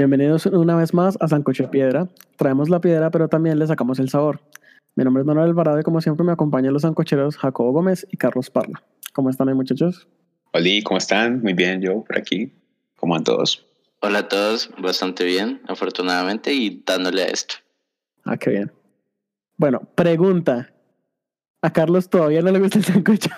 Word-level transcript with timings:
Bienvenidos 0.00 0.46
una 0.46 0.76
vez 0.76 0.94
más 0.94 1.18
a 1.20 1.28
Sancocho 1.28 1.64
de 1.64 1.68
Piedra. 1.68 2.08
Traemos 2.38 2.70
la 2.70 2.80
piedra, 2.80 3.10
pero 3.10 3.28
también 3.28 3.58
le 3.58 3.66
sacamos 3.66 3.98
el 3.98 4.08
sabor. 4.08 4.40
Mi 4.96 5.04
nombre 5.04 5.20
es 5.20 5.26
Manuel 5.26 5.50
Alvarado 5.50 5.78
y 5.78 5.82
como 5.82 6.00
siempre 6.00 6.24
me 6.24 6.32
acompañan 6.32 6.72
los 6.72 6.80
sancocheros 6.80 7.36
Jacobo 7.36 7.70
Gómez 7.72 8.06
y 8.10 8.16
Carlos 8.16 8.48
Parla. 8.48 8.82
¿Cómo 9.12 9.28
están 9.28 9.50
ahí 9.50 9.54
muchachos? 9.54 10.08
Hola, 10.52 10.70
¿cómo 10.84 10.96
están? 10.96 11.42
Muy 11.42 11.52
bien, 11.52 11.82
yo 11.82 12.02
por 12.02 12.16
aquí. 12.16 12.50
¿Cómo 12.96 13.12
van 13.12 13.24
todos? 13.24 13.66
Hola 14.00 14.20
a 14.20 14.28
todos, 14.30 14.70
bastante 14.78 15.22
bien, 15.24 15.60
afortunadamente, 15.68 16.50
y 16.54 16.82
dándole 16.86 17.24
a 17.24 17.26
esto. 17.26 17.56
Ah, 18.24 18.38
qué 18.38 18.52
bien. 18.52 18.72
Bueno, 19.58 19.82
pregunta. 19.96 20.72
¿A 21.60 21.70
Carlos 21.74 22.08
todavía 22.08 22.40
no 22.40 22.50
le 22.50 22.58
gusta 22.58 22.78
el 22.78 22.86
sancocho? 22.86 23.28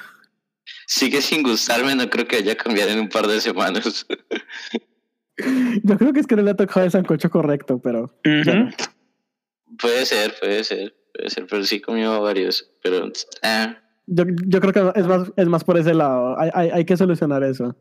Sigue 0.86 1.22
sin 1.22 1.42
gustarme, 1.42 1.96
no 1.96 2.08
creo 2.08 2.28
que 2.28 2.36
vaya 2.36 2.52
a 2.52 2.56
cambiar 2.56 2.88
en 2.88 3.00
un 3.00 3.08
par 3.08 3.26
de 3.26 3.40
semanas. 3.40 4.06
Yo 5.82 5.98
creo 5.98 6.12
que 6.12 6.20
es 6.20 6.26
que 6.26 6.36
no 6.36 6.42
le 6.42 6.50
ha 6.50 6.56
tocado 6.56 6.84
el 6.84 6.92
sancocho 6.92 7.30
correcto, 7.30 7.80
pero... 7.82 8.14
Puede 9.78 10.04
ser, 10.06 10.34
puede 10.38 10.64
ser, 10.64 10.94
puede 11.14 11.30
ser, 11.30 11.46
pero 11.46 11.64
sí 11.64 11.80
comió 11.80 12.20
varios, 12.20 12.70
pero... 12.82 13.10
Ah. 13.42 13.78
Yo, 14.06 14.24
yo 14.46 14.60
creo 14.60 14.72
que 14.72 15.00
es 15.00 15.06
más, 15.06 15.32
es 15.36 15.46
más 15.46 15.64
por 15.64 15.78
ese 15.78 15.94
lado. 15.94 16.38
Hay, 16.38 16.50
hay, 16.54 16.70
hay 16.70 16.84
que 16.84 16.96
solucionar 16.96 17.42
eso. 17.44 17.76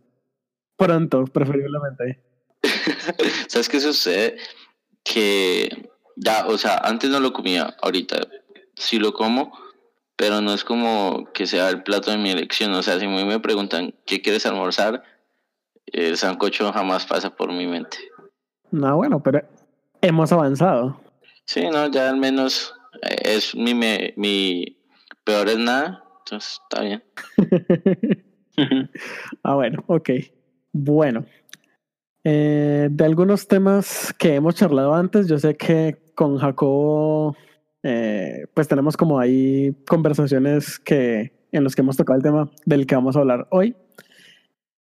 Pronto, 0.77 1.25
preferiblemente. 1.25 2.23
¿Sabes 3.47 3.69
qué 3.69 3.79
sucede? 3.79 4.37
Que 5.03 5.89
ya, 6.15 6.45
o 6.47 6.57
sea, 6.57 6.77
antes 6.77 7.09
no 7.09 7.19
lo 7.19 7.33
comía, 7.33 7.75
ahorita 7.81 8.19
sí 8.75 8.99
lo 8.99 9.13
como, 9.13 9.51
pero 10.15 10.41
no 10.41 10.53
es 10.53 10.63
como 10.63 11.31
que 11.33 11.47
sea 11.47 11.69
el 11.69 11.83
plato 11.83 12.11
de 12.11 12.17
mi 12.17 12.31
elección. 12.31 12.73
O 12.73 12.83
sea, 12.83 12.99
si 12.99 13.07
me 13.07 13.39
preguntan, 13.39 13.93
¿qué 14.05 14.21
quieres 14.21 14.45
almorzar? 14.45 15.03
El 15.91 16.17
sancocho 16.17 16.71
jamás 16.71 17.05
pasa 17.05 17.35
por 17.35 17.51
mi 17.51 17.67
mente. 17.67 17.97
No, 18.71 18.97
bueno, 18.97 19.21
pero 19.21 19.41
hemos 20.01 20.31
avanzado. 20.31 20.99
Sí, 21.45 21.67
no, 21.69 21.89
ya 21.91 22.09
al 22.09 22.17
menos 22.17 22.73
eh, 23.01 23.35
es 23.35 23.55
mi, 23.55 23.73
me, 23.73 24.13
mi 24.15 24.77
peor 25.23 25.49
es 25.49 25.57
nada, 25.57 26.03
entonces 26.19 26.59
está 26.63 26.81
bien. 26.81 27.03
ah, 29.43 29.55
bueno, 29.55 29.83
ok. 29.87 30.09
Bueno, 30.73 31.25
eh, 32.23 32.87
de 32.91 33.05
algunos 33.05 33.47
temas 33.47 34.13
que 34.17 34.35
hemos 34.35 34.55
charlado 34.55 34.93
antes, 34.93 35.27
yo 35.27 35.37
sé 35.39 35.55
que 35.55 36.01
con 36.15 36.37
Jacobo, 36.37 37.35
eh, 37.83 38.45
pues 38.53 38.67
tenemos 38.67 38.95
como 38.95 39.19
ahí 39.19 39.75
conversaciones 39.87 40.79
que 40.79 41.47
en 41.51 41.63
los 41.63 41.75
que 41.75 41.81
hemos 41.81 41.97
tocado 41.97 42.17
el 42.17 42.23
tema 42.23 42.49
del 42.65 42.85
que 42.85 42.95
vamos 42.95 43.15
a 43.15 43.19
hablar 43.19 43.47
hoy. 43.51 43.75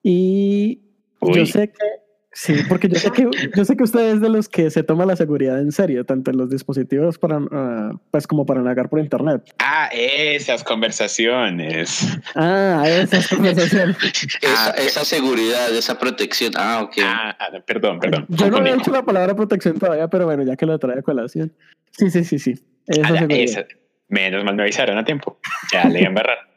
Y 0.04 0.89
yo 1.22 1.46
sé 1.46 1.70
que 1.70 2.00
Sí, 2.32 2.54
porque 2.70 2.88
yo 2.88 2.96
sé 3.00 3.12
que 3.12 3.28
yo 3.56 3.66
sé 3.66 3.76
que 3.76 3.84
usted 3.84 4.14
es 4.14 4.22
de 4.22 4.30
los 4.30 4.48
que 4.48 4.70
se 4.70 4.84
toma 4.84 5.06
la 5.06 5.16
seguridad 5.16 5.60
en 5.60 5.72
serio, 5.72 6.06
tanto 6.06 6.30
en 6.30 6.38
los 6.38 6.50
dispositivos 6.50 7.18
para 7.18 7.40
uh, 7.40 8.00
pues 8.12 8.28
como 8.28 8.46
para 8.46 8.62
navegar 8.62 8.88
por 8.88 9.00
internet. 9.00 9.42
Ah, 9.58 9.90
esas 9.92 10.64
conversaciones. 10.64 12.08
Ah, 12.36 12.84
esas 12.88 13.28
conversaciones. 13.28 13.98
esa, 14.42 14.72
esa, 14.72 15.06
seguridad, 15.06 15.76
esa 15.76 15.98
protección. 15.98 16.54
Ah, 16.56 16.82
ok. 16.84 16.98
Ah, 17.04 17.36
perdón, 17.66 18.00
perdón. 18.00 18.26
Yo 18.30 18.50
no 18.52 18.66
he 18.66 18.76
dicho 18.76 18.92
la 18.92 19.04
palabra 19.04 19.36
protección 19.36 19.80
todavía, 19.80 20.08
pero 20.08 20.26
bueno, 20.26 20.44
ya 20.44 20.56
que 20.56 20.68
lo 20.68 20.78
trae 20.78 21.00
a 21.00 21.02
colación. 21.02 21.52
Sí, 21.92 22.12
sí, 22.12 22.24
sí, 22.24 22.38
sí. 22.38 22.54
Esa 22.86 23.14
ah, 23.16 23.26
esa. 23.28 23.66
Menos 24.08 24.44
mal 24.44 24.56
me 24.56 24.64
avisaron 24.64 24.98
a 24.98 25.04
tiempo. 25.04 25.40
Ya 25.74 25.86
le 25.86 26.00
iba 26.00 26.08
a 26.08 26.10
embarrar. 26.10 26.49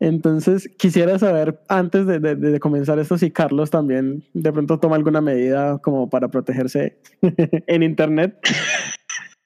Entonces, 0.00 0.66
quisiera 0.78 1.18
saber, 1.18 1.60
antes 1.68 2.06
de, 2.06 2.18
de, 2.18 2.58
comenzar 2.58 2.98
esto, 2.98 3.18
si 3.18 3.30
Carlos 3.30 3.70
también 3.70 4.24
de 4.32 4.50
pronto 4.50 4.80
toma 4.80 4.96
alguna 4.96 5.20
medida 5.20 5.78
como 5.78 6.08
para 6.08 6.28
protegerse 6.28 6.96
en 7.66 7.82
Internet. 7.82 8.34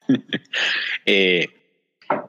eh, 1.06 1.48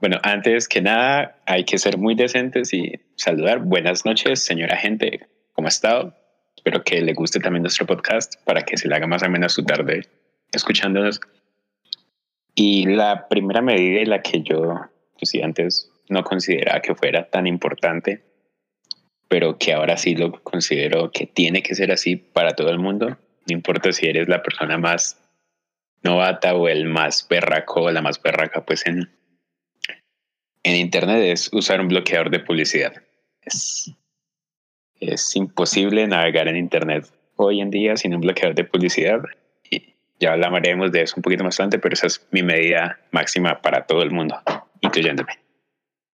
bueno, 0.02 0.18
antes 0.24 0.68
que 0.68 0.82
nada, 0.82 1.40
hay 1.46 1.66
que 1.66 1.78
ser 1.78 2.00
muy 2.00 2.16
decentes 2.16 2.74
y 2.74 2.94
saludar. 3.16 3.60
Buenas 3.60 4.06
noches, 4.06 4.44
señora 4.44 4.76
gente. 4.76 5.28
¿Cómo 5.54 5.68
ha 5.68 5.70
estado? 5.70 6.16
Espero 6.58 6.84
que 6.84 7.02
le 7.02 7.14
guste 7.14 7.40
también 7.40 7.62
nuestro 7.62 7.86
podcast 7.86 8.44
para 8.44 8.64
que 8.64 8.76
se 8.76 8.88
le 8.88 8.96
haga 8.96 9.06
más 9.06 9.22
o 9.22 9.30
menos 9.30 9.54
su 9.54 9.64
tarde 9.64 10.02
escuchándonos. 10.52 11.22
Y 12.56 12.88
la 12.88 13.28
primera 13.28 13.62
medida 13.62 14.02
y 14.02 14.06
la 14.06 14.24
que 14.24 14.42
yo, 14.42 14.80
pues 15.20 15.30
sí, 15.30 15.44
antes 15.44 15.92
no 16.10 16.24
consideraba 16.24 16.82
que 16.82 16.96
fuera 16.96 17.30
tan 17.30 17.48
importante, 17.48 18.24
pero 19.28 19.58
que 19.58 19.74
ahora 19.74 19.98
sí 19.98 20.16
lo 20.16 20.32
considero 20.44 21.12
que 21.12 21.26
tiene 21.26 21.64
que 21.64 21.76
ser 21.76 21.92
así 21.92 22.16
para 22.16 22.56
todo 22.56 22.70
el 22.70 22.80
mundo. 22.80 23.18
No 23.48 23.54
importa 23.54 23.92
si 23.92 24.08
eres 24.08 24.28
la 24.28 24.42
persona 24.42 24.78
más 24.78 25.22
novata 26.04 26.56
o 26.56 26.68
el 26.68 26.86
más 26.86 27.28
berraco 27.28 27.84
o 27.84 27.92
la 27.92 28.02
más 28.02 28.22
berraca, 28.22 28.66
pues 28.66 28.86
en, 28.86 29.10
en 30.64 30.76
Internet 30.76 31.24
es 31.24 31.52
usar 31.52 31.82
un 31.82 31.88
bloqueador 31.88 32.30
de 32.30 32.40
publicidad. 32.40 32.94
Es, 33.42 33.92
es 35.00 35.36
imposible 35.36 36.08
navegar 36.08 36.48
en 36.48 36.58
Internet 36.58 37.12
hoy 37.36 37.62
en 37.62 37.70
día 37.70 37.98
sin 37.98 38.16
un 38.16 38.22
bloqueador 38.22 38.56
de 38.56 38.64
publicidad. 38.64 39.22
Y 39.70 39.96
ya 40.20 40.34
hablaremos 40.34 40.92
de 40.92 41.02
eso 41.02 41.16
un 41.18 41.24
poquito 41.24 41.44
más 41.44 41.60
adelante, 41.60 41.80
pero 41.80 41.94
esa 41.94 42.08
es 42.08 42.26
mi 42.32 42.44
medida 42.44 43.00
máxima 43.12 43.62
para 43.62 43.86
todo 43.86 44.02
el 44.04 44.12
mundo, 44.12 44.42
incluyéndome. 44.82 45.45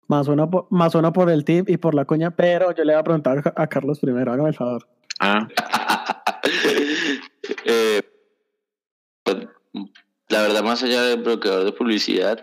Más 0.08 0.28
una, 0.28 0.50
por, 0.50 0.68
más 0.70 0.94
una 0.96 1.12
por 1.12 1.30
el 1.30 1.44
tip 1.44 1.70
y 1.70 1.78
por 1.78 1.96
la 1.96 2.06
coña, 2.06 2.32
pero 2.32 2.74
yo 2.74 2.84
le 2.84 2.94
voy 2.94 3.00
a 3.00 3.04
preguntar 3.04 3.54
a 3.56 3.68
Carlos 3.68 4.00
primero, 4.00 4.32
hágame 4.32 4.50
el 4.50 4.56
favor. 4.56 4.88
Ah. 5.20 5.48
eh, 7.66 8.02
la 10.30 10.42
verdad, 10.42 10.64
más 10.64 10.84
allá 10.84 11.04
del 11.04 11.24
bloqueador 11.24 11.66
de 11.66 11.72
publicidad 11.72 12.40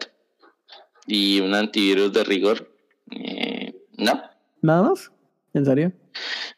y 1.06 1.40
un 1.40 1.54
antivirus 1.54 2.12
de 2.12 2.24
rigor, 2.24 2.72
eh, 3.10 3.74
no. 3.96 4.22
¿Nada 4.60 4.82
más? 4.82 5.12
¿En 5.54 5.64
serio? 5.64 5.92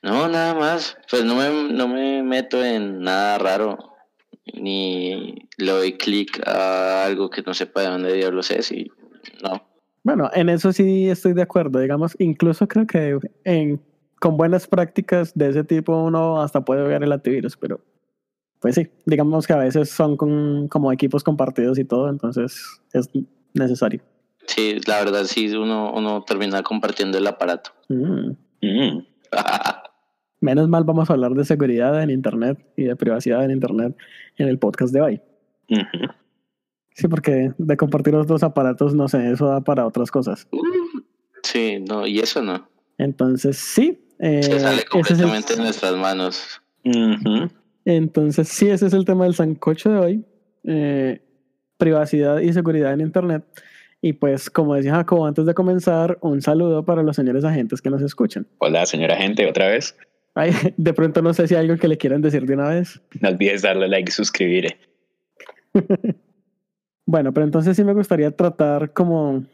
No, 0.02 0.28
nada 0.28 0.54
más. 0.54 0.96
Pues 1.10 1.24
no 1.24 1.34
me, 1.34 1.72
no 1.72 1.88
me 1.88 2.22
meto 2.22 2.62
en 2.62 3.00
nada 3.00 3.38
raro, 3.38 3.96
ni 4.52 5.48
le 5.56 5.72
doy 5.72 5.96
clic 5.96 6.46
a 6.46 7.04
algo 7.04 7.30
que 7.30 7.42
no 7.42 7.54
sepa 7.54 7.80
de 7.82 7.88
dónde 7.88 8.12
diablos 8.12 8.50
es 8.50 8.70
y 8.70 8.90
no. 9.42 9.66
Bueno, 10.04 10.30
en 10.34 10.50
eso 10.50 10.70
sí 10.72 11.08
estoy 11.08 11.32
de 11.32 11.42
acuerdo. 11.42 11.80
Digamos, 11.80 12.14
incluso 12.18 12.68
creo 12.68 12.86
que 12.86 13.18
en, 13.44 13.80
con 14.20 14.36
buenas 14.36 14.68
prácticas 14.68 15.32
de 15.34 15.48
ese 15.48 15.64
tipo 15.64 15.96
uno 15.96 16.40
hasta 16.40 16.64
puede 16.64 16.82
ver 16.86 17.02
el 17.02 17.10
antivirus, 17.10 17.56
pero 17.56 17.80
pues 18.60 18.76
sí, 18.76 18.88
digamos 19.06 19.46
que 19.46 19.54
a 19.54 19.58
veces 19.58 19.90
son 19.90 20.16
con, 20.16 20.68
como 20.68 20.92
equipos 20.92 21.24
compartidos 21.24 21.78
y 21.78 21.84
todo, 21.84 22.08
entonces 22.08 22.80
es 22.92 23.10
necesario. 23.54 24.00
Sí, 24.46 24.78
la 24.86 25.02
verdad 25.02 25.24
sí, 25.24 25.54
uno, 25.56 25.92
uno 25.92 26.22
termina 26.22 26.62
compartiendo 26.62 27.16
el 27.16 27.26
aparato. 27.26 27.70
Mm. 27.88 28.30
Mm. 28.60 29.06
Menos 30.40 30.68
mal 30.68 30.84
vamos 30.84 31.08
a 31.08 31.14
hablar 31.14 31.32
de 31.32 31.46
seguridad 31.46 32.02
en 32.02 32.10
Internet 32.10 32.58
y 32.76 32.84
de 32.84 32.96
privacidad 32.96 33.42
en 33.44 33.52
Internet 33.52 33.96
en 34.36 34.48
el 34.48 34.58
podcast 34.58 34.92
de 34.92 35.00
hoy. 35.00 35.20
Uh 35.70 35.76
-huh. 35.76 36.14
Sí, 36.94 37.08
porque 37.08 37.52
de 37.58 37.76
compartir 37.76 38.14
los 38.14 38.26
dos 38.26 38.42
aparatos, 38.42 38.94
no 38.94 39.08
sé, 39.08 39.32
eso 39.32 39.48
da 39.48 39.60
para 39.60 39.86
otras 39.86 40.10
cosas. 40.10 40.48
Sí, 41.42 41.80
no, 41.80 42.06
y 42.06 42.20
eso 42.20 42.40
no. 42.42 42.68
Entonces, 42.98 43.56
sí. 43.56 44.00
Eh, 44.20 44.42
Se 44.42 44.60
sale 44.60 44.84
completamente 44.84 45.46
es 45.46 45.50
el... 45.50 45.58
en 45.58 45.64
nuestras 45.64 45.96
manos. 45.96 46.62
Uh 46.84 46.90
-huh. 46.90 47.50
Entonces, 47.84 48.48
sí, 48.48 48.68
ese 48.68 48.86
es 48.86 48.92
el 48.92 49.04
tema 49.04 49.24
del 49.24 49.34
sancocho 49.34 49.90
de 49.90 49.98
hoy. 49.98 50.24
Eh, 50.64 51.20
privacidad 51.76 52.38
y 52.38 52.52
seguridad 52.52 52.92
en 52.92 53.00
Internet. 53.00 53.44
Y 54.00 54.12
pues, 54.12 54.48
como 54.48 54.74
decía 54.74 54.94
Jacobo, 54.94 55.26
antes 55.26 55.46
de 55.46 55.54
comenzar, 55.54 56.18
un 56.20 56.42
saludo 56.42 56.84
para 56.84 57.02
los 57.02 57.16
señores 57.16 57.44
agentes 57.44 57.82
que 57.82 57.90
nos 57.90 58.02
escuchan. 58.02 58.46
Hola, 58.58 58.86
señora 58.86 59.14
agente, 59.14 59.48
otra 59.48 59.68
vez. 59.68 59.96
Ay, 60.34 60.52
de 60.76 60.92
pronto 60.92 61.22
no 61.22 61.32
sé 61.34 61.48
si 61.48 61.54
hay 61.54 61.62
algo 61.62 61.76
que 61.76 61.88
le 61.88 61.96
quieran 61.96 62.20
decir 62.22 62.46
de 62.46 62.54
una 62.54 62.68
vez. 62.68 63.00
No 63.20 63.28
olvides 63.30 63.62
darle 63.62 63.88
like 63.88 64.10
y 64.10 64.12
suscribir. 64.12 64.76
Bueno, 67.06 67.32
pero 67.32 67.44
entonces 67.44 67.76
sí 67.76 67.84
me 67.84 67.92
gustaría 67.92 68.30
tratar 68.34 68.92
como 68.92 69.44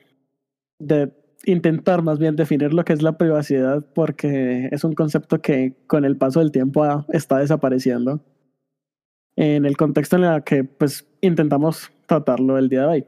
de 0.78 1.12
intentar 1.44 2.02
más 2.02 2.18
bien 2.18 2.36
definir 2.36 2.72
lo 2.74 2.84
que 2.84 2.92
es 2.92 3.02
la 3.02 3.16
privacidad 3.16 3.84
porque 3.94 4.68
es 4.72 4.84
un 4.84 4.92
concepto 4.92 5.40
que 5.40 5.74
con 5.86 6.04
el 6.04 6.16
paso 6.16 6.40
del 6.40 6.52
tiempo 6.52 6.84
está 7.08 7.38
desapareciendo 7.38 8.20
en 9.36 9.64
el 9.64 9.76
contexto 9.76 10.16
en 10.16 10.24
el 10.24 10.44
que 10.44 10.64
pues 10.64 11.08
intentamos 11.20 11.90
tratarlo 12.06 12.58
el 12.58 12.68
día 12.68 12.82
de 12.82 12.86
hoy. 12.86 13.04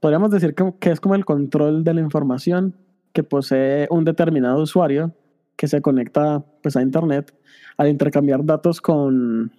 Podríamos 0.00 0.30
decir 0.30 0.54
que 0.54 0.90
es 0.90 1.00
como 1.00 1.14
el 1.14 1.24
control 1.24 1.84
de 1.84 1.94
la 1.94 2.00
información 2.00 2.76
que 3.12 3.22
posee 3.22 3.86
un 3.90 4.04
determinado 4.04 4.62
usuario 4.62 5.14
que 5.56 5.68
se 5.68 5.82
conecta 5.82 6.44
pues 6.62 6.76
a 6.76 6.82
internet 6.82 7.34
al 7.76 7.88
intercambiar 7.88 8.44
datos 8.44 8.80
con 8.80 9.52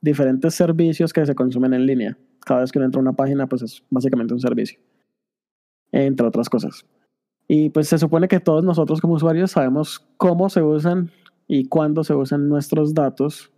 diferentes 0.00 0.54
servicios 0.54 1.12
que 1.12 1.26
se 1.26 1.34
consumen 1.34 1.74
en 1.74 1.86
línea 1.86 2.18
cada 2.44 2.60
vez 2.60 2.72
que 2.72 2.78
uno 2.78 2.86
entra 2.86 2.98
a 2.98 3.02
una 3.02 3.12
página, 3.12 3.46
pues 3.46 3.62
es 3.62 3.82
básicamente 3.90 4.32
un 4.32 4.40
servicio, 4.40 4.78
entre 5.92 6.26
otras 6.26 6.48
cosas. 6.48 6.86
Y 7.46 7.70
pues 7.70 7.88
se 7.88 7.98
supone 7.98 8.28
que 8.28 8.40
todos 8.40 8.64
nosotros 8.64 9.00
como 9.00 9.14
usuarios 9.14 9.50
sabemos 9.50 10.06
cómo 10.16 10.48
se 10.48 10.62
usan 10.62 11.10
y 11.46 11.66
cuándo 11.66 12.04
se 12.04 12.14
usan 12.14 12.48
nuestros 12.48 12.94
datos 12.94 13.50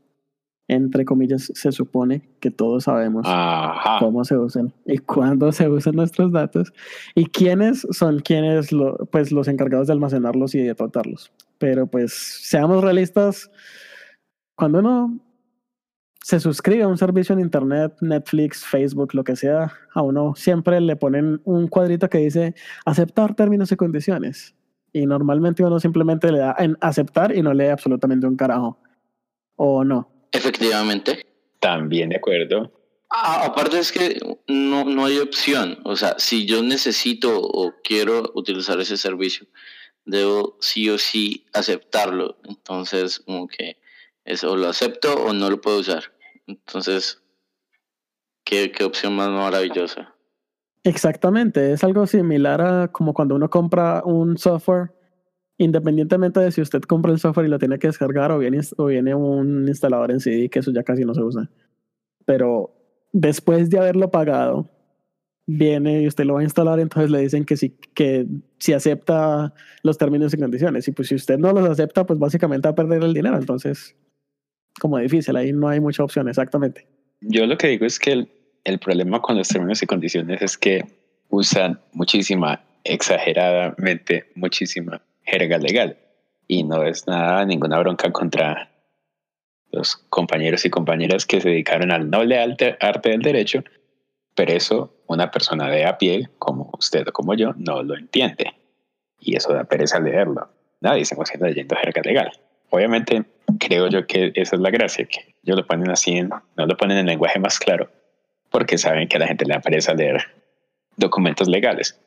entre 0.70 1.04
comillas, 1.04 1.50
se 1.52 1.72
supone 1.72 2.22
que 2.38 2.52
todos 2.52 2.84
sabemos 2.84 3.26
Ajá. 3.26 3.96
cómo 3.98 4.24
se 4.24 4.36
usan 4.36 4.72
y 4.86 4.98
cuándo 4.98 5.50
se 5.50 5.68
usan 5.68 5.96
nuestros 5.96 6.30
datos 6.30 6.72
y 7.16 7.24
quiénes 7.26 7.84
son 7.90 8.20
quienes 8.20 8.70
lo, 8.70 8.96
pues, 9.06 9.32
los 9.32 9.48
encargados 9.48 9.88
de 9.88 9.94
almacenarlos 9.94 10.54
y 10.54 10.60
de 10.60 10.76
tratarlos. 10.76 11.32
Pero 11.58 11.88
pues 11.88 12.12
seamos 12.12 12.84
realistas, 12.84 13.50
cuando 14.54 14.78
uno 14.78 15.18
se 16.22 16.38
suscribe 16.38 16.82
a 16.82 16.88
un 16.88 16.98
servicio 16.98 17.32
en 17.32 17.40
Internet, 17.40 17.96
Netflix, 18.00 18.64
Facebook, 18.64 19.14
lo 19.14 19.24
que 19.24 19.36
sea, 19.36 19.72
a 19.94 20.02
uno 20.02 20.34
siempre 20.36 20.80
le 20.80 20.96
ponen 20.96 21.40
un 21.44 21.66
cuadrito 21.68 22.08
que 22.08 22.18
dice 22.18 22.54
aceptar 22.84 23.34
términos 23.34 23.72
y 23.72 23.76
condiciones. 23.76 24.54
Y 24.92 25.06
normalmente 25.06 25.64
uno 25.64 25.80
simplemente 25.80 26.30
le 26.30 26.38
da 26.38 26.54
en 26.58 26.76
aceptar 26.80 27.34
y 27.34 27.42
no 27.42 27.54
lee 27.54 27.68
absolutamente 27.68 28.26
un 28.26 28.36
carajo. 28.36 28.78
¿O 29.56 29.84
no? 29.84 30.10
Efectivamente. 30.32 31.26
También 31.58 32.08
de 32.08 32.16
acuerdo. 32.16 32.72
Ah, 33.10 33.44
aparte 33.44 33.78
es 33.78 33.92
que 33.92 34.18
no, 34.46 34.84
no 34.84 35.04
hay 35.04 35.18
opción. 35.18 35.78
O 35.84 35.96
sea, 35.96 36.14
si 36.18 36.46
yo 36.46 36.62
necesito 36.62 37.40
o 37.40 37.74
quiero 37.82 38.30
utilizar 38.34 38.80
ese 38.80 38.96
servicio, 38.96 39.46
debo 40.04 40.56
sí 40.60 40.88
o 40.88 40.98
sí 40.98 41.46
aceptarlo. 41.52 42.38
Entonces, 42.44 43.20
como 43.20 43.48
que 43.48 43.79
eso 44.24 44.56
lo 44.56 44.68
acepto 44.68 45.14
o 45.14 45.32
no 45.32 45.50
lo 45.50 45.60
puedo 45.60 45.80
usar. 45.80 46.04
Entonces, 46.46 47.22
¿qué, 48.44 48.72
qué 48.72 48.84
opción 48.84 49.14
más 49.16 49.30
maravillosa? 49.30 50.14
Exactamente, 50.82 51.72
es 51.72 51.84
algo 51.84 52.06
similar 52.06 52.62
a 52.62 52.88
como 52.88 53.12
cuando 53.12 53.34
uno 53.34 53.50
compra 53.50 54.02
un 54.04 54.38
software, 54.38 54.92
independientemente 55.58 56.40
de 56.40 56.52
si 56.52 56.62
usted 56.62 56.80
compra 56.82 57.12
el 57.12 57.18
software 57.18 57.46
y 57.46 57.50
lo 57.50 57.58
tiene 57.58 57.78
que 57.78 57.88
descargar 57.88 58.32
o 58.32 58.38
viene, 58.38 58.60
o 58.78 58.86
viene 58.86 59.14
un 59.14 59.68
instalador 59.68 60.10
en 60.10 60.20
CD, 60.20 60.48
que 60.48 60.60
eso 60.60 60.72
ya 60.72 60.82
casi 60.82 61.04
no 61.04 61.14
se 61.14 61.22
usa. 61.22 61.50
Pero 62.24 62.74
después 63.12 63.68
de 63.68 63.78
haberlo 63.78 64.10
pagado, 64.10 64.70
viene 65.46 66.02
y 66.02 66.06
usted 66.06 66.24
lo 66.24 66.34
va 66.34 66.40
a 66.40 66.44
instalar, 66.44 66.80
entonces 66.80 67.10
le 67.10 67.20
dicen 67.20 67.44
que 67.44 67.56
si, 67.56 67.70
que 67.94 68.26
si 68.58 68.72
acepta 68.72 69.52
los 69.82 69.98
términos 69.98 70.32
y 70.32 70.38
condiciones. 70.38 70.86
Y 70.88 70.92
pues 70.92 71.08
si 71.08 71.14
usted 71.14 71.38
no 71.38 71.52
los 71.52 71.68
acepta, 71.68 72.06
pues 72.06 72.18
básicamente 72.18 72.68
va 72.68 72.72
a 72.72 72.76
perder 72.76 73.02
el 73.02 73.14
dinero. 73.14 73.36
Entonces, 73.36 73.96
como 74.78 74.98
difícil, 74.98 75.36
ahí 75.36 75.52
no 75.52 75.68
hay 75.68 75.80
mucha 75.80 76.04
opción, 76.04 76.28
exactamente. 76.28 76.86
Yo 77.20 77.46
lo 77.46 77.56
que 77.58 77.68
digo 77.68 77.86
es 77.86 77.98
que 77.98 78.12
el, 78.12 78.28
el 78.64 78.78
problema 78.78 79.20
con 79.20 79.36
los 79.36 79.48
términos 79.48 79.82
y 79.82 79.86
condiciones 79.86 80.40
es 80.42 80.56
que 80.56 80.84
usan 81.28 81.80
muchísima, 81.92 82.62
exageradamente, 82.84 84.30
muchísima 84.34 85.02
jerga 85.22 85.58
legal. 85.58 85.96
Y 86.46 86.64
no 86.64 86.82
es 86.82 87.06
nada, 87.06 87.44
ninguna 87.44 87.78
bronca 87.78 88.10
contra 88.10 88.70
los 89.70 89.96
compañeros 90.08 90.64
y 90.64 90.70
compañeras 90.70 91.26
que 91.26 91.40
se 91.40 91.48
dedicaron 91.48 91.92
al 91.92 92.10
noble 92.10 92.38
arte, 92.38 92.76
del 93.04 93.22
derecho, 93.22 93.62
pero 94.34 94.52
eso 94.52 94.94
una 95.06 95.30
persona 95.30 95.68
de 95.68 95.84
a 95.84 95.98
pie, 95.98 96.28
como 96.38 96.70
usted 96.78 97.06
o 97.08 97.12
como 97.12 97.34
yo, 97.34 97.52
no 97.56 97.82
lo 97.82 97.96
entiende. 97.96 98.52
Y 99.20 99.36
eso 99.36 99.52
da 99.52 99.64
pereza 99.64 100.00
leerlo. 100.00 100.48
Nadie 100.80 101.04
se 101.04 101.14
emociona 101.14 101.48
leyendo 101.48 101.76
jerga 101.76 102.02
legal. 102.02 102.32
Obviamente, 102.70 103.24
creo 103.58 103.88
yo 103.88 104.06
que 104.06 104.32
esa 104.34 104.56
es 104.56 104.62
la 104.62 104.70
gracia, 104.70 105.06
que 105.06 105.34
ellos 105.42 105.58
lo 105.58 105.66
ponen 105.66 105.90
así, 105.90 106.12
en, 106.12 106.28
no 106.28 106.66
lo 106.66 106.76
ponen 106.76 106.98
en 106.98 107.06
lenguaje 107.06 107.38
más 107.38 107.58
claro, 107.58 107.90
porque 108.50 108.78
saben 108.78 109.08
que 109.08 109.16
a 109.16 109.20
la 109.20 109.26
gente 109.26 109.44
le 109.44 109.54
da 109.54 109.60
pereza 109.60 109.94
leer 109.94 110.22
documentos 110.96 111.48
legales. 111.48 111.98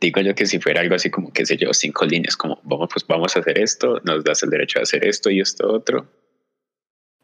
Digo 0.00 0.20
yo 0.20 0.34
que 0.34 0.46
si 0.46 0.58
fuera 0.58 0.80
algo 0.80 0.96
así 0.96 1.10
como, 1.10 1.32
qué 1.32 1.46
sé 1.46 1.56
yo, 1.56 1.72
cinco 1.72 2.04
líneas, 2.04 2.36
como 2.36 2.60
vamos, 2.64 2.88
pues 2.92 3.06
vamos 3.06 3.36
a 3.36 3.40
hacer 3.40 3.58
esto, 3.58 4.00
nos 4.04 4.24
das 4.24 4.42
el 4.42 4.50
derecho 4.50 4.80
a 4.80 4.82
hacer 4.82 5.04
esto 5.04 5.30
y 5.30 5.40
esto 5.40 5.72
otro, 5.72 6.08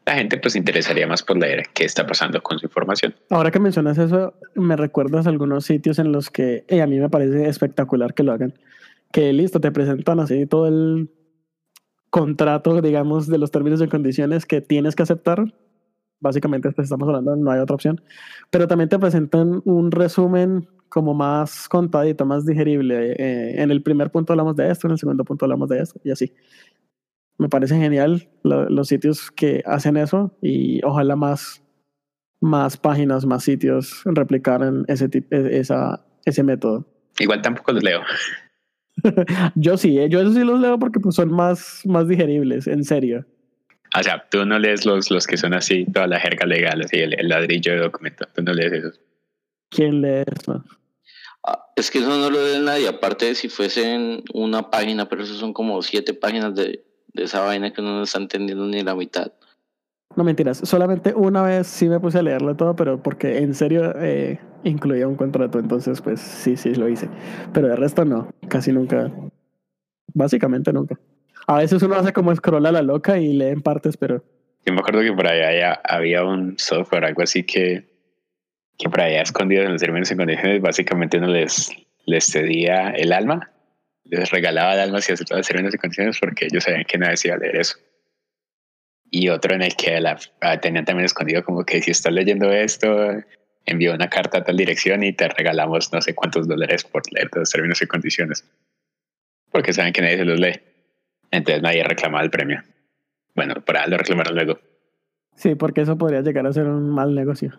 la 0.05 0.15
gente 0.15 0.37
pues 0.37 0.55
interesaría 0.55 1.05
más 1.05 1.21
por 1.21 1.37
leer 1.37 1.65
qué 1.73 1.85
está 1.85 2.07
pasando 2.07 2.41
con 2.41 2.57
su 2.57 2.65
información. 2.65 3.13
Ahora 3.29 3.51
que 3.51 3.59
mencionas 3.59 3.97
eso, 3.97 4.33
me 4.55 4.75
recuerdas 4.75 5.27
algunos 5.27 5.65
sitios 5.65 5.99
en 5.99 6.11
los 6.11 6.31
que 6.31 6.63
eh, 6.67 6.81
a 6.81 6.87
mí 6.87 6.99
me 6.99 7.09
parece 7.09 7.47
espectacular 7.47 8.15
que 8.15 8.23
lo 8.23 8.31
hagan. 8.31 8.53
Que 9.11 9.33
listo, 9.33 9.59
te 9.59 9.71
presentan 9.71 10.19
así 10.19 10.47
todo 10.47 10.67
el 10.67 11.09
contrato, 12.09 12.81
digamos, 12.81 13.27
de 13.27 13.37
los 13.37 13.51
términos 13.51 13.81
y 13.81 13.87
condiciones 13.87 14.45
que 14.45 14.61
tienes 14.61 14.95
que 14.95 15.03
aceptar. 15.03 15.53
Básicamente, 16.19 16.69
esto 16.69 16.81
estamos 16.81 17.07
hablando, 17.07 17.35
no 17.35 17.51
hay 17.51 17.59
otra 17.59 17.75
opción. 17.75 18.01
Pero 18.49 18.67
también 18.67 18.89
te 18.89 18.99
presentan 18.99 19.61
un 19.65 19.91
resumen 19.91 20.67
como 20.89 21.13
más 21.13 21.69
contadito, 21.69 22.25
más 22.25 22.45
digerible. 22.45 23.13
Eh, 23.13 23.61
en 23.61 23.71
el 23.71 23.81
primer 23.81 24.11
punto 24.11 24.33
hablamos 24.33 24.55
de 24.55 24.69
esto, 24.69 24.87
en 24.87 24.91
el 24.91 24.97
segundo 24.97 25.23
punto 25.23 25.45
hablamos 25.45 25.69
de 25.69 25.79
esto, 25.79 25.99
y 26.03 26.11
así. 26.11 26.33
Me 27.37 27.47
parece 27.47 27.77
genial 27.77 28.27
lo, 28.43 28.67
los 28.69 28.89
sitios 28.89 29.31
que 29.31 29.63
hacen 29.65 29.95
eso 29.95 30.35
y 30.41 30.83
ojalá 30.83 31.15
más, 31.15 31.63
más 32.41 32.75
páginas, 32.75 33.25
más 33.25 33.43
sitios 33.43 34.01
replicaran 34.03 34.83
ese, 34.89 35.07
tipo, 35.07 35.33
esa, 35.33 36.05
ese 36.25 36.43
método. 36.43 36.85
Igual 37.17 37.41
tampoco 37.41 37.71
los 37.71 37.83
leo. 37.83 38.01
yo 39.55 39.77
sí, 39.77 39.97
¿eh? 39.99 40.09
yo 40.09 40.21
eso 40.21 40.33
sí 40.33 40.43
los 40.43 40.59
leo 40.59 40.79
porque 40.79 40.99
pues, 40.99 41.15
son 41.15 41.31
más, 41.31 41.81
más 41.85 42.07
digeribles, 42.07 42.67
en 42.67 42.83
serio. 42.83 43.25
O 43.97 44.03
sea, 44.03 44.27
tú 44.29 44.45
no 44.45 44.59
lees 44.59 44.85
los, 44.85 45.09
los 45.09 45.25
que 45.25 45.37
son 45.37 45.53
así, 45.53 45.85
toda 45.85 46.07
la 46.07 46.19
jerga 46.19 46.45
legal, 46.45 46.81
así 46.81 46.97
el, 46.97 47.19
el 47.19 47.27
ladrillo 47.27 47.73
de 47.73 47.79
documento. 47.79 48.27
Tú 48.35 48.43
no 48.43 48.53
lees 48.53 48.71
esos. 48.71 48.99
¿Quién 49.69 50.01
lee 50.01 50.23
eso? 50.39 50.63
Ah, 51.47 51.65
es 51.75 51.89
que 51.89 51.99
eso 51.99 52.09
no 52.09 52.29
lo 52.29 52.45
lee 52.45 52.59
nadie. 52.63 52.87
Aparte, 52.87 53.33
si 53.33 53.49
fuesen 53.49 54.23
una 54.33 54.69
página, 54.69 55.09
pero 55.09 55.23
eso 55.23 55.33
son 55.35 55.53
como 55.53 55.81
siete 55.81 56.13
páginas 56.13 56.53
de, 56.53 56.83
de 57.13 57.23
esa 57.23 57.41
vaina 57.41 57.71
que 57.71 57.81
uno 57.81 57.97
no 57.97 58.03
está 58.03 58.19
entendiendo 58.19 58.65
ni 58.65 58.83
la 58.83 58.95
mitad. 58.95 59.31
No 60.15 60.23
mentiras, 60.23 60.61
solamente 60.63 61.13
una 61.13 61.43
vez 61.43 61.67
sí 61.67 61.87
me 61.87 61.99
puse 61.99 62.17
a 62.17 62.23
leerlo 62.23 62.55
todo, 62.55 62.75
pero 62.75 63.01
porque 63.01 63.37
en 63.37 63.53
serio 63.53 63.93
eh, 63.97 64.39
incluía 64.63 65.07
un 65.07 65.15
contrato, 65.15 65.59
entonces 65.59 66.01
pues 66.01 66.19
sí, 66.19 66.57
sí 66.57 66.73
lo 66.75 66.87
hice. 66.89 67.09
Pero 67.53 67.67
de 67.67 67.75
resto 67.75 68.05
no, 68.05 68.31
casi 68.47 68.71
nunca. 68.71 69.11
Básicamente 70.13 70.73
nunca. 70.73 70.99
A 71.47 71.57
veces 71.57 71.81
uno 71.81 71.95
hace 71.95 72.13
como 72.13 72.35
scroll 72.35 72.65
a 72.65 72.71
la 72.71 72.81
loca 72.81 73.17
y 73.17 73.33
lee 73.33 73.47
en 73.47 73.61
partes, 73.61 73.97
pero... 73.97 74.23
Yo 74.65 74.73
me 74.73 74.79
acuerdo 74.79 75.01
que 75.01 75.13
por 75.13 75.27
allá 75.27 75.79
había 75.83 76.23
un 76.23 76.57
software, 76.59 77.05
algo 77.05 77.23
así 77.23 77.43
que, 77.43 77.87
que 78.77 78.89
por 78.89 79.01
allá 79.01 79.21
escondido 79.21 79.63
en 79.63 79.71
los 79.71 79.81
términos 79.81 80.11
y 80.11 80.15
condiciones, 80.15 80.61
básicamente 80.61 81.17
uno 81.17 81.27
les, 81.27 81.71
les 82.05 82.25
cedía 82.25 82.89
el 82.89 83.13
alma 83.13 83.51
les 84.09 84.31
regalaba 84.31 84.73
el 84.73 84.79
alma 84.79 85.01
si 85.01 85.13
aceptaba 85.13 85.41
términos 85.41 85.73
y 85.73 85.77
condiciones 85.77 86.19
porque 86.19 86.45
ellos 86.45 86.63
sabían 86.63 86.83
que 86.85 86.97
nadie 86.97 87.17
se 87.17 87.27
iba 87.27 87.37
a 87.37 87.39
leer 87.39 87.55
eso. 87.57 87.77
Y 89.11 89.29
otro 89.29 89.55
en 89.55 89.63
el 89.63 89.75
que 89.75 89.99
la, 89.99 90.17
tenían 90.61 90.85
también 90.85 91.05
escondido 91.05 91.43
como 91.43 91.63
que 91.63 91.81
si 91.81 91.91
estás 91.91 92.13
leyendo 92.13 92.51
esto, 92.51 93.23
envió 93.69 93.93
una 93.93 94.09
carta 94.09 94.39
a 94.39 94.43
tal 94.43 94.57
dirección 94.57 95.03
y 95.03 95.13
te 95.13 95.27
regalamos 95.27 95.91
no 95.93 96.01
sé 96.01 96.15
cuántos 96.15 96.47
dólares 96.47 96.83
por 96.83 97.01
leer 97.11 97.29
los 97.33 97.49
términos 97.49 97.81
y 97.81 97.87
condiciones. 97.87 98.45
Porque 99.51 99.73
saben 99.73 99.93
que 99.93 100.01
nadie 100.01 100.17
se 100.17 100.25
los 100.25 100.39
lee. 100.39 100.59
Entonces 101.31 101.61
nadie 101.61 101.83
reclamaba 101.83 102.23
el 102.23 102.29
premio. 102.29 102.63
Bueno, 103.35 103.55
para 103.65 103.87
lo 103.87 103.97
reclamaron 103.97 104.35
luego. 104.35 104.59
Sí, 105.35 105.55
porque 105.55 105.81
eso 105.81 105.97
podría 105.97 106.21
llegar 106.21 106.45
a 106.45 106.53
ser 106.53 106.65
un 106.65 106.89
mal 106.89 107.15
negocio. 107.15 107.57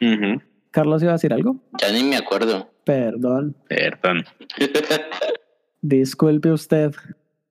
Uh 0.00 0.04
-huh. 0.04 0.42
Carlos 0.70 1.02
iba 1.02 1.12
a 1.12 1.14
decir 1.14 1.32
algo. 1.32 1.56
Ya 1.80 1.90
ni 1.90 2.04
me 2.04 2.16
acuerdo. 2.16 2.70
Perdón. 2.84 3.56
Perdón. 3.68 4.24
Disculpe 5.82 6.52
usted. 6.52 6.92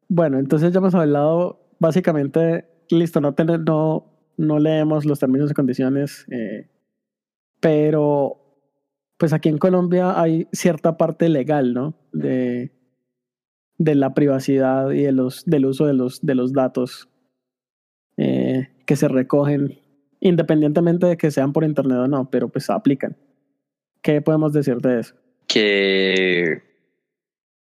Bueno, 0.07 0.39
entonces 0.39 0.71
ya 0.71 0.77
hemos 0.77 0.95
hablado 0.95 1.59
básicamente, 1.79 2.65
listo, 2.89 3.19
no, 3.21 3.33
tener, 3.33 3.59
no, 3.61 4.05
no 4.37 4.59
leemos 4.59 5.05
los 5.05 5.19
términos 5.19 5.51
y 5.51 5.53
condiciones, 5.53 6.25
eh, 6.31 6.67
pero 7.65 8.37
pues 9.17 9.33
aquí 9.33 9.49
en 9.49 9.57
Colombia 9.57 10.21
hay 10.21 10.47
cierta 10.51 10.97
parte 10.97 11.29
legal, 11.29 11.73
¿no? 11.73 11.95
De, 12.13 12.69
de 13.79 13.95
la 13.95 14.13
privacidad 14.13 14.91
y 14.91 15.01
de 15.01 15.11
los, 15.11 15.45
del 15.45 15.65
uso 15.65 15.87
de 15.87 15.95
los, 15.95 16.23
de 16.23 16.35
los 16.35 16.53
datos 16.53 17.09
eh, 18.17 18.67
que 18.85 18.95
se 18.95 19.07
recogen, 19.07 19.79
independientemente 20.19 21.07
de 21.07 21.17
que 21.17 21.31
sean 21.31 21.53
por 21.53 21.63
internet 21.63 21.97
o 21.97 22.07
no, 22.07 22.29
pero 22.29 22.49
pues 22.49 22.69
aplican. 22.69 23.17
¿Qué 24.03 24.21
podemos 24.21 24.53
decir 24.53 24.77
de 24.77 24.99
eso? 24.99 25.15
Que 25.47 26.61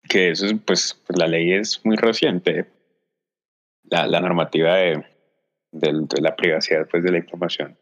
que 0.09 0.31
eso 0.31 0.47
es, 0.47 0.55
pues, 0.65 1.03
la 1.15 1.27
ley 1.27 1.53
es 1.53 1.83
muy 1.85 1.97
reciente, 1.97 2.65
la, 3.91 4.21
normativa 4.21 4.75
de, 4.77 5.05
de, 5.71 5.93
de, 5.93 6.23
la 6.23 6.35
privacidad 6.35 6.89
pues, 6.91 7.05
de 7.05 7.13
la 7.13 7.19
información 7.19 7.77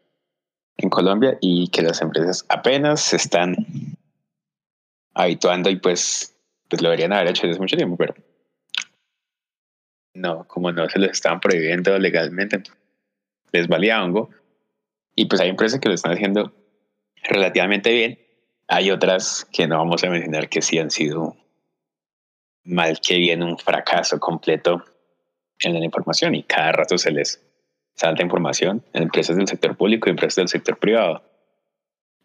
en 0.81 0.89
Colombia 0.89 1.37
y 1.41 1.67
que 1.69 1.81
las 1.81 2.01
empresas 2.01 2.45
apenas 2.49 3.01
se 3.01 3.17
están 3.17 3.55
habituando 5.13 5.69
y 5.69 5.77
pues, 5.77 6.35
pues 6.69 6.81
lo 6.81 6.89
deberían 6.89 7.13
haber 7.13 7.29
hecho 7.29 7.47
desde 7.47 7.59
mucho 7.59 7.77
tiempo, 7.77 7.97
pero 7.97 8.15
no, 10.13 10.45
como 10.47 10.71
no 10.71 10.89
se 10.89 10.99
les 10.99 11.11
estaban 11.11 11.39
prohibiendo 11.39 11.97
legalmente, 11.97 12.63
les 13.51 13.67
valía 13.67 14.03
hongo. 14.03 14.29
Y 15.15 15.25
pues 15.25 15.41
hay 15.41 15.49
empresas 15.49 15.79
que 15.79 15.89
lo 15.89 15.95
están 15.95 16.13
haciendo 16.13 16.53
relativamente 17.23 17.91
bien. 17.91 18.19
Hay 18.67 18.91
otras 18.91 19.47
que 19.51 19.67
no 19.67 19.77
vamos 19.77 20.03
a 20.03 20.09
mencionar 20.09 20.49
que 20.49 20.61
sí 20.61 20.79
han 20.79 20.91
sido 20.91 21.35
mal 22.63 22.99
que 23.01 23.17
bien 23.17 23.43
un 23.43 23.57
fracaso 23.57 24.19
completo 24.19 24.83
en 25.59 25.73
la 25.73 25.85
información 25.85 26.35
y 26.35 26.43
cada 26.43 26.71
rato 26.71 26.97
se 26.97 27.11
les 27.11 27.41
salta 28.01 28.23
información 28.23 28.83
en 28.93 29.03
empresas 29.03 29.35
del 29.37 29.47
sector 29.47 29.77
público 29.77 30.09
y 30.09 30.11
empresas 30.11 30.37
del 30.37 30.47
sector 30.47 30.77
privado. 30.77 31.23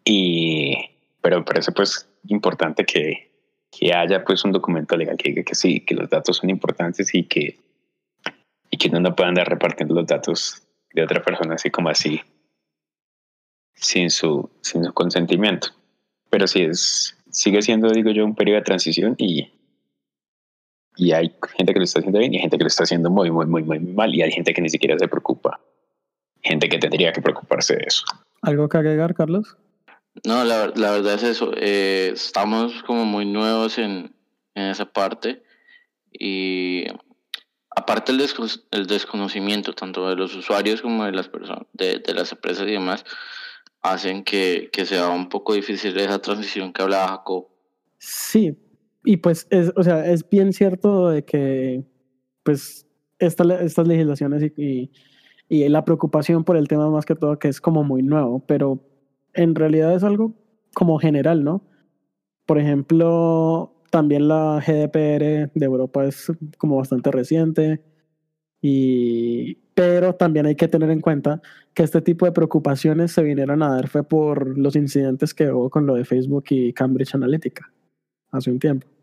Y, 0.03 0.75
pero 1.21 1.37
me 1.37 1.45
parece 1.45 1.71
pues 1.71 2.09
importante 2.27 2.83
que, 2.83 3.31
que 3.71 3.93
haya 3.93 4.23
pues 4.23 4.43
un 4.43 4.51
documento 4.51 4.97
legal 4.97 5.17
que 5.17 5.29
diga 5.29 5.43
que 5.43 5.53
sí, 5.53 5.81
que 5.81 5.93
los 5.93 6.09
datos 6.09 6.37
son 6.37 6.49
importantes 6.49 7.13
y 7.13 7.25
que, 7.25 7.59
y 8.71 8.77
que 8.77 8.89
no, 8.89 8.99
no 8.99 9.15
puedan 9.15 9.29
andar 9.29 9.49
repartiendo 9.49 9.93
los 9.93 10.07
datos 10.07 10.63
de 10.93 11.03
otra 11.03 11.21
persona 11.21 11.53
así 11.53 11.69
como 11.69 11.89
así, 11.89 12.21
sin 13.75 14.09
su, 14.09 14.49
sin 14.61 14.83
su 14.83 14.93
consentimiento. 14.93 15.67
Pero 16.31 16.47
sí 16.47 16.63
es, 16.63 17.15
sigue 17.29 17.61
siendo, 17.61 17.89
digo 17.89 18.09
yo, 18.09 18.25
un 18.25 18.35
periodo 18.35 18.57
de 18.57 18.63
transición 18.63 19.13
y, 19.19 19.51
y 20.97 21.11
hay 21.11 21.33
gente 21.55 21.73
que 21.73 21.79
lo 21.79 21.85
está 21.85 21.99
haciendo 21.99 22.19
bien 22.19 22.33
y 22.33 22.39
gente 22.39 22.57
que 22.57 22.63
lo 22.63 22.67
está 22.67 22.83
haciendo 22.83 23.09
muy, 23.09 23.31
muy, 23.31 23.45
muy, 23.45 23.63
muy 23.63 23.79
mal 23.79 24.13
y 24.13 24.21
hay 24.21 24.31
gente 24.31 24.53
que 24.53 24.61
ni 24.61 24.69
siquiera 24.69 24.97
se 24.97 25.07
preocupa. 25.07 25.59
Gente 26.41 26.67
que 26.69 26.79
tendría 26.79 27.11
que 27.13 27.21
preocuparse 27.21 27.75
de 27.75 27.83
eso. 27.85 28.03
¿Algo 28.41 28.67
que 28.67 28.77
agregar, 28.77 29.13
Carlos? 29.13 29.57
No, 30.25 30.43
la, 30.43 30.71
la 30.75 30.91
verdad 30.91 31.15
es 31.15 31.23
eso. 31.23 31.51
Eh, 31.55 32.11
estamos 32.13 32.83
como 32.83 33.05
muy 33.05 33.25
nuevos 33.25 33.77
en, 33.77 34.13
en 34.55 34.63
esa 34.63 34.85
parte 34.85 35.43
y 36.11 36.85
aparte 37.75 38.11
el, 38.11 38.25
el, 38.71 38.87
desconocimiento 38.87 39.73
tanto 39.73 40.09
de 40.09 40.15
los 40.15 40.35
usuarios 40.35 40.81
como 40.81 41.05
de 41.05 41.11
las 41.11 41.29
personas, 41.29 41.65
de, 41.73 41.99
de 41.99 42.13
las 42.13 42.31
empresas 42.31 42.67
y 42.67 42.71
demás, 42.71 43.05
hacen 43.81 44.23
que, 44.23 44.69
que, 44.71 44.85
sea 44.85 45.09
un 45.09 45.29
poco 45.29 45.53
difícil 45.53 45.95
esa 45.97 46.19
transición 46.19 46.73
que 46.73 46.81
hablaba 46.81 47.09
Jacob. 47.09 47.47
Sí, 47.99 48.57
y 49.07 49.15
pues 49.17 49.47
es, 49.51 49.71
o 49.77 49.83
sea, 49.83 50.05
es 50.05 50.29
bien 50.29 50.51
cierto 50.51 51.09
de 51.09 51.23
que 51.23 51.85
pues 52.43 52.85
esta, 53.19 53.45
estas 53.61 53.87
legislaciones 53.87 54.43
y, 54.43 54.53
y, 54.57 54.91
y 55.47 55.69
la 55.69 55.85
preocupación 55.85 56.43
por 56.43 56.57
el 56.57 56.67
tema 56.67 56.89
más 56.89 57.05
que 57.05 57.15
todo 57.15 57.39
que 57.39 57.47
es 57.47 57.61
como 57.61 57.85
muy 57.85 58.03
nuevo, 58.03 58.43
pero 58.45 58.85
en 59.33 59.55
realidad 59.55 59.95
es 59.95 60.03
algo 60.03 60.33
como 60.73 60.99
general, 60.99 61.45
¿no? 61.45 61.63
Por 62.45 62.59
ejemplo, 62.59 63.81
también 63.91 64.27
la 64.27 64.61
GDPR 64.65 65.51
de 65.53 65.65
Europa 65.65 66.03
es 66.03 66.29
como 66.57 66.75
bastante 66.75 67.09
reciente, 67.09 67.81
y, 68.61 69.55
pero 69.73 70.15
también 70.15 70.47
hay 70.47 70.55
que 70.55 70.67
tener 70.67 70.89
en 70.91 70.99
cuenta 70.99 71.41
que 71.73 71.83
este 71.83 72.01
tipo 72.01 72.25
de 72.25 72.33
preocupaciones 72.33 73.13
se 73.13 73.23
vinieron 73.23 73.63
a 73.63 73.69
dar 73.69 73.87
fue 73.87 74.03
por 74.03 74.57
los 74.57 74.75
incidentes 74.75 75.33
que 75.33 75.49
hubo 75.49 75.69
con 75.69 75.85
lo 75.85 75.95
de 75.95 76.03
Facebook 76.03 76.43
y 76.49 76.73
Cambridge 76.73 77.15
Analytica 77.15 77.71
hace 78.31 78.51
un 78.51 78.59
tiempo. 78.59 78.96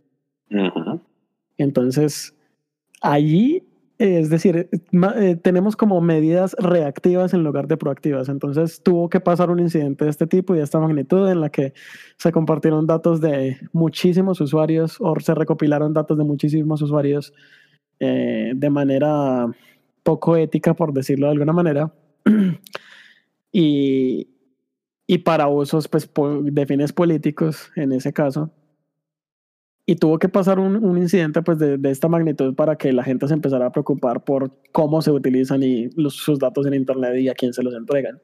Entonces, 1.59 2.35
allí 3.01 3.63
es 3.99 4.29
decir, 4.29 4.69
eh, 5.17 5.37
tenemos 5.37 5.77
como 5.77 6.01
medidas 6.01 6.57
reactivas 6.59 7.33
en 7.33 7.45
lugar 7.45 7.69
de 7.69 7.77
proactivas. 7.77 8.29
Entonces 8.29 8.83
tuvo 8.83 9.09
que 9.09 9.21
pasar 9.21 9.51
un 9.51 9.61
incidente 9.61 10.05
de 10.05 10.11
este 10.11 10.27
tipo 10.27 10.55
y 10.55 10.59
de 10.59 10.65
esta 10.65 10.81
magnitud 10.81 11.29
en 11.31 11.41
la 11.41 11.51
que 11.51 11.75
se 12.19 12.33
compartieron 12.33 12.87
datos 12.87 13.21
de 13.21 13.57
muchísimos 13.73 14.41
usuarios 14.41 14.97
o 15.01 15.19
se 15.21 15.35
recopilaron 15.35 15.93
datos 15.93 16.19
de 16.19 16.25
muchísimos 16.25 16.83
usuarios 16.83 17.33
eh, 18.01 18.53
de 18.57 18.71
manera 18.71 19.47
poco 20.03 20.37
ética, 20.37 20.75
por 20.75 20.93
decirlo 20.93 21.27
de 21.27 21.33
alguna 21.33 21.53
manera. 21.53 21.95
y, 23.53 24.29
y 25.07 25.19
para 25.19 25.47
usos 25.47 25.87
pues, 25.87 26.11
de 26.43 26.67
fines 26.67 26.93
políticos 26.93 27.71
en 27.77 27.93
ese 27.93 28.13
caso 28.13 28.51
y 29.87 29.97
tuvo 29.97 30.19
que 30.19 30.29
pasar 30.29 30.59
un, 30.59 30.97
incidente 30.97 31.43
pues 31.43 31.59
de, 31.59 31.77
de, 31.77 31.91
esta 31.91 32.09
magnitud 32.09 32.55
para 32.55 32.77
que 32.77 32.93
la 32.93 33.05
gente 33.05 33.29
se 33.29 33.35
empezara 33.35 33.67
a 33.67 33.73
preocupar 33.73 34.25
por 34.25 34.51
cómo 34.73 35.03
se 35.03 35.11
utilizan 35.11 35.63
y 35.63 35.91
los, 35.91 36.15
sus 36.15 36.39
datos 36.39 36.67
en 36.67 36.75
internet 36.75 37.17
y 37.19 37.29
a 37.29 37.35
quién 37.35 37.53
se 37.53 37.63
los 37.63 37.75
entregan. 37.75 38.21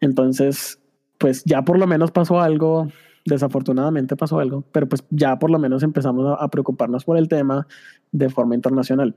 Entonces, 0.00 0.82
pues 1.18 1.44
ya 1.44 1.62
por 1.62 1.78
lo 1.78 1.86
menos 1.86 2.10
pasó 2.10 2.40
algo, 2.40 2.88
desafortunadamente 3.24 4.16
pasó 4.16 4.40
algo, 4.40 4.64
pero 4.72 4.88
pues 4.88 5.04
ya 5.10 5.38
por 5.38 5.50
lo 5.50 5.58
menos 5.58 5.84
empezamos 5.84 6.26
a, 6.26 6.42
a 6.42 6.48
preocuparnos 6.48 7.04
por 7.04 7.16
el 7.16 7.28
tema 7.28 7.68
de 8.10 8.28
forma 8.28 8.56
internacional. 8.56 9.14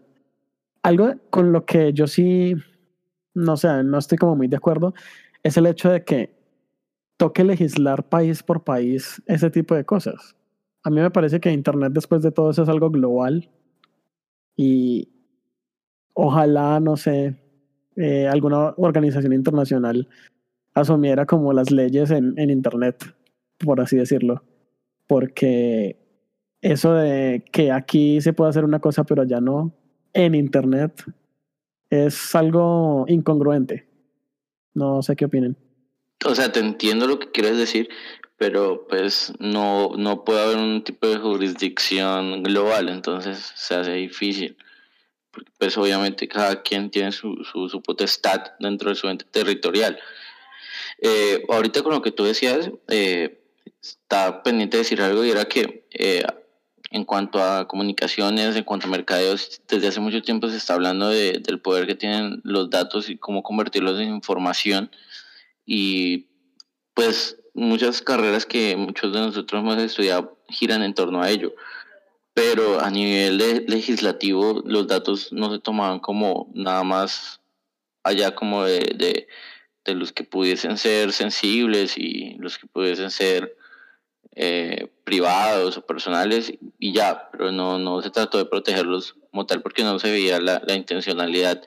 Algo 0.84 1.16
con 1.32 1.52
lo 1.52 1.66
que 1.66 1.94
yo 1.94 2.06
sí, 2.06 2.56
no 3.34 3.58
sé, 3.58 3.84
no 3.84 3.98
estoy 3.98 4.20
como 4.20 4.36
muy 4.36 4.48
de 4.48 4.58
acuerdo, 4.58 4.94
es 5.42 5.58
el 5.58 5.66
hecho 5.66 5.90
de 5.90 6.04
que 6.04 6.36
toque 7.18 7.44
legislar 7.44 8.08
país 8.08 8.44
por 8.44 8.64
país 8.64 9.22
ese 9.26 9.50
tipo 9.50 9.74
de 9.74 9.86
cosas 9.86 10.36
a 10.84 10.90
mí 10.90 11.02
me 11.02 11.12
parece 11.12 11.40
que 11.40 11.52
Internet 11.52 11.94
después 11.94 12.22
de 12.22 12.32
todo 12.32 12.52
eso 12.52 12.64
es 12.64 12.70
algo 12.70 12.90
global 12.90 13.50
y 14.56 15.10
ojalá, 16.14 16.80
no 16.80 16.98
sé, 16.98 17.36
eh, 17.96 18.28
alguna 18.28 18.74
organización 18.78 19.34
internacional 19.34 20.08
asumiera 20.74 21.26
como 21.26 21.54
las 21.54 21.72
leyes 21.72 22.12
en, 22.12 22.38
Internet, 22.38 23.16
por 23.60 23.80
así 23.80 23.96
decirlo, 23.96 24.44
porque 25.08 25.98
eso 26.62 26.94
de 26.94 27.46
que 27.52 27.72
aquí 27.72 28.22
se 28.22 28.34
puede 28.34 28.50
hacer 28.50 28.66
una 28.66 28.80
cosa 28.80 29.04
pero 29.04 29.22
allá 29.22 29.40
no, 29.40 29.74
en 30.14 30.36
Internet, 30.36 31.04
es 31.90 32.36
algo 32.36 33.06
incongruente. 33.08 33.88
No 34.74 35.04
sé 35.04 35.16
qué 35.16 35.26
opinen. 35.26 35.56
O 36.26 36.34
sea, 36.34 36.52
te 36.52 36.60
entiendo 36.60 37.06
lo 37.06 37.20
que 37.20 37.30
quieres 37.32 37.58
decir, 37.58 37.90
pero 38.44 38.86
pues 38.90 39.32
no, 39.40 39.92
no 39.96 40.26
puede 40.26 40.42
haber 40.42 40.58
un 40.58 40.84
tipo 40.84 41.08
de 41.08 41.16
jurisdicción 41.16 42.44
global, 42.44 42.90
entonces 42.90 43.54
se 43.56 43.74
hace 43.74 43.94
difícil. 43.94 44.58
Porque 45.32 45.50
pues 45.58 45.78
obviamente 45.78 46.28
cada 46.28 46.62
quien 46.62 46.92
tiene 46.92 47.14
su, 47.14 47.42
su, 47.50 47.70
su 47.70 47.82
potestad 47.82 48.42
dentro 48.60 48.90
de 48.90 48.98
su 48.98 49.08
ente 49.08 49.24
territorial. 49.24 49.98
Eh, 51.02 51.46
ahorita 51.48 51.84
con 51.84 51.94
lo 51.94 52.02
que 52.02 52.12
tú 52.12 52.26
decías, 52.26 52.70
eh, 52.90 53.46
estaba 53.82 54.44
pendiente 54.44 54.76
de 54.76 54.84
decir 54.84 55.02
algo 55.02 55.24
y 55.24 55.30
era 55.30 55.46
que 55.46 55.88
eh, 55.92 56.26
en 56.92 57.06
cuanto 57.06 57.42
a 57.42 57.66
comunicaciones, 57.66 58.58
en 58.58 58.66
cuanto 58.66 58.88
a 58.88 58.90
mercadeos, 58.90 59.62
desde 59.70 59.88
hace 59.88 60.02
mucho 60.02 60.22
tiempo 60.22 60.50
se 60.50 60.58
está 60.58 60.74
hablando 60.74 61.08
de, 61.08 61.40
del 61.40 61.62
poder 61.62 61.88
que 61.88 61.96
tienen 61.96 62.42
los 62.44 62.70
datos 62.70 63.10
y 63.10 63.18
cómo 63.18 63.42
convertirlos 63.42 64.02
en 64.02 64.10
información. 64.10 64.92
Y 65.66 66.28
pues 66.94 67.38
muchas 67.54 68.02
carreras 68.02 68.46
que 68.46 68.76
muchos 68.76 69.14
de 69.14 69.20
nosotros 69.20 69.62
hemos 69.62 69.78
estudiado 69.78 70.38
giran 70.50 70.84
en 70.84 70.94
torno 70.94 71.22
a 71.22 71.30
ello. 71.30 71.54
Pero 72.34 72.82
a 72.82 72.90
nivel 72.90 73.38
legislativo 73.68 74.64
los 74.66 74.88
datos 74.88 75.32
no 75.32 75.52
se 75.52 75.60
tomaban 75.60 76.00
como 76.00 76.52
nada 76.54 76.84
más 76.84 77.42
allá 78.04 78.34
como 78.36 78.64
de, 78.64 79.28
de, 79.86 79.94
los 79.94 80.12
que 80.12 80.24
pudiesen 80.24 80.78
ser 80.78 81.12
sensibles 81.14 81.98
y 81.98 82.36
los 82.40 82.58
que 82.58 82.68
pudiesen 82.68 83.12
ser 83.12 83.56
eh, 84.36 84.88
privados 85.04 85.78
o 85.78 85.86
personales 85.86 86.54
y 86.80 86.94
ya, 86.94 87.30
pero 87.32 87.52
no, 87.52 87.78
no 87.78 88.02
se 88.02 88.10
trató 88.10 88.40
de 88.40 88.46
protegerlos 88.46 89.16
como 89.30 89.46
tal 89.46 89.62
porque 89.62 89.84
no 89.84 90.00
se 90.00 90.10
veía 90.10 90.40
la, 90.42 90.62
la 90.66 90.74
intencionalidad 90.74 91.62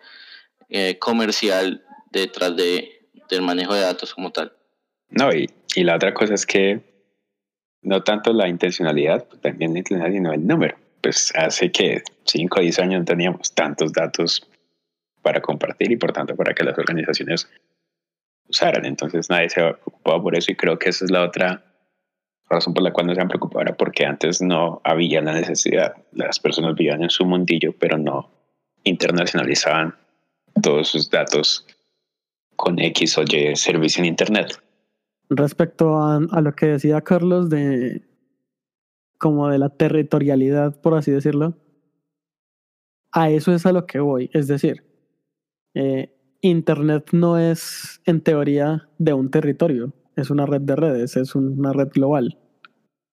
eh, 0.69 0.99
comercial 0.99 1.85
detrás 2.11 2.57
de, 2.57 3.07
del 3.29 3.43
manejo 3.43 3.75
de 3.75 3.83
datos 3.83 4.15
como 4.15 4.33
tal. 4.33 4.53
No, 5.11 5.33
y, 5.33 5.51
y 5.75 5.85
la 5.85 5.97
otra 5.97 6.13
cosa 6.13 6.35
es 6.35 6.47
que 6.47 6.81
no 7.83 8.03
tanto 8.03 8.33
la 8.33 8.49
intencionalidad, 8.49 9.27
pues 9.29 9.41
también 9.41 9.73
la 9.73 9.79
intencionalidad, 9.79 10.19
sino 10.19 10.33
el 10.33 10.47
número. 10.47 10.77
Pues 11.01 11.33
hace 11.37 11.71
que 11.71 12.03
5 12.25 12.59
o 12.59 12.63
10 12.63 12.79
años 12.81 12.99
no 13.01 13.05
teníamos 13.05 13.55
tantos 13.55 13.93
datos 13.93 14.49
para 15.23 15.41
compartir 15.41 15.93
y 15.93 15.97
por 15.97 16.13
tanto 16.13 16.35
para 16.35 16.53
que 16.53 16.65
las 16.65 16.77
organizaciones 16.77 17.49
usaran. 18.49 18.85
Entonces 18.85 19.31
nadie 19.31 19.51
se 19.51 19.61
preocupaba 19.61 20.23
por 20.23 20.37
eso 20.37 20.51
y 20.51 20.57
creo 20.57 20.79
que 20.79 20.89
esa 20.89 21.05
es 21.05 21.11
la 21.11 21.23
otra 21.23 21.63
razón 22.49 22.75
por 22.75 22.83
la 22.83 22.93
cual 22.93 23.07
no 23.07 23.15
se 23.15 23.21
han 23.21 23.29
preocupado 23.29 23.63
era 23.63 23.77
porque 23.77 24.05
antes 24.05 24.41
no 24.43 24.81
había 24.85 25.21
la 25.21 25.33
necesidad. 25.33 25.95
Las 26.13 26.41
personas 26.41 26.75
vivían 26.75 27.03
en 27.05 27.11
su 27.11 27.25
mundillo, 27.25 27.73
pero 27.79 27.99
no 27.99 28.31
internacionalizaban 28.83 29.95
todos 30.61 30.89
sus 30.89 31.11
datos 31.11 31.67
con 32.57 32.79
X 32.81 33.19
o 33.19 33.23
Y 33.23 33.55
servicio 33.55 34.01
en 34.01 34.07
Internet 34.07 34.61
respecto 35.29 36.03
a, 36.03 36.21
lo 36.41 36.53
que 36.55 36.67
decía 36.67 37.01
Carlos 37.01 37.51
de 37.51 38.03
como 39.19 39.49
de 39.49 39.59
la 39.59 39.71
territorialidad, 39.71 40.81
por 40.81 40.95
así 40.95 41.11
decirlo, 41.11 41.57
a 43.13 43.31
eso 43.31 43.55
es 43.55 43.65
a 43.65 43.73
lo 43.73 43.87
que 43.87 43.99
voy. 43.99 44.31
Es 44.35 44.47
decir, 44.47 44.85
eh, 45.75 46.15
Internet 46.43 47.11
no 47.13 47.39
es 47.39 48.01
en 48.05 48.21
teoría 48.21 48.89
de 48.99 49.15
un 49.15 49.31
territorio, 49.31 49.93
es 50.17 50.31
una 50.31 50.45
red 50.45 50.61
de 50.61 50.77
redes, 50.77 51.17
es 51.17 51.35
una 51.35 51.73
red 51.73 51.89
global. 51.89 52.39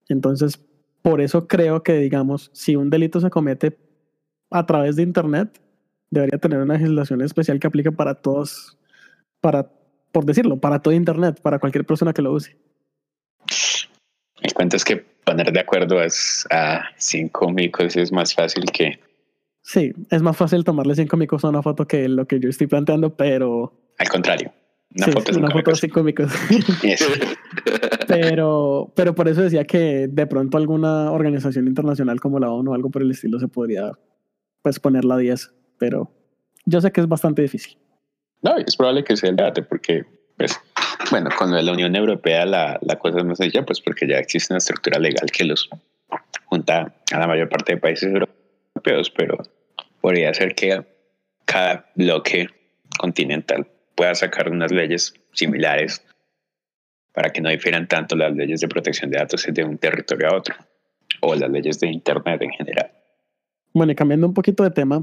Entonces, 0.10 0.62
por 1.02 1.22
eso 1.22 1.48
creo 1.48 1.84
que, 1.84 1.94
digamos, 1.98 2.50
si 2.54 2.76
un 2.76 2.90
delito 2.90 3.20
se 3.22 3.30
comete 3.30 3.78
a 4.52 4.66
través 4.66 4.98
de 4.98 5.04
Internet, 5.04 5.62
debería 6.10 6.38
tener 6.38 6.60
una 6.60 6.76
legislación 6.76 7.22
especial 7.22 7.60
que 7.60 7.68
aplique 7.68 7.92
para 7.92 8.16
todos, 8.16 8.78
para 9.42 9.72
por 10.14 10.24
decirlo, 10.24 10.58
para 10.58 10.80
todo 10.80 10.94
Internet, 10.94 11.42
para 11.42 11.60
cualquier 11.60 11.86
persona 11.86 12.14
que 12.14 12.22
lo 12.22 12.32
use. 12.32 12.56
El 14.42 14.54
cuento 14.54 14.78
es 14.78 14.86
que 14.86 14.98
poner 15.26 15.52
de 15.52 15.60
acuerdo 15.60 16.02
es 16.02 16.48
a 16.50 16.84
cinco 16.98 17.50
micros 17.50 17.98
es 17.98 18.12
más 18.12 18.34
fácil 18.34 18.66
que 18.72 19.00
Sí, 19.64 19.94
es 20.12 20.22
más 20.22 20.36
fácil 20.36 20.66
tomarle 20.66 20.94
cinco 20.94 21.16
micos 21.16 21.44
a 21.46 21.50
una 21.50 21.62
foto 21.64 21.88
que 21.88 22.10
lo 22.10 22.28
que 22.28 22.40
yo 22.40 22.50
estoy 22.50 22.68
planteando, 22.68 23.16
pero... 23.16 23.74
Al 23.98 24.10
contrario. 24.10 24.52
Una 24.96 25.08
foto, 25.08 25.40
una 25.40 25.52
foto 25.52 25.72
de 25.72 25.78
cinco 25.78 26.04
micos. 26.04 26.32
pero, 28.08 28.92
pero 28.94 29.16
por 29.16 29.30
eso 29.30 29.42
decía 29.42 29.64
que 29.64 30.08
de 30.10 30.28
pronto 30.28 30.58
alguna 30.58 31.12
organización 31.12 31.68
internacional 31.68 32.20
como 32.20 32.40
la 32.40 32.52
ONU 32.52 32.72
o 32.72 32.74
algo 32.76 32.92
por 32.92 33.02
el 33.02 33.12
estilo 33.12 33.40
se 33.40 33.48
podría 33.48 33.94
pues 34.62 34.80
poner 34.80 35.06
la 35.06 35.18
10, 35.18 35.52
pero 35.80 36.12
yo 36.66 36.82
sé 36.82 36.92
que 36.92 37.00
es 37.00 37.08
bastante 37.08 37.42
difícil. 37.42 37.78
No, 38.44 38.58
es 38.58 38.76
probable 38.76 39.04
que 39.04 39.16
sea 39.16 39.30
el 39.30 39.36
debate 39.38 39.64
porque, 39.64 40.06
pues, 40.38 40.60
bueno, 41.10 41.30
con 41.38 41.52
la 41.52 41.72
Unión 41.72 41.96
Europea 41.96 42.46
la, 42.46 42.78
la 42.82 43.00
cosa 43.00 43.20
es 43.20 43.26
más 43.26 43.42
allá, 43.42 43.66
pues 43.66 43.82
porque 43.82 44.08
ya 44.08 44.18
existe 44.18 44.54
una 44.54 44.60
estructura 44.60 45.00
legal 45.00 45.32
que 45.32 45.46
los 45.46 45.70
junta 46.46 46.94
a 47.12 47.20
la 47.20 47.28
mayor 47.28 47.50
parte 47.50 47.74
de 47.74 47.80
países 47.80 48.14
europeos, 48.14 49.10
pero 49.10 49.38
podría 50.02 50.34
ser 50.34 50.54
que 50.54 50.84
cada 51.46 51.90
bloque 51.96 52.50
continental 53.00 53.66
pueda 53.96 54.14
sacar 54.14 54.50
unas 54.50 54.72
leyes 54.72 55.14
similares 55.32 56.04
para 57.14 57.32
que 57.32 57.42
no 57.42 57.50
difieran 57.50 57.88
tanto 57.88 58.16
las 58.16 58.36
leyes 58.36 58.60
de 58.60 58.68
protección 58.68 59.10
de 59.12 59.20
datos 59.20 59.46
de 59.48 59.64
un 59.64 59.78
territorio 59.78 60.30
a 60.30 60.36
otro 60.36 60.56
o 61.22 61.36
las 61.36 61.50
leyes 61.50 61.80
de 61.80 61.88
Internet 61.88 62.42
en 62.42 62.52
general. 62.52 62.92
Bueno, 63.74 63.92
y 63.92 63.96
cambiando 63.96 64.28
un 64.28 64.34
poquito 64.34 64.64
de 64.64 64.72
tema, 64.72 65.02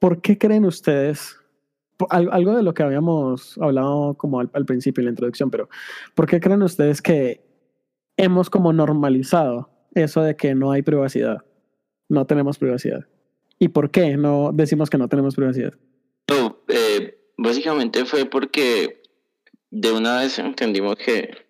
¿por 0.00 0.20
qué 0.20 0.36
creen 0.36 0.64
ustedes, 0.64 1.38
algo 2.08 2.56
de 2.56 2.64
lo 2.64 2.74
que 2.74 2.82
habíamos 2.82 3.56
hablado 3.58 4.14
como 4.14 4.40
al, 4.40 4.66
principio 4.66 5.02
en 5.02 5.04
la 5.06 5.10
introducción, 5.10 5.50
pero 5.50 5.68
¿por 6.16 6.26
qué 6.26 6.40
creen 6.40 6.62
ustedes 6.62 7.00
que 7.00 7.40
hemos 8.16 8.50
como 8.50 8.72
normalizado 8.72 9.70
eso 9.94 10.22
de 10.22 10.34
que 10.34 10.54
no 10.56 10.72
hay 10.72 10.82
privacidad? 10.82 11.44
No 12.08 12.26
tenemos 12.26 12.58
privacidad. 12.58 13.06
¿Y 13.58 13.68
por 13.68 13.90
qué 13.90 14.16
no 14.16 14.50
decimos 14.52 14.90
que 14.90 14.98
no 14.98 15.08
tenemos 15.08 15.36
privacidad? 15.36 15.74
Eh, 16.68 17.18
básicamente 17.36 18.04
fue 18.06 18.24
porque 18.24 19.02
de 19.70 19.92
una 19.92 20.20
vez 20.20 20.38
entendimos 20.38 20.96
que 20.96 21.49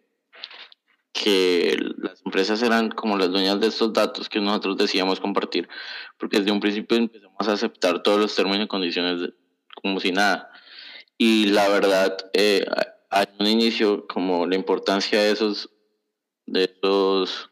que 1.23 1.77
las 1.99 2.23
empresas 2.25 2.63
eran 2.63 2.89
como 2.89 3.19
las 3.19 3.31
dueñas 3.31 3.61
de 3.61 3.67
estos 3.67 3.93
datos 3.93 4.31
que 4.31 4.41
nosotros 4.41 4.79
decíamos 4.79 5.21
compartir, 5.21 5.69
porque 6.17 6.39
desde 6.39 6.51
un 6.51 6.61
principio 6.61 6.97
empezamos 6.97 7.47
a 7.47 7.53
aceptar 7.53 8.03
todos 8.03 8.19
los 8.19 8.35
términos 8.35 8.65
y 8.65 8.69
condiciones 8.69 9.31
como 9.83 10.01
si 10.01 10.13
nada. 10.13 10.51
Y 11.19 11.49
la 11.49 11.69
verdad, 11.69 12.17
eh, 12.33 12.65
hay 13.11 13.27
un 13.39 13.47
inicio 13.47 14.07
como 14.07 14.47
la 14.47 14.55
importancia 14.55 15.21
de 15.21 15.33
esos, 15.33 15.69
de 16.47 16.65
esos 16.65 17.51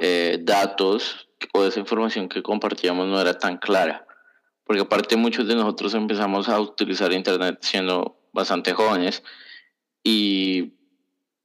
eh, 0.00 0.38
datos 0.40 1.28
o 1.52 1.62
de 1.62 1.70
esa 1.70 1.80
información 1.80 2.28
que 2.28 2.40
compartíamos 2.40 3.08
no 3.08 3.20
era 3.20 3.36
tan 3.36 3.58
clara, 3.58 4.06
porque 4.62 4.82
aparte 4.82 5.16
muchos 5.16 5.48
de 5.48 5.56
nosotros 5.56 5.92
empezamos 5.94 6.48
a 6.48 6.60
utilizar 6.60 7.12
Internet 7.12 7.58
siendo 7.62 8.20
bastante 8.32 8.74
jóvenes 8.74 9.24
y 10.04 10.74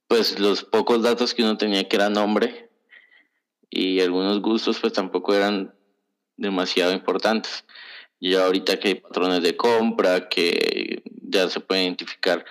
pues 0.08 0.38
los 0.38 0.64
pocos 0.64 1.02
datos 1.02 1.34
que 1.34 1.42
uno 1.42 1.56
tenía 1.56 1.88
que 1.88 1.96
era 1.96 2.08
nombre 2.08 2.70
y 3.70 4.00
algunos 4.00 4.40
gustos 4.40 4.78
pues 4.80 4.92
tampoco 4.92 5.34
eran 5.34 5.74
demasiado 6.36 6.92
importantes. 6.92 7.64
Ya 8.20 8.44
ahorita 8.46 8.78
que 8.78 8.88
hay 8.88 8.94
patrones 8.94 9.42
de 9.42 9.56
compra, 9.56 10.28
que 10.28 11.02
ya 11.22 11.48
se 11.48 11.60
puede 11.60 11.82
identificar 11.82 12.44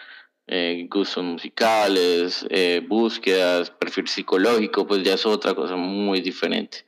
eh, 0.47 0.87
gustos 0.89 1.23
musicales, 1.23 2.45
eh, 2.49 2.83
búsquedas, 2.87 3.71
perfil 3.71 4.07
psicológico, 4.07 4.85
pues 4.85 5.01
ya 5.03 5.15
es 5.15 5.25
otra 5.25 5.55
cosa 5.55 5.75
muy 5.75 6.21
diferente. 6.21 6.85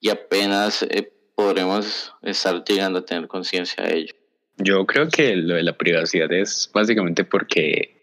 Y 0.00 0.08
apenas 0.08 0.82
eh, 0.84 1.12
podremos 1.34 2.14
estar 2.22 2.64
llegando 2.64 3.00
a 3.00 3.04
tener 3.04 3.28
conciencia 3.28 3.84
de 3.84 3.98
ello. 3.98 4.14
Yo 4.56 4.86
creo 4.86 5.08
que 5.08 5.36
lo 5.36 5.56
de 5.56 5.64
la 5.64 5.76
privacidad 5.76 6.32
es 6.32 6.70
básicamente 6.72 7.24
porque 7.24 7.93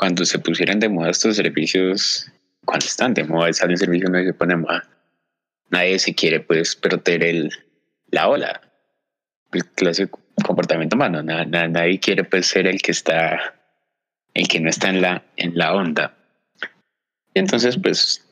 cuando 0.00 0.24
se 0.24 0.38
pusieran 0.38 0.80
de 0.80 0.88
moda 0.88 1.10
estos 1.10 1.36
servicios, 1.36 2.26
cuando 2.64 2.86
están 2.86 3.12
de 3.12 3.22
moda, 3.22 3.52
sale 3.52 3.74
un 3.74 3.76
servicio 3.76 4.08
no 4.08 4.18
se 4.24 4.32
pone 4.32 4.54
de 4.54 4.60
moda, 4.62 4.88
nadie 5.68 5.98
se 5.98 6.14
quiere 6.14 6.40
pues 6.40 6.74
perder 6.74 7.22
el, 7.22 7.50
la 8.10 8.28
ola, 8.28 8.62
el 9.52 9.66
clásico 9.66 10.18
comportamiento 10.42 10.96
humano, 10.96 11.22
nadie 11.22 12.00
quiere 12.00 12.24
pues 12.24 12.46
ser 12.46 12.66
el 12.66 12.80
que 12.80 12.92
está, 12.92 13.54
el 14.32 14.48
que 14.48 14.58
no 14.58 14.70
está 14.70 14.88
en 14.88 15.02
la, 15.02 15.22
en 15.36 15.58
la 15.58 15.74
onda. 15.74 16.16
Y 17.34 17.40
entonces 17.40 17.76
pues 17.76 18.26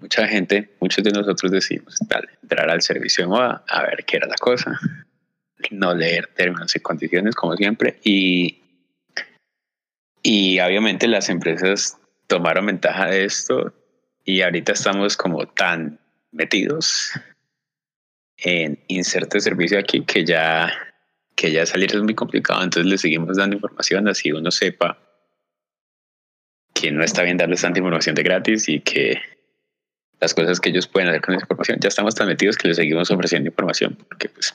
mucha 0.00 0.28
gente, 0.28 0.70
muchos 0.78 1.02
de 1.02 1.10
nosotros 1.10 1.50
decimos, 1.50 1.96
entrar 2.42 2.70
al 2.70 2.80
servicio 2.80 3.24
de 3.24 3.28
moda, 3.28 3.64
a 3.66 3.82
ver 3.82 4.04
qué 4.04 4.18
era 4.18 4.28
la 4.28 4.36
cosa, 4.36 4.78
no 5.72 5.96
leer 5.96 6.28
términos 6.28 6.76
y 6.76 6.78
condiciones 6.78 7.34
como 7.34 7.56
siempre 7.56 7.98
y 8.04 8.60
y 10.22 10.60
obviamente 10.60 11.08
las 11.08 11.28
empresas 11.28 11.98
tomaron 12.26 12.66
ventaja 12.66 13.06
de 13.06 13.24
esto 13.24 13.72
y 14.24 14.42
ahorita 14.42 14.72
estamos 14.72 15.16
como 15.16 15.46
tan 15.46 15.98
metidos 16.32 17.12
en 18.36 18.78
inserte 18.88 19.40
servicio 19.40 19.78
aquí 19.78 20.02
que 20.04 20.24
ya, 20.24 20.72
que 21.34 21.52
ya 21.52 21.66
salir 21.66 21.94
es 21.94 22.02
muy 22.02 22.14
complicado. 22.14 22.62
Entonces 22.62 22.90
le 22.90 22.98
seguimos 22.98 23.36
dando 23.36 23.56
información 23.56 24.08
así 24.08 24.32
uno 24.32 24.50
sepa 24.50 24.98
que 26.74 26.92
no 26.92 27.02
está 27.02 27.22
bien 27.22 27.36
darles 27.36 27.62
tanta 27.62 27.78
información 27.78 28.14
de 28.14 28.22
gratis 28.22 28.68
y 28.68 28.80
que 28.80 29.20
las 30.20 30.34
cosas 30.34 30.60
que 30.60 30.70
ellos 30.70 30.86
pueden 30.86 31.08
hacer 31.08 31.22
con 31.22 31.34
esa 31.34 31.44
información. 31.44 31.78
Ya 31.80 31.88
estamos 31.88 32.14
tan 32.14 32.28
metidos 32.28 32.56
que 32.56 32.68
les 32.68 32.76
seguimos 32.76 33.10
ofreciendo 33.10 33.48
información 33.48 33.98
porque 34.08 34.28
pues 34.28 34.54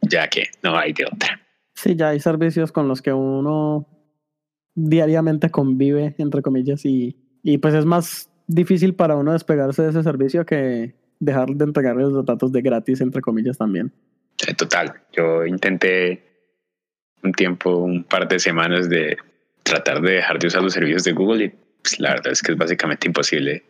ya 0.00 0.28
que 0.28 0.48
no 0.62 0.76
hay 0.76 0.92
de 0.92 1.06
otra. 1.06 1.40
Sí, 1.74 1.94
ya 1.94 2.08
hay 2.10 2.20
servicios 2.20 2.72
con 2.72 2.88
los 2.88 3.02
que 3.02 3.12
uno 3.12 3.86
diariamente 4.74 5.50
convive, 5.50 6.14
entre 6.18 6.42
comillas, 6.42 6.84
y, 6.84 7.16
y 7.42 7.58
pues 7.58 7.74
es 7.74 7.84
más 7.84 8.30
difícil 8.46 8.94
para 8.94 9.16
uno 9.16 9.32
despegarse 9.32 9.82
de 9.82 9.90
ese 9.90 10.02
servicio 10.02 10.44
que 10.44 10.94
dejar 11.20 11.48
de 11.48 11.64
entregar 11.64 11.96
los 11.96 12.24
datos 12.24 12.52
de 12.52 12.62
gratis, 12.62 13.00
entre 13.00 13.20
comillas, 13.22 13.58
también. 13.58 13.92
Total, 14.56 14.94
yo 15.12 15.46
intenté 15.46 16.22
un 17.22 17.32
tiempo, 17.32 17.76
un 17.76 18.04
par 18.04 18.28
de 18.28 18.38
semanas 18.38 18.88
de 18.88 19.16
tratar 19.62 20.02
de 20.02 20.12
dejar 20.12 20.38
de 20.38 20.46
usar 20.48 20.62
los 20.62 20.74
servicios 20.74 21.04
de 21.04 21.12
Google 21.12 21.44
y 21.44 21.52
pues, 21.82 21.98
la 21.98 22.10
verdad 22.10 22.32
es 22.32 22.42
que 22.42 22.52
es 22.52 22.58
básicamente 22.58 23.06
imposible. 23.06 23.64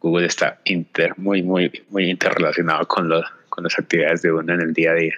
Google 0.00 0.26
está 0.26 0.60
inter, 0.64 1.12
muy, 1.16 1.42
muy, 1.42 1.70
muy 1.90 2.10
interrelacionado 2.10 2.86
con, 2.86 3.08
lo, 3.08 3.22
con 3.48 3.64
las 3.64 3.78
actividades 3.78 4.22
de 4.22 4.32
uno 4.32 4.54
en 4.54 4.60
el 4.60 4.72
día 4.72 4.92
a 4.92 4.94
día. 4.94 5.14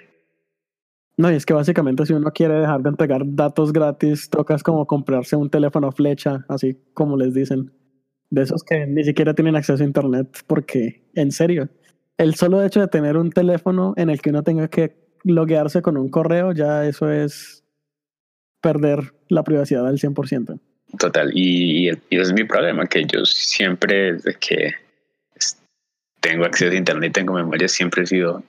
No, 1.19 1.29
y 1.29 1.35
es 1.35 1.45
que 1.45 1.53
básicamente 1.53 2.05
si 2.05 2.13
uno 2.13 2.31
quiere 2.31 2.53
dejar 2.61 2.81
de 2.81 2.91
entregar 2.91 3.23
datos 3.25 3.73
gratis, 3.73 4.29
tocas 4.29 4.63
como 4.63 4.87
comprarse 4.87 5.35
un 5.35 5.49
teléfono 5.49 5.91
flecha, 5.91 6.45
así 6.47 6.77
como 6.93 7.17
les 7.17 7.33
dicen. 7.33 7.73
De 8.29 8.43
esos 8.43 8.63
que 8.63 8.87
ni 8.87 9.03
siquiera 9.03 9.33
tienen 9.33 9.57
acceso 9.57 9.83
a 9.83 9.85
internet, 9.85 10.29
porque, 10.47 11.03
en 11.15 11.33
serio, 11.33 11.67
el 12.17 12.35
solo 12.35 12.63
hecho 12.63 12.79
de 12.79 12.87
tener 12.87 13.17
un 13.17 13.31
teléfono 13.31 13.93
en 13.97 14.09
el 14.09 14.21
que 14.21 14.29
uno 14.29 14.43
tenga 14.43 14.69
que 14.69 14.95
loguearse 15.25 15.81
con 15.81 15.97
un 15.97 16.07
correo, 16.07 16.53
ya 16.53 16.85
eso 16.85 17.11
es 17.11 17.65
perder 18.61 19.13
la 19.27 19.43
privacidad 19.43 19.85
al 19.85 19.97
100%. 19.97 20.57
Total, 20.99 21.31
y, 21.33 21.89
y, 21.89 21.89
ese 21.89 22.21
es 22.21 22.31
mi 22.31 22.45
problema, 22.45 22.85
que 22.87 23.03
yo 23.03 23.25
siempre, 23.25 24.13
desde 24.13 24.35
que 24.35 24.71
tengo 26.21 26.45
acceso 26.45 26.71
a 26.71 26.77
internet, 26.77 27.11
tengo 27.11 27.33
memoria, 27.33 27.67
siempre 27.67 28.03
he 28.03 28.05
sido 28.05 28.41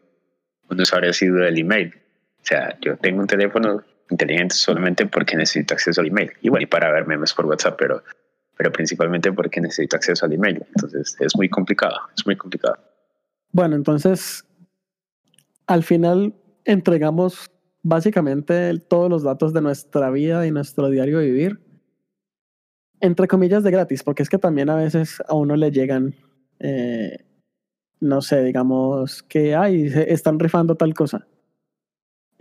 un 0.69 0.81
usuario 0.81 1.13
sido 1.13 1.39
del 1.39 1.59
email. 1.59 1.95
O 2.43 2.47
sea, 2.47 2.77
yo 2.81 2.97
tengo 2.97 3.21
un 3.21 3.27
teléfono 3.27 3.83
inteligente 4.11 4.55
solamente 4.55 5.07
porque 5.07 5.37
necesito 5.37 5.75
acceso 5.75 6.01
al 6.01 6.09
email. 6.09 6.33
Igual 6.43 6.63
y 6.63 6.67
para 6.67 6.91
ver 6.91 7.07
memes 7.07 7.33
por 7.33 7.47
WhatsApp, 7.47 7.77
pero, 7.79 8.03
pero 8.57 8.73
principalmente 8.73 9.33
porque 9.33 9.61
necesito 9.61 9.97
acceso 9.97 10.27
al 10.27 10.33
email. 10.33 10.65
Entonces 10.75 11.17
es 11.21 11.37
muy 11.37 11.49
complicado, 11.49 11.97
es 12.17 12.27
muy 12.27 12.37
complicado. 12.37 12.77
Bueno, 13.53 13.77
entonces 13.77 14.45
al 15.67 15.83
final 15.85 16.35
entregamos 16.65 17.51
básicamente 17.83 18.77
todos 18.89 19.09
los 19.09 19.23
datos 19.23 19.53
de 19.53 19.63
nuestra 19.63 20.11
vida 20.11 20.47
y 20.47 20.51
nuestro 20.51 20.91
diario 20.91 21.21
vivir, 21.21 21.61
entre 23.01 23.27
comillas 23.27 23.63
de 23.63 23.71
gratis, 23.71 24.03
porque 24.03 24.23
es 24.23 24.29
que 24.29 24.39
también 24.39 24.69
a 24.69 24.77
veces 24.77 25.23
a 25.27 25.35
uno 25.35 25.57
le 25.57 25.71
llegan, 25.71 26.15
eh, 26.59 27.25
no 28.01 28.21
sé, 28.21 28.43
digamos 28.43 29.23
que, 29.23 29.55
ay, 29.55 29.91
están 30.07 30.39
rifando 30.39 30.75
tal 30.75 30.93
cosa. 30.95 31.27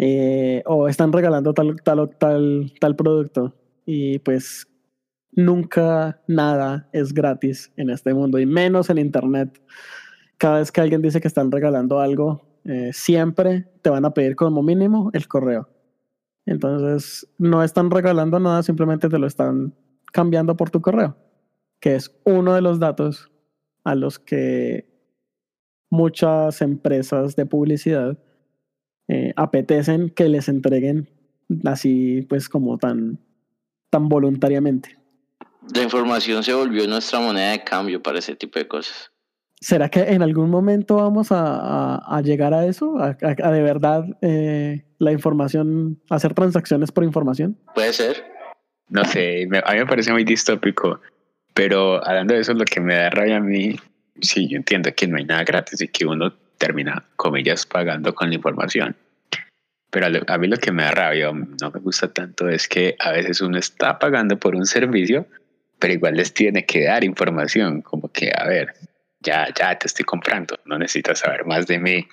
Eh, 0.02 0.64
o 0.66 0.88
están 0.88 1.12
regalando 1.12 1.54
tal, 1.54 1.76
tal, 1.84 2.10
tal, 2.18 2.74
tal 2.80 2.96
producto. 2.96 3.54
Y 3.86 4.20
pues 4.20 4.66
nunca 5.34 6.22
nada 6.26 6.90
es 6.94 7.14
gratis 7.14 7.72
en 7.76 7.90
este 7.90 8.14
mundo, 8.14 8.40
y 8.40 8.46
menos 8.46 8.90
en 8.90 8.98
Internet. 8.98 9.62
Cada 10.38 10.60
vez 10.60 10.72
que 10.72 10.80
alguien 10.80 11.02
dice 11.02 11.20
que 11.20 11.28
están 11.28 11.52
regalando 11.52 12.00
algo, 12.00 12.62
eh, 12.64 12.92
siempre 12.94 13.68
te 13.82 13.90
van 13.90 14.06
a 14.06 14.14
pedir 14.14 14.38
como 14.38 14.64
mínimo 14.64 15.10
el 15.14 15.28
correo. 15.28 15.68
Entonces, 16.46 17.28
no 17.38 17.62
están 17.62 17.92
regalando 17.92 18.40
nada, 18.40 18.64
simplemente 18.64 19.10
te 19.10 19.20
lo 19.20 19.28
están 19.28 19.76
cambiando 20.14 20.56
por 20.56 20.70
tu 20.70 20.80
correo, 20.80 21.18
que 21.82 21.96
es 21.96 22.18
uno 22.24 22.54
de 22.54 22.62
los 22.62 22.80
datos 22.80 23.30
a 23.84 23.96
los 23.96 24.18
que 24.18 24.90
muchas 25.90 26.62
empresas 26.62 27.36
de 27.36 27.46
publicidad 27.46 28.18
eh, 29.10 29.34
apetecen 29.36 30.12
que 30.12 30.30
les 30.30 30.48
entreguen 30.48 31.10
así 31.66 32.26
pues 32.30 32.48
como 32.48 32.78
tan, 32.78 33.20
tan 33.90 34.08
voluntariamente. 34.08 34.98
La 35.74 35.84
información 35.84 36.44
se 36.44 36.54
volvió 36.54 36.88
nuestra 36.88 37.20
moneda 37.20 37.52
de 37.52 37.64
cambio 37.64 38.02
para 38.02 38.20
ese 38.20 38.36
tipo 38.36 38.60
de 38.60 38.68
cosas. 38.68 39.12
¿Será 39.60 39.90
que 39.90 40.02
en 40.02 40.22
algún 40.22 40.50
momento 40.50 40.98
vamos 40.98 41.32
a, 41.32 41.98
a, 41.98 42.22
llegar 42.22 42.54
a 42.54 42.66
eso? 42.66 42.98
¿A, 43.00 43.18
a 43.22 43.52
de 43.52 43.62
verdad 43.62 44.06
eh, 44.22 44.86
la 45.00 45.12
información, 45.12 46.00
hacer 46.10 46.34
transacciones 46.34 46.92
por 46.92 47.04
información? 47.04 47.58
Puede 47.74 47.92
ser. 47.92 48.24
No 48.90 49.04
sé, 49.06 49.44
a 49.44 49.72
mí 49.74 49.80
me 49.80 49.86
parece 49.86 50.12
muy 50.12 50.24
distópico, 50.24 51.02
pero 51.54 52.06
hablando 52.08 52.36
de 52.36 52.42
eso, 52.42 52.54
lo 52.54 52.64
que 52.64 52.80
me 52.80 52.96
da 52.96 53.10
rabia 53.10 53.38
a 53.38 53.42
mí, 53.42 53.76
sí, 54.22 54.48
yo 54.48 54.58
entiendo 54.58 54.92
que 54.96 55.08
no 55.08 55.18
hay 55.18 55.26
nada 55.26 55.44
gratis 55.44 55.82
y 55.82 55.88
que 55.88 56.06
uno 56.06 56.34
termina, 56.60 57.06
comillas, 57.16 57.66
pagando 57.66 58.14
con 58.14 58.30
la 58.30 58.36
información. 58.36 58.96
Pero 59.90 60.06
a 60.28 60.38
mí 60.38 60.48
lo 60.48 60.58
que 60.58 60.72
me 60.72 60.84
da 60.84 60.92
rabia, 60.92 61.32
no 61.32 61.72
me 61.72 61.80
gusta 61.80 62.14
tanto, 62.14 62.48
es 62.48 62.68
que 62.68 62.96
a 63.00 63.12
veces 63.12 63.42
uno 63.42 63.58
está 63.58 63.98
pagando 63.98 64.38
por 64.38 64.56
un 64.56 64.68
servicio, 64.68 65.26
pero 65.80 65.94
igual 65.94 66.16
les 66.16 66.32
tiene 66.32 66.66
que 66.66 66.84
dar 66.84 67.04
información, 67.04 67.82
como 67.82 68.12
que, 68.12 68.32
a 68.38 68.46
ver, 68.46 68.76
ya, 69.22 69.48
ya 69.58 69.80
te 69.80 69.88
estoy 69.88 70.06
comprando, 70.06 70.60
no 70.66 70.78
necesitas 70.78 71.20
saber 71.20 71.46
más 71.46 71.66
de 71.66 71.80
mí 71.80 72.08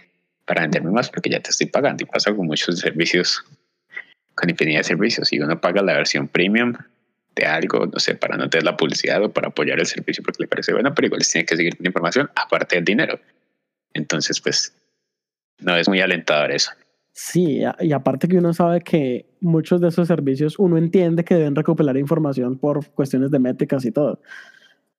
para 0.46 0.62
venderme 0.62 0.90
más 0.90 1.10
porque 1.10 1.28
ya 1.28 1.40
te 1.40 1.50
estoy 1.50 1.66
pagando. 1.66 2.04
Y 2.04 2.06
pasa 2.06 2.34
con 2.34 2.46
muchos 2.46 2.78
servicios, 2.78 3.44
con 4.34 4.48
infinidad 4.48 4.80
de 4.80 4.84
servicios. 4.84 5.32
Y 5.32 5.40
uno 5.40 5.60
paga 5.60 5.82
la 5.82 5.92
versión 5.92 6.28
premium 6.28 6.72
de 7.34 7.44
algo, 7.44 7.86
no 7.86 7.98
sé, 7.98 8.14
para 8.14 8.36
no 8.36 8.48
tener 8.48 8.64
la 8.64 8.76
publicidad 8.76 9.22
o 9.22 9.30
para 9.30 9.48
apoyar 9.48 9.78
el 9.78 9.86
servicio 9.86 10.24
porque 10.24 10.44
le 10.44 10.48
parece 10.48 10.72
bueno, 10.72 10.94
pero 10.94 11.06
igual 11.06 11.18
les 11.18 11.30
tiene 11.30 11.44
que 11.44 11.56
seguir 11.56 11.76
con 11.76 11.84
información 11.84 12.30
aparte 12.34 12.76
del 12.76 12.84
dinero. 12.84 13.20
Entonces, 13.96 14.40
pues, 14.40 14.74
no 15.58 15.74
es 15.76 15.88
muy 15.88 16.00
alentador 16.00 16.50
eso. 16.52 16.70
Sí, 17.12 17.62
y 17.80 17.92
aparte 17.92 18.28
que 18.28 18.36
uno 18.36 18.52
sabe 18.52 18.82
que 18.82 19.26
muchos 19.40 19.80
de 19.80 19.88
esos 19.88 20.06
servicios 20.06 20.58
uno 20.58 20.76
entiende 20.76 21.24
que 21.24 21.34
deben 21.34 21.54
recopilar 21.54 21.96
información 21.96 22.58
por 22.58 22.86
cuestiones 22.90 23.30
de 23.30 23.38
métricas 23.38 23.86
y 23.86 23.90
todo. 23.90 24.20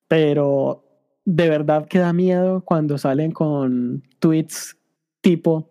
Pero 0.08 0.84
de 1.26 1.48
verdad 1.48 1.88
que 1.88 2.00
da 2.00 2.14
miedo 2.14 2.62
cuando 2.66 2.98
salen 2.98 3.32
con 3.32 4.02
tweets 4.18 4.78
tipo 5.22 5.70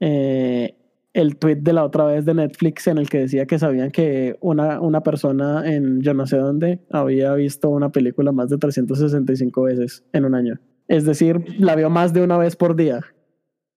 eh, 0.00 0.76
el 1.14 1.36
tweet 1.36 1.56
de 1.56 1.72
la 1.72 1.84
otra 1.84 2.04
vez 2.04 2.26
de 2.26 2.34
Netflix 2.34 2.86
en 2.88 2.98
el 2.98 3.08
que 3.08 3.20
decía 3.20 3.46
que 3.46 3.58
sabían 3.58 3.90
que 3.90 4.36
una, 4.40 4.80
una 4.80 5.02
persona 5.02 5.62
en 5.64 6.02
yo 6.02 6.12
no 6.12 6.26
sé 6.26 6.36
dónde 6.36 6.80
había 6.90 7.32
visto 7.34 7.70
una 7.70 7.90
película 7.90 8.32
más 8.32 8.50
de 8.50 8.58
365 8.58 9.62
veces 9.62 10.04
en 10.12 10.26
un 10.26 10.34
año. 10.34 10.60
Es 10.88 11.04
decir, 11.04 11.42
la 11.58 11.74
vio 11.76 11.90
más 11.90 12.12
de 12.12 12.22
una 12.22 12.36
vez 12.36 12.56
por 12.56 12.76
día. 12.76 13.00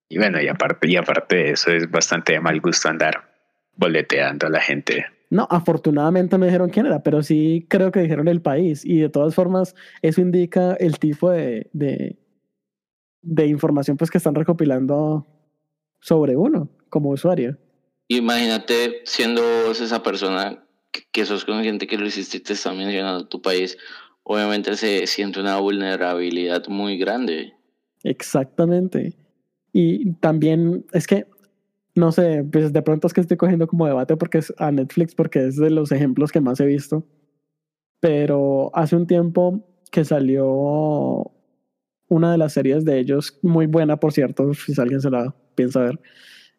Y 0.08 0.18
bueno, 0.18 0.40
y 0.40 0.48
aparte, 0.48 0.90
y 0.90 0.96
aparte 0.96 1.36
de 1.36 1.50
eso, 1.52 1.70
es 1.70 1.90
bastante 1.90 2.34
de 2.34 2.40
mal 2.40 2.60
gusto 2.60 2.88
andar 2.88 3.30
boleteando 3.76 4.46
a 4.46 4.50
la 4.50 4.60
gente. 4.60 5.06
No, 5.30 5.46
afortunadamente 5.50 6.38
no 6.38 6.46
dijeron 6.46 6.70
quién 6.70 6.86
era, 6.86 7.02
pero 7.02 7.22
sí 7.22 7.66
creo 7.68 7.92
que 7.92 8.00
dijeron 8.00 8.28
el 8.28 8.40
país. 8.40 8.84
Y 8.84 9.00
de 9.00 9.10
todas 9.10 9.34
formas, 9.34 9.74
eso 10.00 10.20
indica 10.20 10.74
el 10.74 10.98
tipo 10.98 11.30
de, 11.30 11.68
de, 11.72 12.18
de 13.20 13.46
información 13.46 13.96
pues, 13.96 14.10
que 14.10 14.18
están 14.18 14.34
recopilando 14.34 15.26
sobre 16.00 16.36
uno 16.36 16.70
como 16.88 17.10
usuario. 17.10 17.58
Imagínate 18.08 19.02
siendo 19.04 19.42
vos 19.66 19.80
esa 19.82 20.02
persona 20.02 20.64
que, 21.12 21.26
sos 21.26 21.44
consciente 21.44 21.86
que 21.86 21.98
lo 21.98 22.06
hiciste 22.06 22.38
y 22.38 22.40
te 22.40 22.54
está 22.54 22.72
mencionando 22.72 23.28
tu 23.28 23.42
país, 23.42 23.76
obviamente 24.28 24.76
se 24.76 25.06
siente 25.06 25.40
una 25.40 25.58
vulnerabilidad 25.58 26.68
muy 26.68 26.98
grande. 26.98 27.54
Exactamente. 28.04 29.14
Y 29.72 30.12
también 30.14 30.84
es 30.92 31.06
que, 31.06 31.26
no 31.94 32.12
sé, 32.12 32.44
pues 32.44 32.72
de 32.74 32.82
pronto 32.82 33.06
es 33.06 33.14
que 33.14 33.22
estoy 33.22 33.38
cogiendo 33.38 33.66
como 33.66 33.86
debate 33.86 34.18
porque 34.18 34.38
es 34.38 34.52
a 34.58 34.70
Netflix, 34.70 35.14
porque 35.14 35.46
es 35.46 35.56
de 35.56 35.70
los 35.70 35.92
ejemplos 35.92 36.30
que 36.30 36.42
más 36.42 36.60
he 36.60 36.66
visto. 36.66 37.06
Pero 38.00 38.70
hace 38.74 38.96
un 38.96 39.06
tiempo 39.06 39.66
que 39.90 40.04
salió 40.04 41.32
una 42.08 42.30
de 42.30 42.38
las 42.38 42.52
series 42.52 42.84
de 42.84 42.98
ellos, 42.98 43.38
muy 43.40 43.66
buena 43.66 43.98
por 43.98 44.12
cierto, 44.12 44.52
si 44.52 44.78
alguien 44.78 45.00
se 45.00 45.10
la 45.10 45.34
piensa 45.54 45.80
ver, 45.80 46.00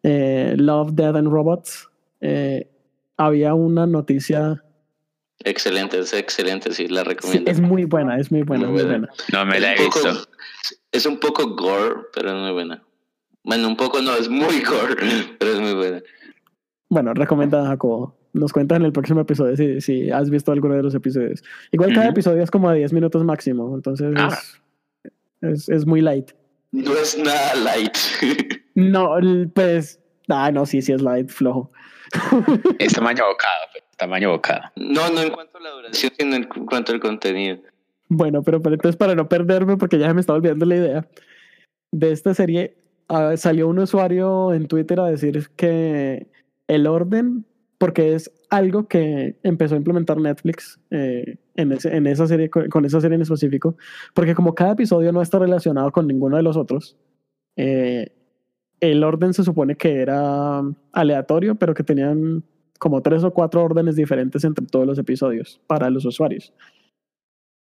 eh, 0.02 0.54
Love, 0.56 0.92
Death 0.94 1.14
and 1.14 1.28
Robots, 1.28 1.88
eh, 2.20 2.68
había 3.16 3.54
una 3.54 3.86
noticia 3.86 4.64
Excelente, 5.44 5.98
es 5.98 6.12
excelente, 6.12 6.72
sí, 6.72 6.86
la 6.88 7.02
recomiendo. 7.02 7.50
es 7.50 7.60
muy 7.60 7.84
buena, 7.84 8.18
es 8.18 8.30
muy 8.30 8.42
buena, 8.42 8.68
muy, 8.68 8.82
buena. 8.82 9.08
No 9.32 9.46
me 9.46 9.58
la 9.58 9.74
he 9.74 9.84
visto. 9.84 10.28
Es 10.92 11.06
un 11.06 11.18
poco 11.18 11.54
gore, 11.54 12.02
pero 12.12 12.30
es 12.30 12.36
muy 12.36 12.52
buena. 12.52 12.82
Bueno, 13.42 13.68
un 13.68 13.76
poco 13.76 14.02
no, 14.02 14.14
es 14.16 14.28
muy 14.28 14.60
gore, 14.68 14.96
pero 15.38 15.52
es 15.52 15.60
muy 15.60 15.74
buena. 15.74 16.02
Bueno, 16.90 17.14
recomendada, 17.14 17.68
Jacobo. 17.68 18.16
Nos 18.32 18.52
cuentas 18.52 18.76
en 18.78 18.84
el 18.84 18.92
próximo 18.92 19.22
episodio 19.22 19.56
si, 19.56 19.80
si 19.80 20.10
has 20.10 20.30
visto 20.30 20.52
alguno 20.52 20.74
de 20.74 20.82
los 20.82 20.94
episodios. 20.94 21.42
Igual 21.72 21.94
cada 21.94 22.08
episodio 22.08 22.42
es 22.42 22.50
como 22.50 22.70
de 22.70 22.78
10 22.78 22.92
minutos 22.92 23.24
máximo, 23.24 23.74
entonces 23.74 24.14
ah. 24.16 24.38
es, 25.40 25.68
es, 25.68 25.86
muy 25.86 26.00
light. 26.00 26.30
No 26.70 26.92
es 26.92 27.18
nada 27.18 27.54
light. 27.56 27.96
no, 28.74 29.16
pues. 29.52 29.98
Ah, 30.28 30.52
no, 30.52 30.64
sí, 30.64 30.80
sí 30.80 30.92
es 30.92 31.02
light, 31.02 31.28
flojo. 31.28 31.72
es 32.78 32.92
tamaño 32.92 33.24
bocado, 33.26 33.60
pues, 33.72 33.84
tamaño 34.00 34.30
bocado. 34.30 34.62
No, 34.76 35.10
no 35.10 35.20
en 35.20 35.30
cuanto 35.30 35.58
a 35.58 35.60
la 35.60 35.70
duración, 35.70 36.12
sino 36.18 36.34
en 36.34 36.44
cuanto 36.44 36.92
al 36.92 37.00
contenido. 37.00 37.58
Bueno, 38.08 38.42
pero, 38.42 38.60
pero 38.60 38.74
entonces 38.74 38.96
para 38.96 39.14
no 39.14 39.28
perderme, 39.28 39.76
porque 39.76 39.98
ya 39.98 40.12
me 40.12 40.20
estaba 40.20 40.38
olvidando 40.38 40.66
la 40.66 40.76
idea 40.76 41.08
de 41.92 42.10
esta 42.10 42.34
serie, 42.34 42.76
salió 43.36 43.68
un 43.68 43.78
usuario 43.78 44.52
en 44.52 44.66
Twitter 44.66 44.98
a 45.00 45.06
decir 45.06 45.48
que 45.54 46.26
el 46.66 46.86
orden, 46.86 47.44
porque 47.78 48.14
es 48.14 48.32
algo 48.48 48.88
que 48.88 49.36
empezó 49.42 49.74
a 49.74 49.78
implementar 49.78 50.16
Netflix 50.18 50.80
eh, 50.90 51.36
en, 51.56 51.76
en, 51.82 52.06
esa 52.06 52.26
serie, 52.26 52.48
con 52.50 52.84
esa 52.84 53.00
serie 53.00 53.16
en 53.16 53.22
específico, 53.22 53.76
porque 54.14 54.34
como 54.34 54.54
cada 54.54 54.72
episodio 54.72 55.12
no 55.12 55.22
está 55.22 55.38
relacionado 55.38 55.92
con 55.92 56.06
ninguno 56.06 56.36
de 56.36 56.42
los 56.42 56.56
otros, 56.56 56.96
eh, 57.56 58.12
el 58.80 59.04
orden 59.04 59.34
se 59.34 59.44
supone 59.44 59.76
que 59.76 60.00
era 60.00 60.62
aleatorio, 60.92 61.54
pero 61.56 61.74
que 61.74 61.84
tenían 61.84 62.42
como 62.80 63.02
tres 63.02 63.22
o 63.22 63.32
cuatro 63.32 63.62
órdenes 63.62 63.94
diferentes 63.94 64.42
entre 64.42 64.66
todos 64.66 64.86
los 64.86 64.98
episodios 64.98 65.60
para 65.68 65.90
los 65.90 66.04
usuarios. 66.04 66.52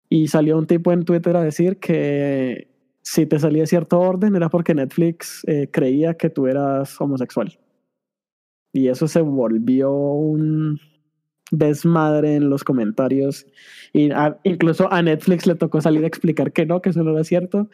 Y 0.09 0.27
salió 0.27 0.57
un 0.57 0.67
tipo 0.67 0.91
en 0.91 1.05
Twitter 1.05 1.35
a 1.35 1.41
decir 1.41 1.77
que 1.77 2.69
si 3.01 3.25
te 3.25 3.39
salía 3.39 3.65
cierto 3.65 3.99
orden 3.99 4.35
era 4.35 4.49
porque 4.49 4.75
Netflix 4.75 5.43
eh, 5.47 5.69
creía 5.71 6.15
que 6.15 6.29
tú 6.29 6.45
eras 6.45 6.99
homosexual. 6.99 7.57
Y 8.73 8.89
eso 8.89 9.07
se 9.07 9.21
volvió 9.21 9.91
un 9.93 10.77
desmadre 11.51 12.35
en 12.35 12.49
los 12.49 12.65
comentarios. 12.65 13.47
Y 13.93 14.09
incluso 14.43 14.91
a 14.91 15.01
Netflix 15.01 15.47
le 15.47 15.55
tocó 15.55 15.79
salir 15.79 16.03
a 16.03 16.07
explicar 16.07 16.51
que 16.51 16.65
no, 16.65 16.81
que 16.81 16.89
eso 16.89 17.01
no 17.01 17.11
era 17.11 17.23
cierto, 17.23 17.69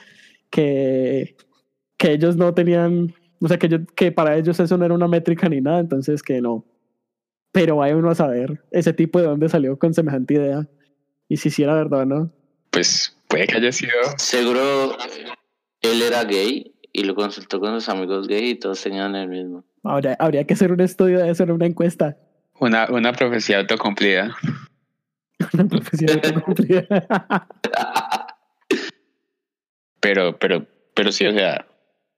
que, 0.51 1.35
que 1.97 2.11
ellos 2.11 2.37
no 2.37 2.53
tenían, 2.53 3.15
o 3.41 3.47
sea, 3.47 3.57
que, 3.57 3.85
que 3.95 4.11
para 4.11 4.37
ellos 4.37 4.59
eso 4.59 4.77
no 4.77 4.85
era 4.85 4.93
una 4.93 5.07
métrica 5.07 5.49
ni 5.49 5.61
nada, 5.61 5.79
entonces 5.79 6.21
que 6.21 6.41
no. 6.41 6.63
Pero 7.53 7.81
hay 7.81 7.93
uno 7.93 8.09
a 8.09 8.15
saber 8.15 8.61
ese 8.71 8.91
tipo 8.91 9.21
de 9.21 9.27
dónde 9.27 9.47
salió 9.47 9.79
con 9.79 9.93
semejante 9.93 10.33
idea 10.33 10.67
y 11.29 11.37
si 11.37 11.49
sí 11.49 11.63
era 11.63 11.75
verdad 11.75 12.01
o 12.01 12.05
no. 12.05 12.33
Pues 12.69 13.15
Puede 13.33 13.47
que 13.47 13.57
haya 13.57 13.71
sido. 13.71 13.93
Seguro 14.17 14.95
él 15.81 16.01
era 16.03 16.23
gay 16.23 16.75
y 16.91 17.03
lo 17.03 17.15
consultó 17.15 17.59
con 17.59 17.73
sus 17.73 17.89
amigos 17.89 18.27
gay 18.27 18.51
y 18.51 18.55
todos 18.59 18.79
tenían 18.79 19.15
el 19.15 19.27
mismo. 19.27 19.65
Habría, 19.83 20.15
habría 20.19 20.43
que 20.43 20.53
hacer 20.53 20.71
un 20.71 20.81
estudio 20.81 21.17
de 21.17 21.31
eso 21.31 21.41
en 21.41 21.49
una 21.49 21.65
encuesta. 21.65 22.15
Una, 22.59 22.85
una 22.91 23.11
profecía 23.11 23.57
autocumplida. 23.57 24.37
una 25.53 25.65
profecía 25.65 26.13
autocumplida. 26.13 26.85
pero, 29.99 30.37
pero, 30.37 30.67
pero 30.93 31.11
sí, 31.11 31.25
o 31.25 31.33
sea, 31.33 31.65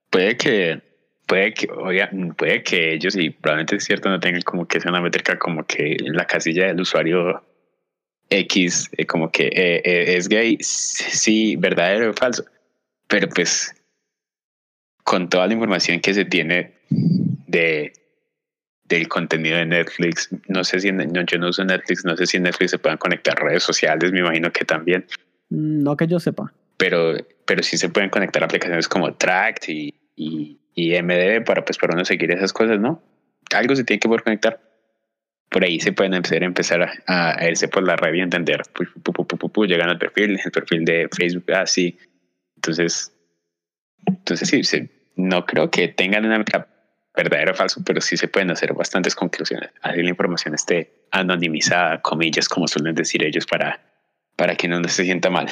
puede 0.09 0.35
que, 0.35 0.83
puede 1.25 1.53
que, 1.53 1.67
oiga, 1.71 2.09
puede 2.37 2.63
que 2.63 2.93
ellos, 2.93 3.15
y 3.15 3.29
probablemente 3.29 3.77
es 3.77 3.83
cierto, 3.83 4.09
no 4.09 4.19
tengan 4.19 4.41
como 4.41 4.67
que 4.67 4.79
sea 4.79 4.91
una 4.91 5.01
métrica 5.01 5.37
como 5.37 5.65
que 5.65 5.97
en 5.99 6.13
la 6.13 6.25
casilla 6.25 6.67
del 6.67 6.81
usuario 6.81 7.43
X, 8.29 8.89
eh, 8.97 9.05
como 9.05 9.31
que 9.31 9.47
eh, 9.47 9.81
eh, 9.83 10.15
es 10.17 10.27
gay, 10.27 10.57
sí, 10.59 11.55
verdadero 11.55 12.11
o 12.11 12.13
falso. 12.13 12.45
Pero 13.07 13.29
pues, 13.29 13.73
con 15.03 15.29
toda 15.29 15.47
la 15.47 15.53
información 15.53 15.99
que 15.99 16.13
se 16.13 16.25
tiene 16.25 16.73
de 17.47 17.93
del 18.87 19.07
contenido 19.07 19.57
de 19.57 19.65
Netflix, 19.65 20.29
no 20.47 20.63
sé 20.63 20.79
si 20.79 20.91
no, 20.91 21.03
yo 21.23 21.39
no 21.39 21.49
uso 21.49 21.65
Netflix, 21.65 22.05
no 22.05 22.15
sé 22.15 22.27
si 22.27 22.37
en 22.37 22.43
Netflix 22.43 22.71
se 22.71 22.77
puedan 22.77 22.99
conectar 22.99 23.35
redes 23.35 23.63
sociales, 23.63 24.11
me 24.11 24.19
imagino 24.19 24.51
que 24.51 24.63
también. 24.63 25.05
No 25.49 25.97
que 25.97 26.05
yo 26.05 26.19
sepa. 26.19 26.53
Pero, 26.77 27.15
pero 27.47 27.63
sí 27.63 27.77
se 27.77 27.89
pueden 27.89 28.11
conectar 28.11 28.43
aplicaciones 28.43 28.87
como 28.87 29.11
Tract 29.15 29.69
y, 29.69 29.93
y, 30.15 30.59
y 30.75 31.01
MDB 31.01 31.43
para 31.45 31.65
pues 31.65 31.77
para 31.77 31.95
uno 31.95 32.05
seguir 32.05 32.31
esas 32.31 32.53
cosas, 32.53 32.79
¿no? 32.79 33.01
Algo 33.55 33.75
se 33.75 33.83
tiene 33.83 33.99
que 33.99 34.07
poder 34.07 34.23
conectar 34.23 34.59
por 35.55 35.63
ahí 35.63 35.79
se 35.79 35.93
pueden 35.93 36.13
empezar, 36.13 36.43
empezar 36.43 36.89
a, 37.07 37.47
irse 37.49 37.69
por 37.69 37.83
la 37.83 37.95
red 37.95 38.13
y 38.13 38.19
entender, 38.19 38.61
llegan 39.65 39.87
al 39.87 39.97
perfil, 39.97 40.37
el 40.43 40.51
perfil 40.51 40.83
de 40.83 41.07
Facebook, 41.15 41.49
así. 41.53 41.97
Ah, 41.97 42.05
Entonces, 42.57 43.13
Entonces 44.05 44.49
sí, 44.49 44.65
sí, 44.65 44.89
no 45.15 45.45
creo 45.45 45.71
que 45.71 45.87
tengan 45.87 46.25
una 46.25 46.43
verdadero 47.15 47.53
o 47.53 47.55
falso, 47.55 47.81
pero 47.85 48.01
sí 48.01 48.17
se 48.17 48.27
pueden 48.27 48.51
hacer 48.51 48.73
bastantes 48.73 49.15
conclusiones. 49.15 49.69
Así 49.81 50.03
la 50.03 50.09
información 50.09 50.53
esté 50.53 51.07
anonimizada, 51.11 52.01
comillas, 52.01 52.49
como 52.49 52.67
suelen 52.67 52.93
decir 52.93 53.23
ellos, 53.23 53.45
para, 53.45 53.79
para 54.35 54.55
que 54.55 54.67
no 54.67 54.83
se 54.89 55.05
sienta 55.05 55.29
mal. 55.29 55.47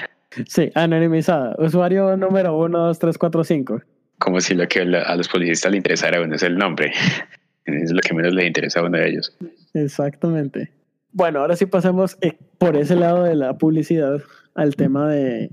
Sí, 0.47 0.69
anonimizada. 0.75 1.55
Usuario 1.59 2.17
número 2.17 2.57
1, 2.57 2.77
2, 2.77 2.99
3, 2.99 3.17
4, 3.17 3.43
5. 3.45 3.81
Como 4.23 4.39
si 4.39 4.53
lo 4.53 4.65
que 4.69 4.79
a 4.79 5.15
los 5.17 5.27
policías 5.27 5.69
le 5.69 5.75
interesara 5.75 6.17
a 6.17 6.21
uno 6.21 6.35
es 6.35 6.43
el 6.43 6.57
nombre. 6.57 6.93
Es 7.65 7.93
lo 7.93 8.01
que 8.01 8.13
menos 8.13 8.33
les 8.33 8.45
interesa 8.45 8.81
a 8.81 8.83
uno 8.83 8.97
de 8.97 9.07
ellos. 9.07 9.33
Exactamente. 9.73 10.69
Bueno, 11.13 11.39
ahora 11.39 11.55
sí 11.55 11.65
pasemos 11.65 12.17
eh, 12.19 12.37
por 12.57 12.75
ese 12.75 12.97
lado 12.97 13.23
de 13.23 13.35
la 13.35 13.57
publicidad 13.57 14.21
al 14.53 14.75
tema 14.75 15.07
de 15.07 15.49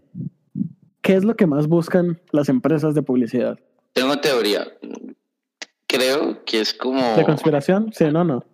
qué 1.03 1.15
es 1.15 1.23
lo 1.23 1.37
que 1.37 1.47
más 1.47 1.69
buscan 1.69 2.21
las 2.33 2.49
empresas 2.49 2.97
de 2.97 3.03
publicidad. 3.03 3.61
Tengo 3.93 4.17
teoría. 4.19 4.67
Creo 5.87 6.45
que 6.45 6.61
es 6.61 6.75
como... 6.75 7.17
¿De 7.17 7.25
conspiración? 7.25 7.93
Sí, 7.93 8.07
no, 8.07 8.25
no. 8.25 8.45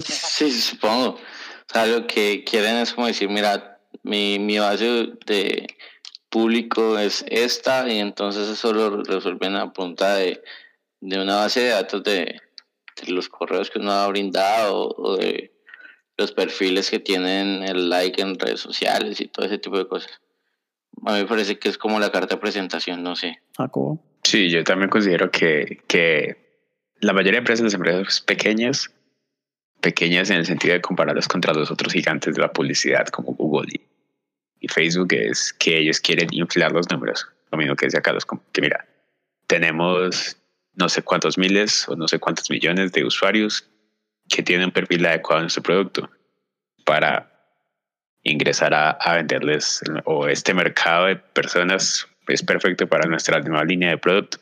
sí, 0.00 0.50
supongo. 0.50 1.10
O 1.10 1.72
sea, 1.72 1.84
lo 1.84 2.06
que 2.06 2.42
quieren 2.42 2.76
es 2.76 2.94
como 2.94 3.06
decir, 3.06 3.28
mira, 3.28 3.80
mi, 4.02 4.38
mi 4.38 4.58
base 4.58 5.10
de 5.26 5.66
público 6.28 6.98
es 6.98 7.24
esta 7.28 7.88
y 7.88 7.98
entonces 7.98 8.48
eso 8.48 8.72
lo 8.72 9.02
resuelven 9.02 9.56
a 9.56 9.72
punta 9.72 10.16
de, 10.16 10.42
de 11.00 11.20
una 11.20 11.36
base 11.36 11.60
de 11.60 11.68
datos 11.70 12.02
de, 12.04 12.40
de 13.02 13.12
los 13.12 13.28
correos 13.28 13.70
que 13.70 13.78
uno 13.78 13.92
ha 13.92 14.08
brindado 14.08 14.88
o 14.88 15.16
de 15.16 15.52
los 16.16 16.32
perfiles 16.32 16.90
que 16.90 16.98
tienen 16.98 17.62
el 17.62 17.88
like 17.88 18.20
en 18.20 18.38
redes 18.38 18.60
sociales 18.60 19.20
y 19.20 19.28
todo 19.28 19.46
ese 19.46 19.58
tipo 19.58 19.78
de 19.78 19.86
cosas. 19.86 20.20
A 21.06 21.12
mí 21.12 21.20
me 21.20 21.26
parece 21.26 21.58
que 21.58 21.68
es 21.68 21.78
como 21.78 22.00
la 22.00 22.10
carta 22.10 22.34
de 22.34 22.40
presentación, 22.40 23.02
no 23.02 23.14
sé. 23.14 23.40
Sí, 24.24 24.50
yo 24.50 24.64
también 24.64 24.90
considero 24.90 25.30
que, 25.30 25.82
que 25.86 26.64
la 27.00 27.12
mayoría 27.12 27.34
de 27.34 27.38
empresas, 27.38 27.64
las 27.64 27.74
empresas 27.74 28.20
pequeñas, 28.20 28.90
pequeñas 29.80 30.28
en 30.30 30.38
el 30.38 30.46
sentido 30.46 30.74
de 30.74 30.80
compararlas 30.80 31.28
contra 31.28 31.54
los 31.54 31.70
otros 31.70 31.92
gigantes 31.92 32.34
de 32.34 32.42
la 32.42 32.52
publicidad 32.52 33.06
como 33.06 33.34
Google 33.34 33.68
y, 33.72 33.87
y 34.60 34.68
Facebook, 34.68 35.12
es 35.12 35.52
que 35.52 35.78
ellos 35.78 36.00
quieren 36.00 36.28
inflar 36.32 36.72
los 36.72 36.90
números. 36.90 37.26
Lo 37.50 37.58
mismo 37.58 37.76
que 37.76 37.86
decía 37.86 38.00
Carlos, 38.00 38.26
que 38.52 38.60
mira, 38.60 38.86
tenemos 39.46 40.36
no 40.74 40.88
sé 40.88 41.02
cuántos 41.02 41.38
miles 41.38 41.88
o 41.88 41.96
no 41.96 42.06
sé 42.08 42.18
cuántos 42.18 42.50
millones 42.50 42.92
de 42.92 43.04
usuarios 43.04 43.68
que 44.28 44.42
tienen 44.42 44.66
un 44.66 44.72
perfil 44.72 45.06
adecuado 45.06 45.42
en 45.42 45.50
su 45.50 45.62
producto 45.62 46.10
para 46.84 47.32
ingresar 48.22 48.74
a, 48.74 48.90
a, 48.90 49.16
venderles 49.16 49.80
o 50.04 50.28
este 50.28 50.52
mercado 50.52 51.06
de 51.06 51.16
personas 51.16 52.06
es 52.28 52.42
perfecto 52.42 52.86
para 52.86 53.08
nuestra 53.08 53.40
nueva 53.40 53.64
línea 53.64 53.90
de 53.90 53.98
producto. 53.98 54.38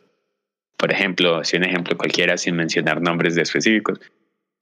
Por 0.76 0.90
ejemplo, 0.92 1.44
si 1.44 1.56
un 1.56 1.64
ejemplo 1.64 1.96
cualquiera 1.96 2.36
sin 2.36 2.56
mencionar 2.56 3.00
nombres 3.00 3.36
específicos, 3.36 4.00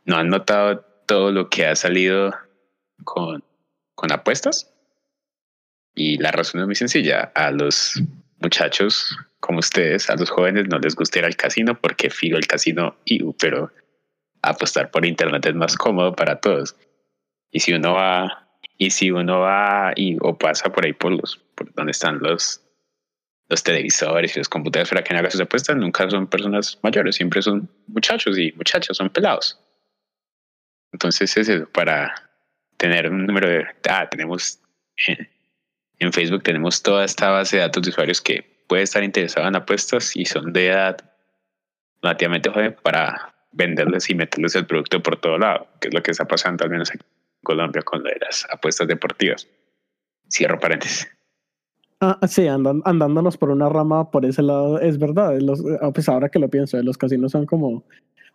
¿no 0.04 0.16
han 0.16 0.28
notado 0.28 0.84
todo 1.06 1.32
lo 1.32 1.48
que 1.48 1.66
ha 1.66 1.74
salido 1.74 2.34
con 3.02 3.42
apuestas? 4.12 4.73
Y 5.94 6.18
la 6.18 6.32
razón 6.32 6.60
es 6.60 6.66
muy 6.66 6.74
sencilla. 6.74 7.32
A 7.34 7.50
los 7.50 8.02
muchachos 8.38 9.16
como 9.44 9.58
ustedes, 9.58 10.08
a 10.08 10.16
los 10.16 10.30
jóvenes 10.30 10.68
no 10.68 10.78
les 10.78 10.94
gusta 10.94 11.18
ir 11.18 11.26
al 11.26 11.36
casino 11.36 11.78
porque 11.78 12.08
fijo 12.08 12.38
el 12.38 12.46
casino, 12.46 12.96
pero 13.38 13.70
apostar 14.40 14.90
por 14.90 15.04
internet 15.04 15.44
es 15.44 15.54
más 15.54 15.76
cómodo 15.76 16.16
para 16.16 16.40
todos. 16.40 16.74
Y 17.50 17.60
si 17.60 17.74
uno 17.74 17.92
va, 17.92 18.48
y 18.78 18.88
si 18.88 19.10
uno 19.10 19.40
va 19.40 19.92
y 19.96 20.16
o 20.22 20.38
pasa 20.38 20.72
por 20.72 20.86
ahí 20.86 20.94
por 20.94 21.12
los, 21.12 21.36
por 21.54 21.72
donde 21.74 21.92
están 21.92 22.20
los, 22.20 22.62
los 23.50 23.62
televisores 23.62 24.34
y 24.34 24.40
los 24.40 24.48
computadores 24.48 24.88
para 24.88 25.04
que 25.04 25.12
no 25.12 25.20
haga 25.20 25.30
sus 25.30 25.42
apuestas, 25.42 25.76
nunca 25.76 26.08
son 26.08 26.26
personas 26.26 26.78
mayores, 26.82 27.16
siempre 27.16 27.42
son 27.42 27.68
muchachos 27.86 28.38
y 28.38 28.50
muchachas, 28.52 28.96
son 28.96 29.10
pelados. 29.10 29.60
Entonces 30.90 31.36
es 31.36 31.48
eso, 31.50 31.68
para 31.68 32.14
tener 32.78 33.10
un 33.10 33.26
número 33.26 33.46
de, 33.46 33.66
ah, 33.90 34.08
tenemos 34.08 34.58
en, 35.06 35.28
en 35.98 36.12
Facebook 36.12 36.42
tenemos 36.42 36.82
toda 36.82 37.04
esta 37.04 37.30
base 37.30 37.56
de 37.56 37.62
datos 37.62 37.82
de 37.82 37.90
usuarios 37.90 38.20
que 38.20 38.44
puede 38.66 38.82
estar 38.82 39.02
interesado 39.02 39.46
en 39.46 39.56
apuestas 39.56 40.16
y 40.16 40.24
son 40.24 40.52
de 40.52 40.68
edad 40.68 40.96
relativamente 42.02 42.50
joven 42.50 42.76
para 42.82 43.34
venderles 43.52 44.10
y 44.10 44.14
meterles 44.14 44.54
el 44.56 44.66
producto 44.66 45.02
por 45.02 45.16
todo 45.16 45.38
lado, 45.38 45.68
que 45.80 45.88
es 45.88 45.94
lo 45.94 46.02
que 46.02 46.10
está 46.10 46.26
pasando 46.26 46.64
al 46.64 46.70
menos 46.70 46.90
en 46.92 47.00
Colombia 47.42 47.82
con 47.82 48.02
las 48.02 48.46
apuestas 48.50 48.88
deportivas. 48.88 49.48
Cierro 50.28 50.58
paréntesis. 50.58 51.08
Ah, 52.00 52.18
sí, 52.26 52.46
andan, 52.48 52.82
andándonos 52.84 53.36
por 53.36 53.50
una 53.50 53.68
rama 53.68 54.10
por 54.10 54.24
ese 54.24 54.42
lado, 54.42 54.80
es 54.80 54.98
verdad. 54.98 55.38
Los, 55.38 55.62
ah, 55.80 55.90
pues 55.92 56.08
ahora 56.08 56.28
que 56.28 56.38
lo 56.38 56.48
pienso, 56.48 56.82
los 56.82 56.98
casinos 56.98 57.32
son 57.32 57.46
como 57.46 57.84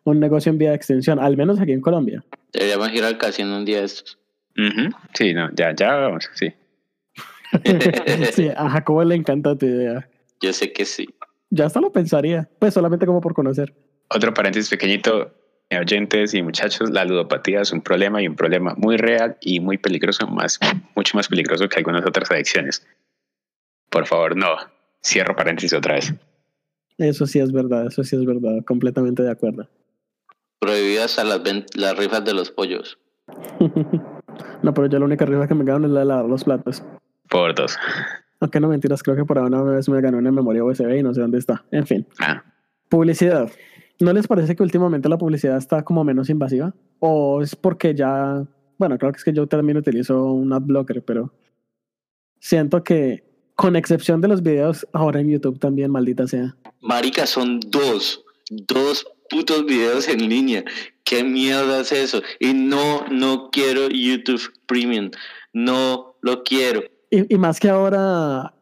un 0.05 0.19
negocio 0.19 0.51
en 0.51 0.57
vía 0.57 0.69
de 0.69 0.75
extensión, 0.75 1.19
al 1.19 1.37
menos 1.37 1.59
aquí 1.59 1.73
en 1.73 1.81
Colombia. 1.81 2.23
Deberíamos 2.53 2.91
ir 2.93 3.03
al 3.03 3.17
casino 3.17 3.57
un 3.57 3.65
día 3.65 3.79
de 3.79 3.85
estos. 3.85 4.17
Sí, 5.13 5.33
no, 5.33 5.49
ya, 5.53 5.73
ya 5.75 5.95
vamos, 5.95 6.29
sí. 6.33 6.53
sí, 8.33 8.49
a 8.55 8.69
Jacobo 8.69 9.03
le 9.03 9.15
encanta 9.15 9.57
tu 9.57 9.65
idea. 9.65 10.09
Yo 10.41 10.53
sé 10.53 10.71
que 10.71 10.85
sí. 10.85 11.07
Ya 11.49 11.65
hasta 11.65 11.81
lo 11.81 11.91
pensaría, 11.91 12.49
pues 12.59 12.73
solamente 12.73 13.05
como 13.05 13.21
por 13.21 13.33
conocer. 13.33 13.73
Otro 14.09 14.33
paréntesis 14.33 14.69
pequeñito, 14.69 15.31
oyentes 15.71 16.33
y 16.33 16.41
muchachos, 16.41 16.89
la 16.91 17.05
ludopatía 17.05 17.61
es 17.61 17.71
un 17.71 17.81
problema 17.81 18.21
y 18.21 18.27
un 18.27 18.35
problema 18.35 18.75
muy 18.77 18.97
real 18.97 19.37
y 19.41 19.59
muy 19.59 19.77
peligroso, 19.77 20.27
más, 20.27 20.59
mucho 20.95 21.17
más 21.17 21.27
peligroso 21.27 21.67
que 21.67 21.77
algunas 21.77 22.05
otras 22.05 22.29
adicciones. 22.31 22.85
Por 23.89 24.05
favor, 24.05 24.35
no. 24.35 24.55
Cierro 25.03 25.35
paréntesis 25.35 25.73
otra 25.73 25.95
vez. 25.95 26.13
Eso 26.97 27.25
sí 27.25 27.39
es 27.39 27.51
verdad, 27.51 27.87
eso 27.87 28.03
sí 28.03 28.15
es 28.15 28.25
verdad, 28.25 28.63
completamente 28.65 29.23
de 29.23 29.31
acuerdo. 29.31 29.67
Prohibidas 30.59 31.17
a 31.17 31.23
las, 31.23 31.41
las 31.75 31.97
rifas 31.97 32.25
de 32.25 32.33
los 32.33 32.51
pollos. 32.51 32.99
no, 34.63 34.73
pero 34.73 34.87
yo 34.87 34.99
la 34.99 35.05
única 35.05 35.25
rifa 35.25 35.47
que 35.47 35.55
me 35.55 35.63
gano 35.63 35.87
es 35.87 35.93
la 35.93 36.01
de 36.01 36.05
lavar 36.05 36.25
los 36.25 36.43
platos. 36.43 36.83
Por 37.29 37.55
dos. 37.55 37.77
Aunque 38.39 38.59
no 38.59 38.69
mentiras, 38.69 39.03
creo 39.03 39.15
que 39.15 39.25
por 39.25 39.37
una 39.37 39.61
vez 39.63 39.89
me 39.89 40.01
ganó 40.01 40.17
una 40.17 40.31
memoria 40.31 40.63
USB 40.63 40.97
y 40.97 41.03
no 41.03 41.13
sé 41.13 41.21
dónde 41.21 41.37
está. 41.37 41.63
En 41.71 41.85
fin. 41.85 42.07
Ah. 42.19 42.43
Publicidad. 42.89 43.51
¿No 43.99 44.13
les 44.13 44.27
parece 44.27 44.55
que 44.55 44.63
últimamente 44.63 45.09
la 45.09 45.17
publicidad 45.17 45.57
está 45.57 45.83
como 45.83 46.03
menos 46.03 46.29
invasiva? 46.29 46.73
¿O 46.99 47.41
es 47.41 47.55
porque 47.55 47.93
ya... 47.93 48.45
Bueno, 48.77 48.97
creo 48.97 49.11
que 49.11 49.17
es 49.17 49.23
que 49.25 49.33
yo 49.33 49.45
también 49.47 49.77
utilizo 49.77 50.31
un 50.31 50.53
adblocker, 50.53 51.03
pero 51.03 51.33
siento 52.39 52.81
que 52.83 53.23
con 53.55 53.75
excepción 53.75 54.21
de 54.21 54.29
los 54.29 54.41
videos, 54.41 54.87
ahora 54.93 55.19
en 55.19 55.29
YouTube 55.31 55.59
también, 55.59 55.91
maldita 55.91 56.27
sea. 56.27 56.55
Marica, 56.79 57.27
son 57.27 57.59
dos, 57.59 58.23
dos 58.49 59.05
putos 59.29 59.65
videos 59.65 60.07
en 60.07 60.29
línea. 60.29 60.63
¿Qué 61.03 61.25
mierda 61.25 61.81
es 61.81 61.91
eso? 61.91 62.21
Y 62.39 62.53
no, 62.53 63.05
no 63.11 63.49
quiero 63.51 63.89
YouTube 63.89 64.41
Premium. 64.65 65.11
No 65.51 66.15
lo 66.21 66.43
quiero. 66.43 66.83
Y, 67.11 67.37
más 67.37 67.59
que 67.59 67.69
ahora, 67.69 68.53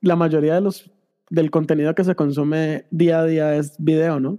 la 0.00 0.16
mayoría 0.16 0.54
de 0.54 0.60
los 0.60 0.90
del 1.30 1.50
contenido 1.50 1.94
que 1.94 2.04
se 2.04 2.14
consume 2.14 2.84
día 2.90 3.20
a 3.20 3.24
día 3.24 3.56
es 3.56 3.74
video, 3.78 4.20
¿no? 4.20 4.38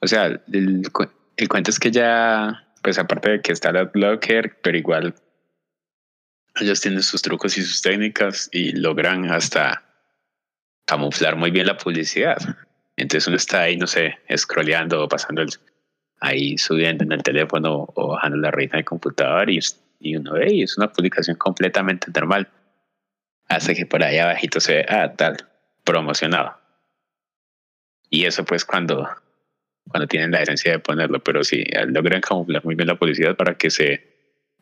O 0.00 0.06
sea, 0.06 0.26
el, 0.26 0.82
el 1.36 1.48
cuento 1.48 1.70
es 1.70 1.78
que 1.78 1.90
ya, 1.90 2.66
pues 2.82 2.98
aparte 2.98 3.30
de 3.30 3.40
que 3.40 3.52
está 3.52 3.70
el 3.70 3.86
blocker, 3.86 4.58
pero 4.62 4.76
igual 4.76 5.14
ellos 6.60 6.80
tienen 6.80 7.02
sus 7.02 7.22
trucos 7.22 7.56
y 7.56 7.62
sus 7.62 7.82
técnicas 7.82 8.48
y 8.52 8.72
logran 8.72 9.30
hasta 9.30 9.82
camuflar 10.86 11.36
muy 11.36 11.50
bien 11.50 11.66
la 11.66 11.76
publicidad. 11.76 12.36
Entonces 12.96 13.26
uno 13.26 13.36
está 13.36 13.62
ahí, 13.62 13.76
no 13.76 13.86
sé, 13.86 14.18
scrolleando 14.36 15.02
o 15.02 15.08
pasando 15.08 15.42
el, 15.42 15.48
ahí 16.20 16.56
subiendo 16.58 17.04
en 17.04 17.12
el 17.12 17.22
teléfono 17.22 17.86
o 17.94 18.08
bajando 18.08 18.38
la 18.38 18.50
reina 18.50 18.76
del 18.76 18.84
computador 18.84 19.50
y, 19.50 19.58
y 20.00 20.16
uno 20.16 20.34
ve 20.34 20.52
y 20.52 20.62
es 20.62 20.76
una 20.76 20.92
publicación 20.92 21.36
completamente 21.36 22.08
normal 22.14 22.48
hasta 23.54 23.74
que 23.74 23.86
por 23.86 24.02
ahí 24.02 24.18
abajito 24.18 24.60
se 24.60 24.76
ve, 24.76 24.86
ah, 24.88 25.12
tal, 25.16 25.36
promocionado. 25.84 26.56
Y 28.10 28.24
eso 28.24 28.44
pues 28.44 28.64
cuando, 28.64 29.08
cuando 29.88 30.06
tienen 30.06 30.32
la 30.32 30.42
esencia 30.42 30.72
de 30.72 30.78
ponerlo, 30.78 31.22
pero 31.22 31.44
sí, 31.44 31.64
logran 31.88 32.20
camuflar 32.20 32.64
muy 32.64 32.74
bien 32.74 32.88
la 32.88 32.98
publicidad 32.98 33.36
para 33.36 33.54
que 33.56 33.70
se 33.70 34.14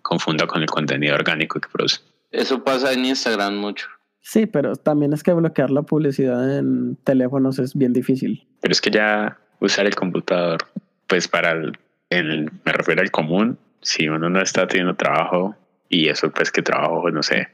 confunda 0.03 0.47
con 0.47 0.63
el 0.63 0.69
contenido 0.69 1.15
orgánico 1.15 1.61
que 1.61 1.69
produce. 1.69 2.01
Eso 2.31 2.63
pasa 2.65 2.93
en 2.93 3.05
Instagram 3.05 3.57
mucho. 3.57 3.87
Sí, 4.21 4.47
pero 4.47 4.77
también 4.77 5.13
es 5.13 5.23
que 5.23 5.33
bloquear 5.33 5.71
la 5.71 5.83
publicidad 5.83 6.59
en 6.59 6.97
teléfonos 6.97 7.59
es 7.59 7.75
bien 7.75 7.93
difícil. 7.93 8.47
Pero 8.61 8.73
es 8.73 8.81
que 8.81 8.91
ya 8.91 9.39
usar 9.61 9.87
el 9.87 9.95
computador, 9.95 10.61
pues 11.09 11.29
para 11.29 11.53
el, 11.53 11.79
el 12.09 12.51
me 12.65 12.73
refiero 12.73 13.03
al 13.03 13.11
común, 13.11 13.59
si 13.81 14.09
uno 14.09 14.31
no 14.31 14.41
está 14.41 14.67
teniendo 14.67 14.95
trabajo 14.95 15.57
y 15.89 16.09
eso 16.09 16.31
pues 16.31 16.51
que 16.51 16.63
trabajo, 16.63 17.11
no 17.11 17.23
sé, 17.23 17.49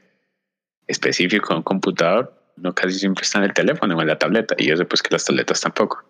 específico 0.89 1.53
en 1.53 1.57
un 1.57 1.63
computador, 1.63 2.33
no 2.57 2.73
casi 2.73 2.99
siempre 2.99 3.23
está 3.23 3.37
en 3.39 3.45
el 3.45 3.53
teléfono 3.53 3.95
o 3.95 4.01
en 4.01 4.07
la 4.07 4.17
tableta, 4.17 4.55
y 4.57 4.71
eso 4.71 4.85
pues 4.85 5.01
que 5.01 5.09
las 5.11 5.23
tabletas 5.23 5.61
tampoco. 5.61 6.03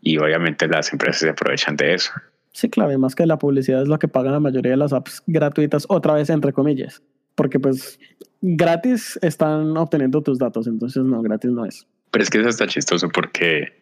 Y 0.00 0.16
obviamente 0.18 0.66
las 0.68 0.92
empresas 0.92 1.20
se 1.20 1.28
aprovechan 1.28 1.76
de 1.76 1.94
eso. 1.94 2.12
Sí, 2.52 2.70
claro, 2.70 2.92
y 2.92 2.96
más 2.96 3.14
que 3.14 3.26
la 3.26 3.38
publicidad 3.38 3.82
es 3.82 3.88
lo 3.88 3.98
que 3.98 4.08
pagan 4.08 4.32
la 4.32 4.40
mayoría 4.40 4.72
de 4.72 4.78
las 4.78 4.92
apps 4.92 5.22
gratuitas, 5.26 5.84
otra 5.88 6.14
vez 6.14 6.30
entre 6.30 6.52
comillas, 6.52 7.02
porque 7.34 7.60
pues 7.60 7.98
gratis 8.40 9.18
están 9.22 9.76
obteniendo 9.76 10.22
tus 10.22 10.38
datos, 10.38 10.66
entonces 10.66 11.04
no, 11.04 11.20
gratis 11.22 11.50
no 11.50 11.64
es. 11.64 11.86
Pero 12.10 12.22
es 12.22 12.30
que 12.30 12.40
eso 12.40 12.48
está 12.48 12.66
chistoso 12.66 13.08
porque, 13.10 13.72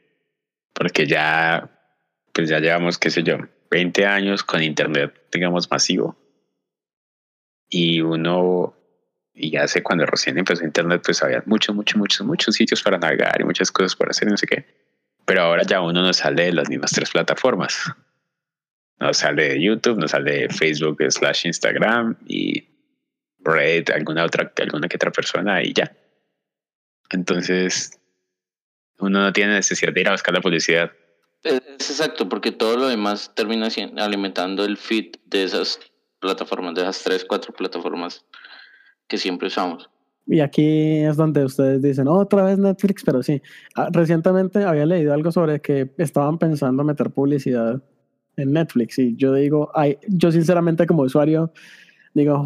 porque 0.73 1.07
ya, 1.07 1.71
pues 2.33 2.49
ya 2.49 2.59
llevamos, 2.59 2.99
qué 2.99 3.11
sé 3.11 3.23
yo, 3.23 3.39
20 3.71 4.07
años 4.07 4.43
con 4.43 4.63
internet, 4.63 5.15
digamos, 5.33 5.71
masivo. 5.71 6.17
Y 7.69 8.01
uno, 8.01 8.76
y 9.37 9.55
sé 9.69 9.83
cuando 9.83 10.07
recién 10.07 10.39
empezó 10.39 10.65
internet, 10.65 11.03
pues 11.05 11.23
había 11.23 11.43
muchos, 11.45 11.77
muchos, 11.77 11.97
muchos, 11.97 12.27
muchos 12.27 12.55
sitios 12.55 12.83
para 12.83 12.97
navegar 12.97 13.39
y 13.39 13.45
muchas 13.45 13.71
cosas 13.71 13.95
para 13.95 14.11
hacer, 14.11 14.29
no 14.29 14.37
sé 14.37 14.47
qué. 14.47 14.65
Pero 15.27 15.43
ahora 15.43 15.63
ya 15.63 15.83
uno 15.83 16.03
no 16.03 16.13
sale 16.15 16.45
de 16.45 16.53
las 16.53 16.71
mismas 16.71 16.93
tres 16.93 17.11
plataformas. 17.11 17.79
No 18.99 19.13
sale 19.13 19.51
de 19.51 19.63
YouTube, 19.63 19.99
no 19.99 20.09
sale 20.09 20.33
de 20.33 20.49
Facebook 20.49 21.03
slash 21.11 21.47
Instagram 21.47 22.17
y 22.27 22.67
Reddit, 23.41 23.91
alguna 23.91 24.25
otra, 24.25 24.51
alguna 24.57 24.89
que 24.89 24.97
otra 24.97 25.11
persona 25.11 25.63
y 25.63 25.75
ya. 25.75 25.95
Entonces, 27.11 28.01
uno 28.99 29.21
no 29.21 29.33
tiene 29.35 29.53
necesidad 29.53 29.93
de 29.93 30.01
ir 30.01 30.09
a 30.09 30.13
buscar 30.13 30.33
la 30.33 30.41
publicidad. 30.41 30.91
Es 31.43 31.91
exacto, 31.91 32.27
porque 32.27 32.53
todo 32.53 32.79
lo 32.79 32.89
demás 32.89 33.33
termina 33.35 33.69
alimentando 33.99 34.65
el 34.65 34.79
feed 34.79 35.17
de 35.27 35.45
esas 35.45 35.79
plataformas, 36.21 36.75
de 36.75 36.81
esas 36.81 37.03
tres, 37.03 37.25
cuatro 37.27 37.53
plataformas 37.53 38.25
que 39.09 39.19
siempre 39.19 39.49
usamos. 39.49 39.89
Y 40.27 40.41
aquí 40.41 40.99
es 40.99 41.17
donde 41.17 41.45
ustedes 41.45 41.83
dicen, 41.83 42.09
otra 42.09 42.43
vez 42.43 42.59
Netflix, 42.59 43.05
pero 43.05 43.23
sí. 43.23 43.41
Ah, 43.77 43.89
recientemente 43.93 44.65
había 44.65 44.85
leído 44.85 45.15
algo 45.15 45.31
sobre 45.31 45.61
que 45.61 45.93
estaban 45.99 46.39
pensando 46.39 46.83
meter 46.83 47.11
publicidad 47.11 47.81
en 48.37 48.53
Netflix 48.53 48.99
y 48.99 49.17
yo 49.17 49.33
digo, 49.33 49.71
ay, 49.75 49.99
yo 50.09 50.31
sinceramente 50.31 50.87
como 50.87 51.03
usuario 51.03 51.53
digo, 52.13 52.45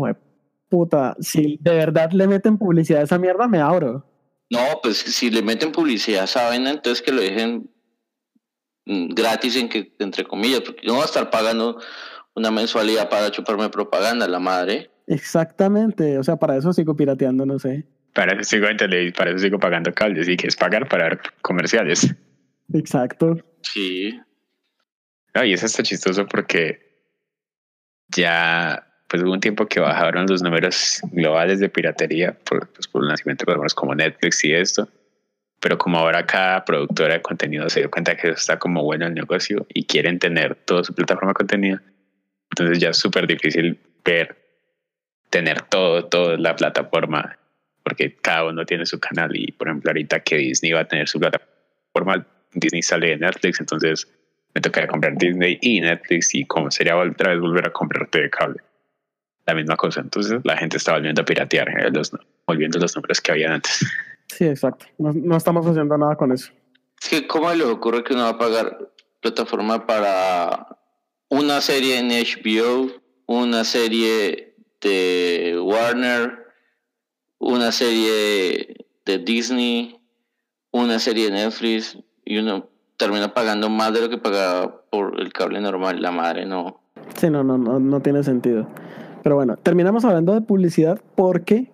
puta, 0.68 1.16
si 1.20 1.58
de 1.60 1.74
verdad 1.74 2.12
le 2.12 2.26
meten 2.26 2.58
publicidad 2.58 3.00
a 3.00 3.04
esa 3.04 3.18
mierda, 3.18 3.48
me 3.48 3.58
abro. 3.58 4.04
No, 4.50 4.60
pues 4.82 4.98
si 4.98 5.30
le 5.30 5.42
meten 5.42 5.72
publicidad, 5.72 6.26
saben, 6.26 6.66
entonces 6.66 7.02
que 7.02 7.12
lo 7.12 7.20
dejen 7.20 7.70
mm, 8.86 9.08
gratis, 9.14 9.56
en 9.56 9.68
que, 9.68 9.94
entre 9.98 10.24
comillas, 10.24 10.60
porque 10.60 10.86
yo 10.86 10.88
no 10.88 10.94
voy 10.94 11.02
a 11.02 11.06
estar 11.06 11.30
pagando 11.30 11.80
una 12.34 12.50
mensualidad 12.50 13.08
para 13.08 13.30
chuparme 13.30 13.68
propaganda, 13.68 14.26
la 14.26 14.40
madre. 14.40 14.90
Exactamente, 15.10 16.18
o 16.18 16.22
sea, 16.22 16.36
para 16.36 16.56
eso 16.56 16.72
sigo 16.72 16.94
pirateando, 16.94 17.44
no 17.44 17.58
sé. 17.58 17.84
Para 18.14 18.34
eso 18.34 18.44
sigo 18.44 18.68
en 18.68 18.76
para 19.12 19.30
eso 19.30 19.40
sigo 19.40 19.58
pagando 19.58 19.92
cables 19.92 20.28
y 20.28 20.36
que 20.36 20.46
es 20.46 20.54
pagar 20.54 20.88
para 20.88 21.08
ver 21.08 21.20
comerciales. 21.42 22.14
Exacto. 22.72 23.36
Sí. 23.62 24.20
No, 25.34 25.44
y 25.44 25.52
eso 25.52 25.66
está 25.66 25.82
chistoso 25.82 26.26
porque 26.26 27.08
ya 28.08 28.86
pues 29.08 29.24
hubo 29.24 29.32
un 29.32 29.40
tiempo 29.40 29.66
que 29.66 29.80
bajaron 29.80 30.26
los 30.28 30.42
números 30.42 31.00
globales 31.10 31.58
de 31.58 31.68
piratería 31.68 32.38
por, 32.44 32.68
pues, 32.68 32.86
por 32.86 33.02
el 33.02 33.08
nacimiento 33.08 33.42
de 33.42 33.46
plataformas 33.46 33.74
como 33.74 33.96
Netflix 33.96 34.44
y 34.44 34.52
esto. 34.52 34.88
Pero 35.58 35.76
como 35.76 35.98
ahora 35.98 36.24
cada 36.24 36.64
productora 36.64 37.14
de 37.14 37.22
contenido 37.22 37.68
se 37.68 37.80
dio 37.80 37.90
cuenta 37.90 38.16
que 38.16 38.28
eso 38.28 38.36
está 38.36 38.60
como 38.60 38.84
bueno 38.84 39.08
el 39.08 39.14
negocio 39.14 39.66
y 39.74 39.86
quieren 39.86 40.20
tener 40.20 40.54
toda 40.54 40.84
su 40.84 40.94
plataforma 40.94 41.30
de 41.30 41.34
contenido, 41.34 41.80
entonces 42.52 42.78
ya 42.78 42.90
es 42.90 42.96
súper 42.96 43.26
difícil 43.26 43.76
ver, 44.04 44.39
tener 45.30 45.62
todo, 45.62 46.06
toda 46.06 46.36
la 46.36 46.56
plataforma, 46.56 47.38
porque 47.82 48.14
cada 48.16 48.46
uno 48.46 48.66
tiene 48.66 48.84
su 48.86 49.00
canal 49.00 49.34
y 49.34 49.52
por 49.52 49.68
ejemplo 49.68 49.90
ahorita 49.90 50.20
que 50.20 50.36
Disney 50.36 50.72
va 50.72 50.80
a 50.80 50.88
tener 50.88 51.08
su 51.08 51.18
plataforma, 51.18 52.26
Disney 52.52 52.82
sale 52.82 53.08
de 53.10 53.16
Netflix, 53.18 53.60
entonces 53.60 54.08
me 54.54 54.60
tocaría 54.60 54.88
comprar 54.88 55.16
Disney 55.16 55.58
y 55.60 55.80
Netflix 55.80 56.34
y 56.34 56.44
como 56.44 56.70
sería 56.70 56.96
otra 56.96 57.30
vez 57.30 57.40
volver 57.40 57.66
a 57.68 57.72
comprarte 57.72 58.22
de 58.22 58.30
cable 58.30 58.60
la 59.46 59.54
misma 59.54 59.76
cosa. 59.76 60.00
Entonces 60.00 60.40
la 60.44 60.56
gente 60.56 60.76
está 60.76 60.92
volviendo 60.92 61.22
a 61.22 61.24
piratear, 61.24 61.68
eh, 61.68 61.90
los, 61.90 62.12
volviendo 62.46 62.78
los 62.78 62.94
números 62.96 63.20
que 63.20 63.32
había 63.32 63.54
antes. 63.54 63.84
Sí, 64.26 64.44
exacto. 64.44 64.86
No, 64.98 65.12
no, 65.12 65.36
estamos 65.36 65.66
haciendo 65.66 65.96
nada 65.98 66.16
con 66.16 66.32
eso. 66.32 66.52
Es 67.02 67.08
que, 67.08 67.26
¿cómo 67.26 67.52
le 67.52 67.64
ocurre 67.64 68.04
que 68.04 68.14
uno 68.14 68.24
va 68.24 68.30
a 68.30 68.38
pagar 68.38 68.78
plataforma 69.20 69.86
para 69.86 70.78
una 71.28 71.60
serie 71.60 71.98
en 71.98 72.10
HBO, 72.10 72.90
una 73.26 73.64
serie 73.64 74.49
de 74.80 75.58
Warner, 75.62 76.46
una 77.38 77.72
serie 77.72 78.76
de 79.04 79.18
Disney, 79.18 80.00
una 80.72 80.98
serie 80.98 81.26
de 81.26 81.32
Netflix 81.32 81.98
y 82.24 82.38
uno 82.38 82.68
termina 82.96 83.32
pagando 83.32 83.68
más 83.70 83.92
de 83.92 84.02
lo 84.02 84.08
que 84.10 84.18
pagaba 84.18 84.82
por 84.90 85.20
el 85.20 85.32
cable 85.32 85.60
normal? 85.60 86.00
La 86.00 86.10
madre 86.10 86.46
no. 86.46 86.80
Sí, 87.16 87.30
no, 87.30 87.42
no, 87.42 87.58
no, 87.58 87.80
no 87.80 88.00
tiene 88.00 88.22
sentido. 88.22 88.68
Pero 89.22 89.36
bueno, 89.36 89.56
terminamos 89.56 90.04
hablando 90.04 90.34
de 90.34 90.40
publicidad 90.42 91.00
porque, 91.14 91.70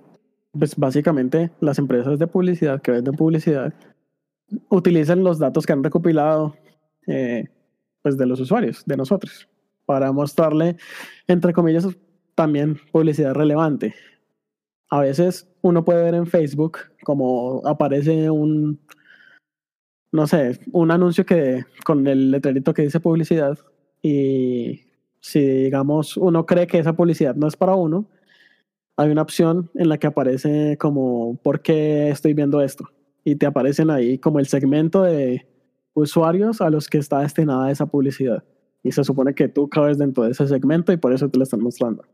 pues 0.58 0.76
básicamente, 0.76 1.50
las 1.60 1.78
empresas 1.78 2.18
de 2.18 2.26
publicidad 2.26 2.80
que 2.80 2.92
venden 2.92 3.14
publicidad 3.14 3.72
utilizan 4.68 5.24
los 5.24 5.38
datos 5.38 5.66
que 5.66 5.72
han 5.72 5.82
recopilado 5.82 6.56
eh, 7.06 7.48
pues 8.02 8.16
de 8.16 8.26
los 8.26 8.40
usuarios, 8.40 8.84
de 8.86 8.96
nosotros, 8.96 9.48
para 9.84 10.12
mostrarle, 10.12 10.76
entre 11.26 11.52
comillas, 11.52 11.88
también 12.36 12.78
publicidad 12.92 13.34
relevante. 13.34 13.94
A 14.88 15.00
veces 15.00 15.48
uno 15.62 15.84
puede 15.84 16.04
ver 16.04 16.14
en 16.14 16.26
Facebook 16.26 16.78
como 17.02 17.62
aparece 17.66 18.30
un, 18.30 18.78
no 20.12 20.26
sé, 20.28 20.60
un 20.72 20.92
anuncio 20.92 21.26
que 21.26 21.64
con 21.84 22.06
el 22.06 22.30
letrerito 22.30 22.72
que 22.72 22.82
dice 22.82 23.00
publicidad 23.00 23.58
y 24.02 24.82
si 25.20 25.40
digamos 25.40 26.16
uno 26.16 26.46
cree 26.46 26.68
que 26.68 26.78
esa 26.78 26.92
publicidad 26.92 27.34
no 27.34 27.48
es 27.48 27.56
para 27.56 27.74
uno, 27.74 28.06
hay 28.96 29.10
una 29.10 29.22
opción 29.22 29.70
en 29.74 29.88
la 29.88 29.98
que 29.98 30.06
aparece 30.06 30.76
como 30.78 31.36
¿por 31.42 31.62
qué 31.62 32.10
estoy 32.10 32.34
viendo 32.34 32.60
esto? 32.60 32.88
Y 33.24 33.36
te 33.36 33.46
aparecen 33.46 33.90
ahí 33.90 34.18
como 34.18 34.38
el 34.38 34.46
segmento 34.46 35.02
de 35.02 35.46
usuarios 35.94 36.60
a 36.60 36.70
los 36.70 36.88
que 36.88 36.98
está 36.98 37.20
destinada 37.20 37.70
esa 37.70 37.86
publicidad. 37.86 38.44
Y 38.84 38.92
se 38.92 39.02
supone 39.02 39.34
que 39.34 39.48
tú 39.48 39.68
cabes 39.68 39.98
dentro 39.98 40.24
de 40.24 40.30
ese 40.30 40.46
segmento 40.46 40.92
y 40.92 40.96
por 40.96 41.12
eso 41.12 41.28
te 41.28 41.38
lo 41.38 41.42
están 41.42 41.60
mostrando. 41.60 42.04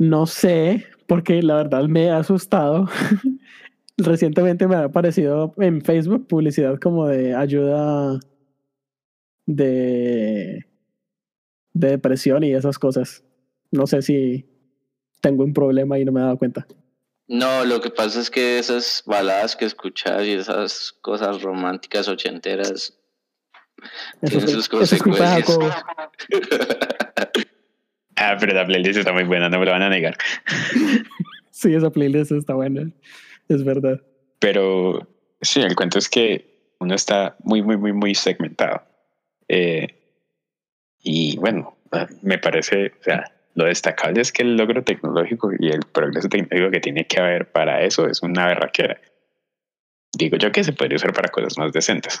No 0.00 0.24
sé, 0.24 0.86
porque 1.06 1.42
la 1.42 1.56
verdad 1.56 1.84
me 1.84 2.08
ha 2.08 2.16
asustado. 2.16 2.88
Recientemente 3.98 4.66
me 4.66 4.76
ha 4.76 4.84
aparecido 4.84 5.52
en 5.58 5.82
Facebook 5.82 6.26
publicidad 6.26 6.78
como 6.80 7.06
de 7.06 7.34
ayuda 7.34 8.18
de 9.44 10.64
de 11.74 11.88
depresión 11.88 12.44
y 12.44 12.54
esas 12.54 12.78
cosas. 12.78 13.22
No 13.70 13.86
sé 13.86 14.00
si 14.00 14.48
tengo 15.20 15.44
un 15.44 15.52
problema 15.52 15.98
y 15.98 16.06
no 16.06 16.12
me 16.12 16.20
he 16.20 16.24
dado 16.24 16.38
cuenta. 16.38 16.66
No, 17.28 17.66
lo 17.66 17.82
que 17.82 17.90
pasa 17.90 18.20
es 18.20 18.30
que 18.30 18.58
esas 18.58 19.02
baladas 19.04 19.54
que 19.54 19.66
escuchas 19.66 20.24
y 20.24 20.32
esas 20.32 20.92
cosas 21.02 21.42
románticas 21.42 22.08
ochenteras 22.08 22.98
tienen 24.22 24.48
sus 24.48 24.66
consecuencias. 24.66 25.58
ah, 28.20 28.36
pero 28.38 28.54
la 28.54 28.66
playlist 28.66 28.98
está 28.98 29.12
muy 29.12 29.24
buena, 29.24 29.48
no 29.48 29.58
me 29.58 29.66
lo 29.66 29.72
van 29.72 29.82
a 29.82 29.88
negar. 29.88 30.16
sí, 31.50 31.74
esa 31.74 31.90
playlist 31.90 32.32
está 32.32 32.54
buena, 32.54 32.90
es 33.48 33.64
verdad. 33.64 34.00
Pero 34.38 35.08
sí, 35.40 35.60
el 35.60 35.74
cuento 35.74 35.98
es 35.98 36.08
que 36.08 36.74
uno 36.78 36.94
está 36.94 37.36
muy, 37.42 37.62
muy, 37.62 37.76
muy, 37.76 37.92
muy 37.92 38.14
segmentado. 38.14 38.82
Eh, 39.48 39.88
y 41.02 41.36
bueno, 41.38 41.76
me 42.22 42.38
parece, 42.38 42.92
o 43.00 43.02
sea, 43.02 43.24
lo 43.54 43.64
destacable 43.64 44.20
es 44.20 44.32
que 44.32 44.42
el 44.42 44.56
logro 44.56 44.82
tecnológico 44.84 45.50
y 45.58 45.68
el 45.70 45.80
progreso 45.80 46.28
tecnológico 46.28 46.70
que 46.70 46.80
tiene 46.80 47.06
que 47.06 47.20
haber 47.20 47.50
para 47.50 47.82
eso 47.82 48.06
es 48.06 48.22
una 48.22 48.46
berraquera. 48.46 49.00
Digo 50.12 50.36
yo 50.36 50.52
que 50.52 50.64
se 50.64 50.72
podría 50.72 50.96
usar 50.96 51.12
para 51.12 51.28
cosas 51.28 51.56
más 51.58 51.72
decentes. 51.72 52.20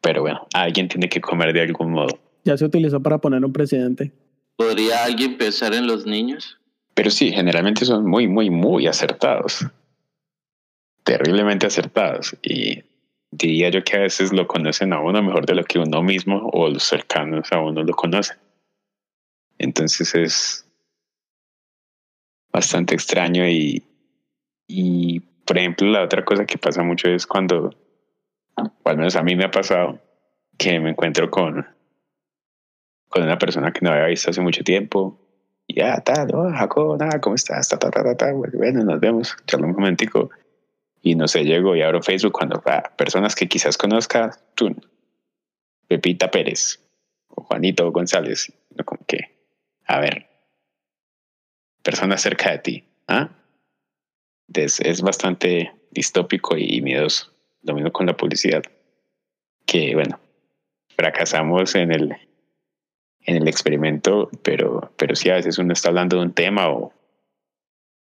Pero 0.00 0.22
bueno, 0.22 0.46
alguien 0.52 0.88
tiene 0.88 1.08
que 1.08 1.20
comer 1.20 1.52
de 1.52 1.62
algún 1.62 1.92
modo. 1.92 2.18
Ya 2.44 2.56
se 2.56 2.64
utilizó 2.64 3.00
para 3.00 3.18
poner 3.18 3.44
un 3.44 3.52
presidente. 3.52 4.12
¿Podría 4.56 5.04
alguien 5.04 5.36
pensar 5.36 5.74
en 5.74 5.86
los 5.86 6.06
niños? 6.06 6.58
Pero 6.94 7.10
sí, 7.10 7.32
generalmente 7.32 7.84
son 7.84 8.06
muy, 8.06 8.28
muy, 8.28 8.50
muy 8.50 8.86
acertados. 8.86 9.66
Terriblemente 11.02 11.66
acertados. 11.66 12.36
Y 12.42 12.84
diría 13.30 13.70
yo 13.70 13.82
que 13.82 13.96
a 13.96 14.00
veces 14.00 14.32
lo 14.32 14.46
conocen 14.46 14.92
a 14.92 15.00
uno 15.00 15.22
mejor 15.22 15.46
de 15.46 15.54
lo 15.54 15.64
que 15.64 15.78
uno 15.78 16.02
mismo 16.02 16.48
o 16.52 16.68
los 16.68 16.84
cercanos 16.84 17.50
a 17.52 17.60
uno 17.60 17.82
lo 17.82 17.94
conocen. 17.94 18.36
Entonces 19.58 20.14
es 20.14 20.66
bastante 22.52 22.94
extraño 22.94 23.48
y, 23.48 23.82
y, 24.68 25.20
por 25.44 25.58
ejemplo, 25.58 25.88
la 25.88 26.02
otra 26.02 26.24
cosa 26.24 26.46
que 26.46 26.58
pasa 26.58 26.82
mucho 26.82 27.08
es 27.08 27.26
cuando, 27.26 27.74
o 28.56 28.88
al 28.88 28.96
menos 28.96 29.16
a 29.16 29.22
mí 29.22 29.34
me 29.34 29.44
ha 29.44 29.50
pasado, 29.50 30.00
que 30.56 30.78
me 30.78 30.90
encuentro 30.90 31.30
con, 31.30 31.66
con 33.14 33.22
una 33.22 33.38
persona 33.38 33.72
que 33.72 33.78
no 33.82 33.92
había 33.92 34.06
visto 34.06 34.30
hace 34.30 34.40
mucho 34.40 34.64
tiempo. 34.64 35.16
Y 35.68 35.76
ya, 35.76 36.00
tal, 36.00 36.34
oh, 36.34 36.50
Jacob, 36.50 36.98
nada, 36.98 37.20
¿cómo 37.20 37.36
estás? 37.36 37.68
Ta, 37.68 37.78
ta, 37.78 37.88
ta, 37.88 38.16
ta, 38.16 38.32
Bueno, 38.32 38.82
nos 38.82 38.98
vemos, 38.98 39.36
charla 39.46 39.68
un 39.68 39.72
momentico 39.72 40.30
y 41.00 41.14
no 41.14 41.28
sé, 41.28 41.44
llego 41.44 41.76
y 41.76 41.82
abro 41.82 42.02
Facebook 42.02 42.32
cuando 42.32 42.60
personas 42.96 43.36
que 43.36 43.46
quizás 43.46 43.78
conozca, 43.78 44.36
tú, 44.56 44.74
Pepita 45.86 46.28
Pérez 46.28 46.80
o 47.28 47.44
Juanito 47.44 47.92
González, 47.92 48.52
no 48.74 48.84
como 48.84 49.04
que, 49.06 49.20
a 49.86 50.00
ver, 50.00 50.26
personas 51.84 52.20
cerca 52.20 52.50
de 52.50 52.58
ti, 52.58 52.84
¿ah? 53.06 53.30
Es, 54.52 54.80
es 54.80 55.02
bastante 55.02 55.72
distópico 55.92 56.56
y 56.56 56.80
miedoso. 56.80 57.32
Lo 57.62 57.74
mismo 57.74 57.92
con 57.92 58.06
la 58.06 58.16
publicidad. 58.16 58.62
Que 59.66 59.94
bueno, 59.94 60.18
fracasamos 60.96 61.74
en 61.74 61.92
el, 61.92 62.16
en 63.24 63.36
el 63.36 63.48
experimento, 63.48 64.30
pero, 64.42 64.92
pero 64.96 65.14
sí 65.14 65.30
a 65.30 65.34
veces 65.34 65.58
uno 65.58 65.72
está 65.72 65.88
hablando 65.88 66.16
de 66.18 66.22
un 66.22 66.32
tema 66.32 66.68
o 66.68 66.92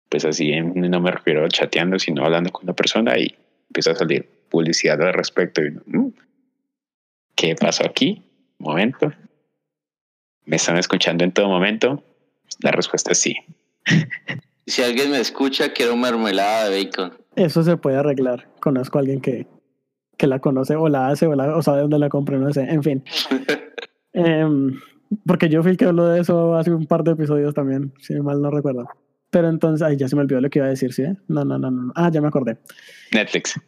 pues 0.08 0.24
así 0.24 0.60
no 0.60 1.00
me 1.00 1.10
refiero 1.12 1.44
a 1.44 1.48
chateando, 1.48 1.98
sino 1.98 2.24
hablando 2.24 2.50
con 2.50 2.66
la 2.66 2.72
persona 2.72 3.16
y 3.16 3.36
empieza 3.68 3.92
a 3.92 3.96
salir 3.96 4.28
publicidad 4.48 5.00
al 5.02 5.14
respecto. 5.14 5.62
Y, 5.62 5.70
mm, 5.70 6.12
¿Qué 7.36 7.54
pasó 7.54 7.86
aquí? 7.86 8.22
momento. 8.60 9.12
¿Me 10.44 10.56
están 10.56 10.76
escuchando 10.76 11.24
en 11.24 11.32
todo 11.32 11.48
momento? 11.48 12.02
La 12.60 12.70
respuesta 12.70 13.12
es 13.12 13.18
sí. 13.18 13.36
Si 14.66 14.82
alguien 14.82 15.10
me 15.10 15.18
escucha, 15.18 15.72
quiero 15.72 15.96
mermelada 15.96 16.68
de 16.68 16.84
bacon. 16.84 17.12
Eso 17.34 17.64
se 17.64 17.76
puede 17.76 17.96
arreglar. 17.96 18.46
Conozco 18.60 18.98
a 18.98 19.00
alguien 19.00 19.20
que, 19.20 19.48
que 20.16 20.28
la 20.28 20.38
conoce 20.38 20.76
o 20.76 20.88
la 20.88 21.08
hace 21.08 21.26
o, 21.26 21.34
la, 21.34 21.56
o 21.56 21.62
sabe 21.62 21.80
dónde 21.80 21.98
la 21.98 22.08
compré, 22.08 22.38
no 22.38 22.52
sé. 22.52 22.62
En 22.62 22.82
fin. 22.84 23.02
Em, 24.12 24.78
porque 25.26 25.48
yo 25.48 25.62
fui 25.62 25.72
el 25.72 25.76
que 25.76 25.86
habló 25.86 26.06
de 26.06 26.20
eso 26.20 26.56
hace 26.56 26.72
un 26.72 26.86
par 26.86 27.04
de 27.04 27.12
episodios 27.12 27.54
también, 27.54 27.92
si 28.00 28.14
mal 28.20 28.40
no 28.40 28.50
recuerdo. 28.50 28.86
Pero 29.30 29.48
entonces, 29.48 29.86
ay, 29.86 29.96
ya 29.96 30.08
se 30.08 30.16
me 30.16 30.22
olvidó 30.22 30.40
lo 30.40 30.50
que 30.50 30.58
iba 30.58 30.66
a 30.66 30.70
decir, 30.70 30.92
¿sí? 30.92 31.04
No, 31.28 31.44
no, 31.44 31.58
no, 31.58 31.70
no. 31.70 31.92
Ah, 31.94 32.10
ya 32.12 32.20
me 32.20 32.28
acordé. 32.28 32.58
Netflix. 33.12 33.60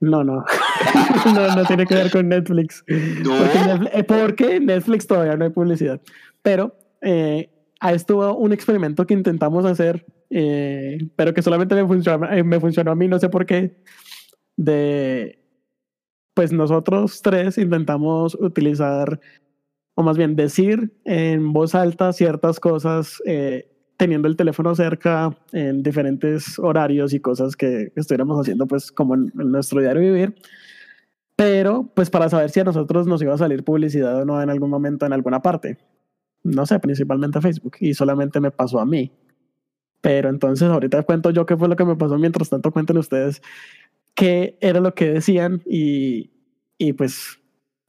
No, 0.00 0.22
no. 0.22 0.44
no, 1.34 1.56
no 1.56 1.64
tiene 1.64 1.86
que 1.86 1.94
ver 1.94 2.10
con 2.10 2.28
Netflix. 2.28 2.84
No. 2.86 3.36
Porque, 3.36 3.58
Netflix, 3.58 4.04
porque 4.06 4.60
Netflix 4.60 5.06
todavía 5.06 5.36
no 5.36 5.44
hay 5.44 5.50
publicidad. 5.50 6.00
Pero 6.42 6.76
eh, 7.02 7.50
a 7.80 7.92
esto 7.92 8.36
un 8.36 8.52
experimento 8.52 9.06
que 9.06 9.14
intentamos 9.14 9.64
hacer, 9.64 10.06
eh, 10.30 10.98
pero 11.16 11.34
que 11.34 11.42
solamente 11.42 11.74
me 11.74 11.86
funcionó, 11.86 12.30
eh, 12.30 12.42
me 12.42 12.60
funcionó 12.60 12.92
a 12.92 12.94
mí, 12.94 13.08
no 13.08 13.18
sé 13.18 13.28
por 13.28 13.46
qué. 13.46 13.82
De, 14.56 15.44
pues 16.34 16.52
nosotros 16.52 17.20
tres 17.22 17.58
intentamos 17.58 18.36
utilizar, 18.40 19.20
o 19.98 20.02
más 20.04 20.16
bien 20.16 20.36
decir 20.36 20.92
en 21.04 21.52
voz 21.52 21.74
alta 21.74 22.12
ciertas 22.12 22.60
cosas. 22.60 23.20
Eh, 23.26 23.68
teniendo 23.96 24.28
el 24.28 24.36
teléfono 24.36 24.72
cerca 24.76 25.36
en 25.50 25.82
diferentes 25.82 26.56
horarios 26.60 27.12
y 27.12 27.18
cosas 27.18 27.56
que 27.56 27.92
estuviéramos 27.96 28.40
haciendo 28.40 28.68
pues 28.68 28.92
como 28.92 29.16
en, 29.16 29.32
en, 29.36 29.50
nuestro 29.50 29.80
diario 29.80 30.00
vivir. 30.00 30.36
Pero 31.34 31.90
pues 31.96 32.10
para 32.10 32.28
saber 32.28 32.50
si 32.50 32.60
a 32.60 32.64
nosotros 32.64 33.08
nos 33.08 33.20
iba 33.22 33.34
a 33.34 33.38
salir 33.38 33.64
publicidad 33.64 34.22
o 34.22 34.24
no 34.24 34.40
en 34.40 34.50
algún 34.50 34.70
momento 34.70 35.04
en 35.04 35.12
alguna 35.12 35.42
parte. 35.42 35.78
No 36.44 36.64
sé, 36.64 36.78
principalmente 36.78 37.40
Facebook. 37.40 37.78
Y 37.80 37.94
solamente 37.94 38.38
me 38.38 38.52
pasó 38.52 38.78
a 38.78 38.86
mí. 38.86 39.10
Pero 40.00 40.28
entonces 40.28 40.68
ahorita 40.68 41.02
cuento 41.02 41.30
yo 41.30 41.44
qué 41.44 41.56
fue 41.56 41.66
lo 41.66 41.74
que 41.74 41.84
me 41.84 41.96
pasó. 41.96 42.16
Mientras 42.18 42.48
tanto 42.48 42.70
cuenten 42.70 42.98
ustedes 42.98 43.42
qué 44.14 44.56
era 44.60 44.78
lo 44.78 44.94
que 44.94 45.10
decían 45.10 45.60
y, 45.66 46.30
y 46.78 46.92
pues 46.92 47.37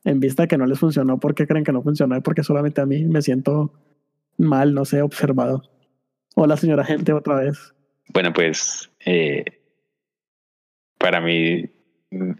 en 0.03 0.19
vista 0.19 0.43
de 0.43 0.47
que 0.47 0.57
no 0.57 0.65
les 0.65 0.79
funcionó, 0.79 1.19
¿por 1.19 1.35
qué 1.35 1.47
creen 1.47 1.63
que 1.63 1.71
no 1.71 1.81
funcionó? 1.81 2.21
Porque 2.21 2.43
solamente 2.43 2.81
a 2.81 2.85
mí 2.85 3.05
me 3.05 3.21
siento 3.21 3.73
mal, 4.37 4.73
no 4.73 4.85
sé, 4.85 5.01
observado. 5.01 5.63
Hola, 6.35 6.57
señora 6.57 6.85
gente, 6.85 7.13
otra 7.13 7.35
vez. 7.35 7.73
Bueno, 8.09 8.33
pues 8.33 8.89
eh, 9.05 9.45
para 10.97 11.21
mí 11.21 11.65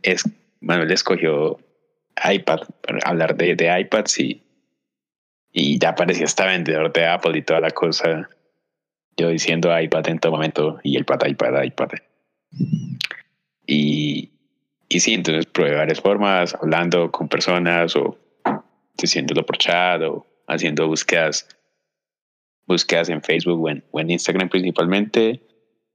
es 0.04 0.24
Manuel 0.62 0.92
escogió 0.92 1.58
iPad 2.32 2.62
hablar 3.04 3.36
de, 3.36 3.56
de 3.56 3.80
iPads 3.82 4.20
y, 4.20 4.44
y 5.52 5.80
ya 5.80 5.96
parecía 5.96 6.26
hasta 6.26 6.46
vendedor 6.46 6.92
de 6.92 7.06
Apple 7.06 7.38
y 7.38 7.42
toda 7.42 7.60
la 7.60 7.72
cosa. 7.72 8.30
Yo 9.18 9.30
diciendo 9.30 9.78
iPad 9.78 10.08
en 10.08 10.20
todo 10.20 10.32
momento 10.32 10.80
y 10.84 10.96
el 10.96 11.02
iPad, 11.02 11.28
iPad, 11.28 11.64
iPad. 11.64 11.90
Y, 13.66 14.32
y 14.90 15.00
sí, 15.00 15.14
entonces 15.14 15.46
probé 15.46 15.76
varias 15.76 16.02
formas, 16.02 16.56
hablando 16.56 17.12
con 17.12 17.30
personas 17.30 17.96
o 17.96 18.18
diciéndolo 18.98 19.46
por 19.46 19.58
chat 19.58 20.02
o 20.02 20.26
haciendo 20.48 20.88
búsquedas 20.88 21.48
búsquedas 22.66 23.10
en 23.10 23.22
Facebook 23.22 23.84
o 23.92 24.00
en, 24.00 24.10
Instagram 24.10 24.50
principalmente. 24.50 25.42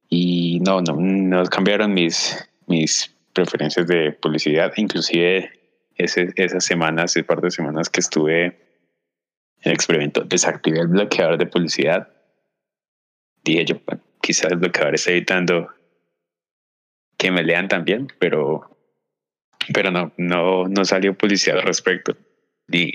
Y 0.08 0.60
no, 0.60 0.80
no, 0.80 0.96
no 0.96 1.44
cambiaron 1.46 1.94
mis, 1.94 2.36
mis 2.66 3.14
preferencias 3.32 3.86
de 3.86 4.12
publicidad. 4.12 4.72
Inclusive 4.76 5.50
esas 5.96 6.64
semanas, 6.64 7.12
ese 7.12 7.24
par 7.24 7.40
de 7.40 7.50
semanas 7.50 7.88
que 7.88 8.00
estuve 8.00 8.44
en 8.46 8.54
el 9.62 9.72
experimento, 9.72 10.22
desactivé 10.22 10.80
el 10.80 10.88
bloqueador 10.88 11.38
de 11.38 11.46
publicidad. 11.46 12.08
Dije 13.44 13.64
yo, 13.64 13.76
quizás 14.20 14.50
el 14.52 14.58
bloqueador 14.58 14.94
está 14.94 15.12
evitando 15.12 15.68
que 17.16 17.30
me 17.30 17.42
lean 17.42 17.68
también, 17.68 18.08
pero, 18.18 18.73
pero 19.72 19.90
no, 19.90 20.12
no, 20.16 20.68
no 20.68 20.84
salió 20.84 21.14
publicidad 21.14 21.58
al 21.58 21.64
respecto. 21.64 22.16
Ni, 22.66 22.92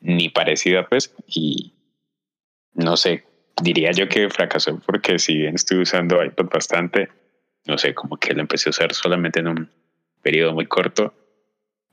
ni 0.00 0.28
parecida, 0.28 0.86
pues. 0.88 1.14
Y, 1.26 1.74
no 2.74 2.96
sé, 2.96 3.24
diría 3.62 3.92
yo 3.92 4.08
que 4.08 4.28
fracasó 4.30 4.80
porque 4.86 5.18
si 5.18 5.36
bien 5.36 5.54
estoy 5.54 5.78
usando 5.78 6.22
iPad 6.22 6.46
bastante, 6.46 7.08
no 7.66 7.78
sé, 7.78 7.94
como 7.94 8.16
que 8.16 8.34
lo 8.34 8.40
empecé 8.40 8.68
a 8.68 8.70
usar 8.70 8.94
solamente 8.94 9.40
en 9.40 9.48
un 9.48 9.70
periodo 10.22 10.52
muy 10.52 10.66
corto 10.66 11.14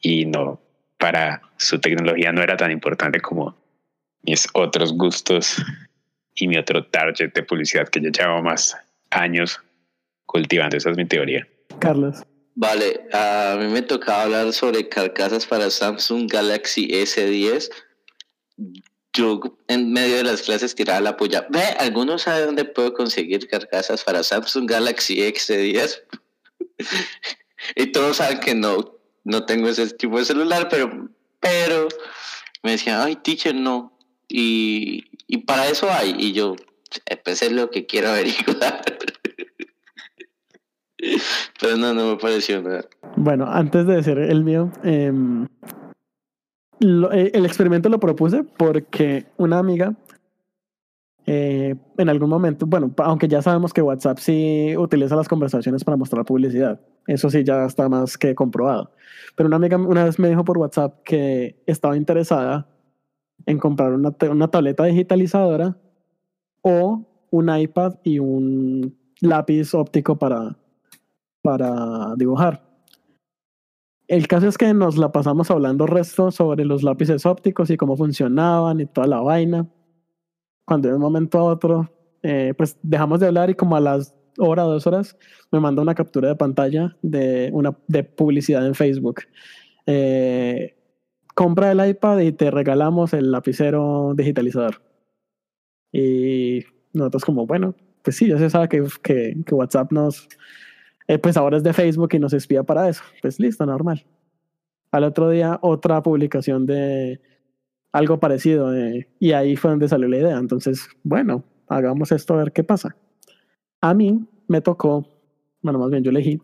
y 0.02 0.26
no, 0.26 0.62
para 0.98 1.42
su 1.58 1.80
tecnología 1.80 2.32
no 2.32 2.42
era 2.42 2.58
tan 2.58 2.72
importante 2.72 3.20
como 3.20 3.58
mis 4.24 4.48
otros 4.54 4.94
gustos 4.94 5.58
y 6.36 6.48
mi 6.48 6.58
otro 6.58 6.86
target 6.86 7.34
de 7.34 7.44
publicidad 7.44 7.88
que 7.88 8.02
ya 8.02 8.10
llevaba 8.10 8.42
más 8.42 8.78
años 9.10 9.60
cultivando. 10.26 10.78
Esa 10.78 10.92
es 10.92 10.98
mi 10.98 11.06
teoría. 11.06 11.48
Carlos. 11.80 12.24
Vale, 12.62 13.08
a 13.14 13.56
mí 13.58 13.68
me 13.68 13.82
tocaba 13.82 14.24
hablar 14.24 14.52
sobre 14.52 14.90
carcasas 14.90 15.46
para 15.46 15.70
Samsung 15.70 16.30
Galaxy 16.30 16.90
S10 16.90 17.70
yo 19.14 19.40
en 19.68 19.94
medio 19.94 20.18
de 20.18 20.24
las 20.24 20.42
clases 20.42 20.76
tiraba 20.76 21.00
la 21.00 21.18
polla. 21.18 21.48
Ve, 21.50 21.64
¿alguno 21.80 22.18
sabe 22.18 22.46
dónde 22.46 22.66
puedo 22.66 22.94
conseguir 22.94 23.48
carcasas 23.48 24.04
para 24.04 24.24
Samsung 24.24 24.70
Galaxy 24.70 25.18
X10? 25.22 26.02
y 27.76 27.86
todos 27.88 28.18
saben 28.18 28.40
que 28.40 28.56
no, 28.56 28.98
no 29.24 29.46
tengo 29.46 29.70
ese 29.70 29.90
tipo 29.92 30.20
de 30.20 30.26
celular, 30.26 30.68
pero, 30.70 31.10
pero 31.40 31.88
me 32.62 32.72
decían, 32.72 33.02
ay, 33.02 33.16
teacher, 33.16 33.56
no. 33.56 33.98
Y, 34.28 35.06
y 35.28 35.38
para 35.38 35.70
eso 35.70 35.90
hay. 35.90 36.16
Y 36.18 36.34
yo, 36.34 36.56
pues 37.24 37.42
es 37.42 37.52
lo 37.52 37.70
que 37.72 37.86
quiero 37.86 38.10
averiguar. 38.12 38.84
Pero 41.60 41.78
no, 41.78 41.94
no 41.94 42.12
me 42.12 42.18
pareció 42.18 42.62
nada. 42.62 42.86
Bueno, 43.16 43.46
antes 43.48 43.86
de 43.88 43.96
decir 43.96 44.18
el 44.18 44.44
mío, 44.44 44.72
eh, 44.84 45.12
lo, 46.80 47.12
eh, 47.12 47.32
el 47.34 47.46
experimento 47.46 47.90
lo 47.90 48.00
propuse 48.00 48.44
porque 48.44 49.26
una 49.38 49.60
amiga 49.60 49.96
eh, 51.32 51.76
en 52.00 52.10
algún 52.10 52.28
momento, 52.28 52.66
bueno, 52.66 52.92
aunque 52.98 53.28
ya 53.28 53.44
sabemos 53.44 53.72
que 53.72 53.84
WhatsApp 53.84 54.18
sí 54.18 54.76
utiliza 54.76 55.16
las 55.16 55.28
conversaciones 55.28 55.84
para 55.84 55.96
mostrar 55.96 56.26
publicidad, 56.26 56.82
eso 57.06 57.30
sí 57.30 57.44
ya 57.44 57.66
está 57.66 57.88
más 57.88 58.18
que 58.18 58.34
comprobado. 58.34 58.90
Pero 59.36 59.46
una 59.46 59.58
amiga 59.58 59.78
una 59.78 60.06
vez 60.06 60.18
me 60.18 60.28
dijo 60.30 60.44
por 60.44 60.58
WhatsApp 60.58 61.04
que 61.04 61.62
estaba 61.68 61.96
interesada 61.96 62.68
en 63.46 63.60
comprar 63.60 63.94
una, 63.94 64.16
una 64.28 64.48
tableta 64.48 64.86
digitalizadora 64.86 65.78
o 66.64 67.06
un 67.30 67.60
iPad 67.60 68.00
y 68.04 68.18
un 68.18 68.98
lápiz 69.22 69.76
óptico 69.76 70.18
para, 70.18 70.58
para 71.50 72.14
dibujar. 72.16 72.64
El 74.08 74.28
caso 74.28 74.48
es 74.48 74.56
que 74.56 74.72
nos 74.72 74.98
la 74.98 75.12
pasamos 75.12 75.50
hablando 75.50 75.88
resto 75.88 76.30
sobre 76.30 76.64
los 76.64 76.84
lápices 76.84 77.26
ópticos 77.26 77.72
y 77.72 77.78
cómo 77.78 77.98
funcionaban 77.98 78.80
y 78.80 78.86
toda 78.86 79.08
la 79.08 79.22
vaina. 79.22 79.68
Cuando 80.64 80.90
de 80.90 80.96
un 80.96 81.02
momento 81.02 81.40
a 81.40 81.46
otro, 81.46 81.92
eh, 82.22 82.54
pues 82.56 82.78
dejamos 82.84 83.20
de 83.20 83.28
hablar 83.28 83.50
y 83.50 83.56
como 83.56 83.76
a 83.76 83.80
las 83.80 84.16
hora, 84.38 84.62
dos 84.62 84.86
horas, 84.86 85.18
me 85.52 85.60
manda 85.60 85.82
una 85.82 85.96
captura 85.96 86.30
de 86.30 86.36
pantalla 86.36 86.96
de 87.02 87.50
una 87.52 87.76
de 87.88 88.04
publicidad 88.04 88.66
en 88.68 88.76
Facebook. 88.76 89.22
Eh, 89.88 90.78
compra 91.34 91.72
el 91.72 91.90
iPad 91.90 92.20
y 92.20 92.32
te 92.32 92.52
regalamos 92.52 93.14
el 93.14 93.32
lapicero 93.32 94.14
digitalizador. 94.16 94.84
Y 95.92 96.64
nosotros 96.94 97.26
como, 97.26 97.48
bueno, 97.48 97.74
pues 98.04 98.18
sí, 98.18 98.28
ya 98.28 98.38
se 98.38 98.52
sabe 98.52 98.70
que, 98.70 98.84
que, 99.02 99.36
que 99.44 99.56
WhatsApp 99.56 99.92
nos, 99.92 100.28
eh, 101.10 101.18
pues 101.18 101.38
ahora 101.38 101.58
es 101.58 101.64
de 101.64 101.74
Facebook 101.74 102.10
y 102.14 102.20
nos 102.20 102.34
espía 102.34 102.62
para 102.62 102.88
eso. 102.88 103.02
Pues 103.20 103.40
listo, 103.40 103.66
normal. 103.66 104.06
Al 104.92 105.04
otro 105.04 105.32
día, 105.32 105.58
otra 105.64 106.04
publicación 106.04 106.68
de 106.68 107.20
algo 107.92 108.20
parecido. 108.20 108.70
De, 108.70 109.10
y 109.20 109.32
ahí 109.32 109.56
fue 109.56 109.72
donde 109.72 109.88
salió 109.88 110.08
la 110.08 110.18
idea. 110.18 110.38
Entonces, 110.38 110.88
bueno, 111.02 111.44
hagamos 111.68 112.12
esto 112.12 112.36
a 112.36 112.38
ver 112.38 112.52
qué 112.52 112.64
pasa. 112.64 112.96
A 113.82 113.96
mí 113.96 114.24
me 114.48 114.62
tocó, 114.62 115.08
bueno, 115.64 115.80
más 115.80 115.90
bien 115.90 116.04
yo 116.04 116.12
elegí 116.12 116.40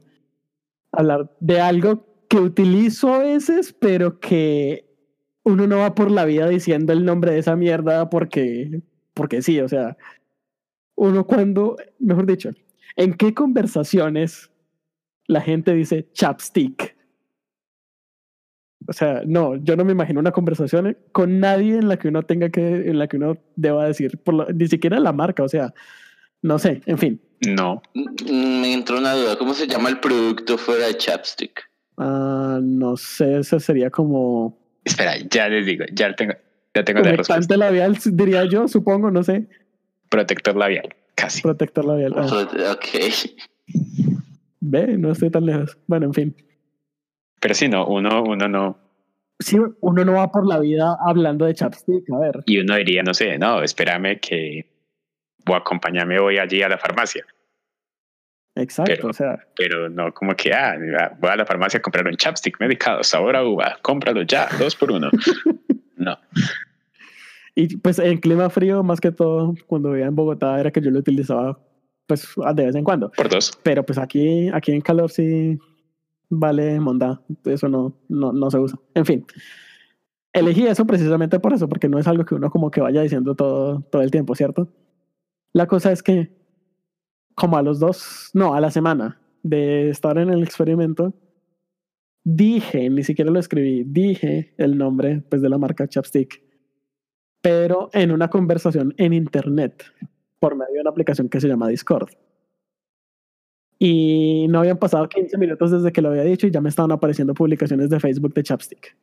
hablar 0.91 1.31
de 1.39 1.61
algo 1.61 2.03
que 2.27 2.37
utilizo 2.37 3.13
a 3.13 3.19
veces, 3.19 3.71
pero 3.71 4.19
que 4.19 4.89
uno 5.43 5.67
no 5.67 5.77
va 5.77 5.93
por 5.93 6.09
la 6.09 6.25
vida 6.25 6.49
diciendo 6.49 6.91
el 6.91 7.05
nombre 7.05 7.33
de 7.33 7.37
esa 7.37 7.55
mierda 7.55 8.09
porque, 8.09 8.81
porque 9.13 9.43
sí, 9.43 9.59
o 9.59 9.69
sea, 9.69 9.95
uno 10.95 11.27
cuando, 11.27 11.75
mejor 11.99 12.25
dicho, 12.25 12.49
¿en 12.95 13.13
qué 13.13 13.35
conversaciones 13.35 14.49
la 15.27 15.41
gente 15.41 15.73
dice 15.73 16.07
chapstick. 16.13 16.95
O 18.87 18.93
sea, 18.93 19.23
no, 19.25 19.55
yo 19.55 19.75
no 19.75 19.83
me 19.83 19.93
imagino 19.93 20.19
una 20.19 20.31
conversación 20.31 20.95
con 21.11 21.39
nadie 21.39 21.77
en 21.77 21.87
la 21.87 21.97
que 21.97 22.07
uno 22.09 22.21
tenga 22.23 22.49
que, 22.49 22.89
en 22.89 22.99
la 22.99 23.07
que 23.07 23.17
uno 23.17 23.37
deba 23.55 23.87
decir, 23.87 24.19
por 24.19 24.53
ni 24.53 24.67
siquiera 24.67 24.99
la 24.99 25.11
marca, 25.11 25.41
o 25.43 25.49
sea, 25.49 25.73
no 26.43 26.59
sé, 26.59 26.81
en 26.85 26.97
fin. 26.99 27.21
No. 27.47 27.81
Me 27.95 28.73
entró 28.73 28.99
una 28.99 29.13
duda, 29.13 29.37
¿cómo 29.37 29.55
se 29.55 29.65
llama 29.67 29.89
el 29.89 29.99
producto 29.99 30.57
fuera 30.59 30.85
de 30.87 30.97
chapstick? 30.97 31.63
Ah, 31.97 32.59
no 32.61 32.95
sé, 32.97 33.39
eso 33.39 33.59
sería 33.59 33.89
como 33.89 34.55
Espera, 34.83 35.15
ya 35.31 35.47
les 35.49 35.65
digo, 35.65 35.85
ya 35.91 36.13
tengo, 36.15 36.33
ya 36.75 36.83
tengo 36.83 36.99
la 37.01 37.13
respuesta. 37.13 37.57
labial, 37.57 37.97
diría 38.11 38.45
yo, 38.45 38.67
supongo, 38.67 39.09
no 39.09 39.23
sé, 39.23 39.47
Protector 40.09 40.55
labial, 40.55 40.93
casi. 41.15 41.41
protector 41.41 41.85
labial. 41.85 42.13
Ah, 42.15 42.47
Ok. 42.73 42.85
Ve, 44.69 44.97
no 44.97 45.11
estoy 45.11 45.29
tan 45.29 45.45
lejos. 45.45 45.77
Bueno, 45.87 46.07
en 46.07 46.13
fin. 46.13 46.35
Pero 47.39 47.53
sí, 47.53 47.67
no, 47.67 47.85
uno, 47.87 48.23
uno 48.23 48.47
no. 48.47 48.77
Sí, 49.39 49.57
uno 49.81 50.05
no 50.05 50.13
va 50.13 50.31
por 50.31 50.47
la 50.47 50.59
vida 50.59 50.95
hablando 51.05 51.45
de 51.45 51.53
chapstick, 51.53 52.09
a 52.11 52.19
ver. 52.19 52.43
Y 52.45 52.59
uno 52.59 52.75
diría, 52.75 53.03
no 53.03 53.13
sé, 53.13 53.37
no, 53.37 53.61
espérame 53.61 54.19
que 54.19 54.69
voy 55.45 55.55
a 55.55 55.59
acompañarme 55.59 56.17
hoy 56.19 56.37
allí 56.37 56.61
a 56.61 56.69
la 56.69 56.77
farmacia. 56.77 57.25
Exacto, 58.55 58.93
Pero- 58.95 59.09
o 59.09 59.13
sea, 59.13 59.39
Pero 59.57 59.89
no 59.89 60.13
como 60.13 60.33
que, 60.35 60.53
ah, 60.53 60.75
voy 61.19 61.29
a 61.29 61.35
la 61.35 61.45
farmacia 61.45 61.79
a 61.79 61.81
comprar 61.81 62.07
un 62.07 62.15
chapstick 62.15 62.57
medicado, 62.61 63.03
sabor 63.03 63.35
a 63.35 63.43
uva, 63.43 63.77
cómpralo 63.81 64.21
ya, 64.23 64.47
dos 64.57 64.75
por 64.77 64.91
uno. 64.91 65.09
no. 65.97 66.17
y 67.53 67.75
pues 67.77 67.99
en 67.99 68.17
clima 68.19 68.49
frío, 68.49 68.81
más 68.83 69.01
que 69.01 69.11
todo, 69.11 69.53
cuando 69.67 69.91
vivía 69.91 70.05
en 70.07 70.15
Bogotá, 70.15 70.57
era 70.59 70.71
que 70.71 70.81
yo 70.81 70.89
lo 70.91 70.99
utilizaba 70.99 71.59
pues 72.07 72.27
de 72.55 72.65
vez 72.65 72.75
en 72.75 72.83
cuando. 72.83 73.11
Por 73.11 73.29
dos. 73.29 73.51
Pero 73.63 73.85
pues 73.85 73.97
aquí, 73.97 74.49
aquí 74.49 74.71
en 74.71 74.81
calor 74.81 75.11
sí 75.11 75.57
vale 76.29 76.79
monda. 76.79 77.21
Eso 77.45 77.69
no, 77.69 77.97
no, 78.09 78.31
no 78.33 78.51
se 78.51 78.59
usa. 78.59 78.79
En 78.93 79.05
fin. 79.05 79.25
Elegí 80.33 80.67
eso 80.67 80.85
precisamente 80.85 81.39
por 81.39 81.53
eso, 81.53 81.69
porque 81.69 81.87
no 81.87 81.97
es 81.97 82.07
algo 82.07 82.25
que 82.25 82.35
uno 82.35 82.49
como 82.49 82.69
que 82.69 82.81
vaya 82.81 83.01
diciendo 83.01 83.35
todo, 83.35 83.81
todo 83.89 84.01
el 84.01 84.11
tiempo, 84.11 84.35
¿cierto? 84.35 84.69
La 85.53 85.67
cosa 85.67 85.91
es 85.91 86.03
que 86.03 86.35
como 87.35 87.57
a 87.57 87.61
los 87.61 87.79
dos, 87.79 88.31
no, 88.33 88.53
a 88.53 88.61
la 88.61 88.71
semana 88.71 89.21
de 89.43 89.89
estar 89.89 90.17
en 90.17 90.29
el 90.29 90.43
experimento, 90.43 91.13
dije, 92.23 92.89
ni 92.89 93.03
siquiera 93.03 93.31
lo 93.31 93.39
escribí, 93.39 93.83
dije 93.85 94.53
el 94.57 94.77
nombre 94.77 95.23
pues 95.29 95.41
de 95.41 95.49
la 95.49 95.57
marca 95.57 95.87
Chapstick, 95.87 96.41
pero 97.41 97.89
en 97.93 98.11
una 98.11 98.29
conversación 98.29 98.93
en 98.97 99.13
internet 99.13 99.83
por 100.45 100.55
medio 100.55 100.75
de 100.75 100.81
una 100.81 100.91
aplicación 100.91 101.27
que 101.27 101.41
se 101.41 101.47
llama 101.47 101.69
Discord. 101.69 102.07
Y 103.79 104.45
no 104.47 104.59
habían 104.59 104.77
pasado 104.77 105.09
15 105.09 105.39
minutos 105.39 105.71
desde 105.71 105.91
que 105.91 106.03
lo 106.03 106.09
había 106.09 106.21
dicho 106.21 106.45
y 106.45 106.51
ya 106.51 106.61
me 106.61 106.69
estaban 106.69 106.91
apareciendo 106.91 107.33
publicaciones 107.33 107.89
de 107.89 107.99
Facebook 107.99 108.35
de 108.35 108.43
Chapstick. 108.43 108.95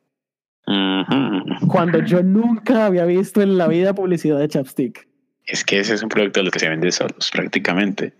Ujú. 0.65 1.67
Cuando 1.67 1.99
yo 1.99 2.23
nunca 2.23 2.85
había 2.85 3.03
visto 3.03 3.41
en 3.41 3.57
la 3.57 3.67
vida 3.67 3.93
publicidad 3.93 4.39
de 4.39 4.47
Chapstick. 4.47 5.05
Es 5.45 5.65
que 5.65 5.79
ese 5.79 5.95
es 5.95 6.01
un 6.03 6.07
producto 6.07 6.39
de 6.39 6.45
lo 6.45 6.51
que 6.51 6.59
se 6.59 6.69
vende 6.69 6.89
solos, 6.93 7.29
prácticamente. 7.33 8.13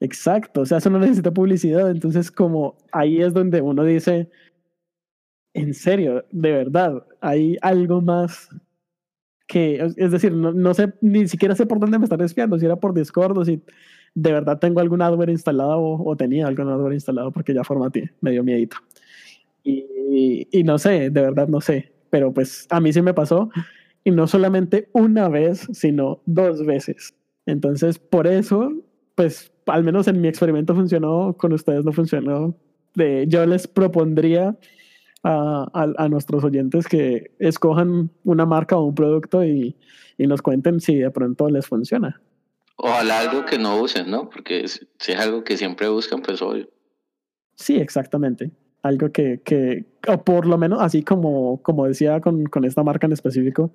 Exacto, 0.00 0.62
o 0.62 0.64
sea, 0.64 0.78
eso 0.78 0.88
no 0.88 0.98
necesita 0.98 1.30
publicidad. 1.30 1.90
Entonces, 1.90 2.30
como 2.30 2.78
ahí 2.92 3.20
es 3.20 3.34
donde 3.34 3.60
uno 3.60 3.84
dice, 3.84 4.30
en 5.52 5.74
serio, 5.74 6.24
de 6.32 6.52
verdad, 6.52 7.06
hay 7.20 7.58
algo 7.60 8.00
más 8.00 8.48
que, 9.48 9.76
es- 9.98 10.12
decir, 10.12 10.32
no, 10.32 10.52
no 10.52 10.74
sé, 10.74 10.94
ni 11.02 11.28
siquiera 11.28 11.56
sé 11.56 11.66
por 11.66 11.80
dónde 11.80 11.98
me 11.98 12.04
están 12.06 12.22
espiando, 12.22 12.58
si 12.60 12.66
era 12.66 12.76
por 12.76 12.94
Discord 12.94 13.38
o 13.38 13.44
si 13.46 13.62
de 14.14 14.32
verdad 14.32 14.60
tengo 14.60 14.80
algún 14.80 15.02
adware 15.02 15.30
instalado 15.30 15.78
o, 15.80 16.10
o 16.10 16.16
tenía 16.16 16.46
algún 16.48 16.68
adware 16.70 16.94
instalado 16.94 17.32
porque 17.32 17.54
ya 17.54 17.64
formateé, 17.64 18.12
me 18.22 18.32
dio 18.32 18.44
miedito. 18.44 18.78
Y, 19.62 20.48
y 20.50 20.62
no 20.64 20.78
sé, 20.78 21.10
de 21.10 21.20
verdad 21.20 21.48
no 21.48 21.60
sé, 21.60 21.92
pero 22.10 22.32
pues 22.32 22.66
a 22.70 22.80
mí 22.80 22.92
sí 22.92 23.02
me 23.02 23.14
pasó 23.14 23.50
y 24.04 24.10
no 24.10 24.26
solamente 24.26 24.88
una 24.92 25.28
vez, 25.28 25.68
sino 25.72 26.20
dos 26.26 26.64
veces. 26.64 27.14
Entonces, 27.46 27.98
por 27.98 28.26
eso, 28.26 28.72
pues 29.14 29.52
al 29.66 29.84
menos 29.84 30.08
en 30.08 30.20
mi 30.20 30.28
experimento 30.28 30.74
funcionó, 30.74 31.34
con 31.38 31.52
ustedes 31.52 31.84
no 31.84 31.92
funcionó. 31.92 32.54
De, 32.94 33.26
yo 33.28 33.44
les 33.46 33.68
propondría 33.68 34.56
a, 35.22 35.66
a- 35.72 36.04
a 36.04 36.08
nuestros 36.08 36.44
oyentes 36.44 36.86
que 36.86 37.32
escojan 37.38 38.10
una 38.24 38.46
marca 38.46 38.76
o 38.76 38.84
un 38.84 38.94
producto 38.94 39.44
y, 39.44 39.76
y 40.16 40.26
nos 40.26 40.42
cuenten 40.42 40.80
si 40.80 40.96
de 40.96 41.10
pronto 41.10 41.48
les 41.48 41.66
funciona. 41.66 42.20
Ojalá 42.76 43.20
algo 43.20 43.44
que 43.44 43.58
no 43.58 43.80
usen, 43.80 44.10
¿no? 44.10 44.30
Porque 44.30 44.66
si 44.68 45.12
es 45.12 45.18
algo 45.18 45.42
que 45.42 45.56
siempre 45.56 45.88
buscan, 45.88 46.22
pues 46.22 46.40
obvio. 46.42 46.68
Sí, 47.56 47.76
exactamente. 47.76 48.52
Algo 48.82 49.10
que, 49.10 49.40
que 49.42 49.84
o 50.06 50.22
por 50.22 50.46
lo 50.46 50.56
menos 50.56 50.80
así 50.80 51.02
como, 51.02 51.60
como 51.62 51.86
decía 51.86 52.20
con, 52.20 52.46
con 52.46 52.64
esta 52.64 52.84
marca 52.84 53.06
en 53.06 53.12
específico, 53.12 53.72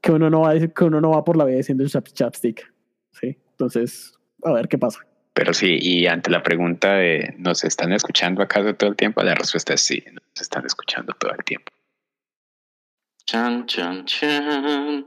que 0.00 0.12
uno 0.12 0.30
no 0.30 0.40
va 0.40 0.54
que 0.58 0.84
uno 0.84 1.00
no 1.02 1.10
va 1.10 1.24
por 1.24 1.36
la 1.36 1.44
vida 1.44 1.58
diciendo 1.58 1.86
chap, 1.86 2.06
chapstick. 2.08 2.72
Sí, 3.12 3.36
entonces, 3.50 4.14
a 4.42 4.52
ver 4.52 4.68
qué 4.68 4.78
pasa. 4.78 5.00
Pero 5.38 5.54
sí, 5.54 5.78
y 5.80 6.04
ante 6.08 6.32
la 6.32 6.42
pregunta 6.42 6.94
de 6.94 7.32
¿nos 7.38 7.62
están 7.62 7.92
escuchando 7.92 8.42
acaso 8.42 8.74
todo 8.74 8.90
el 8.90 8.96
tiempo? 8.96 9.22
La 9.22 9.36
respuesta 9.36 9.72
es 9.74 9.82
sí, 9.82 10.02
nos 10.12 10.40
están 10.40 10.66
escuchando 10.66 11.12
todo 11.16 11.30
el 11.30 11.44
tiempo. 11.44 11.70
Chan, 13.24 13.64
chan, 13.66 14.04
chan. 14.04 15.06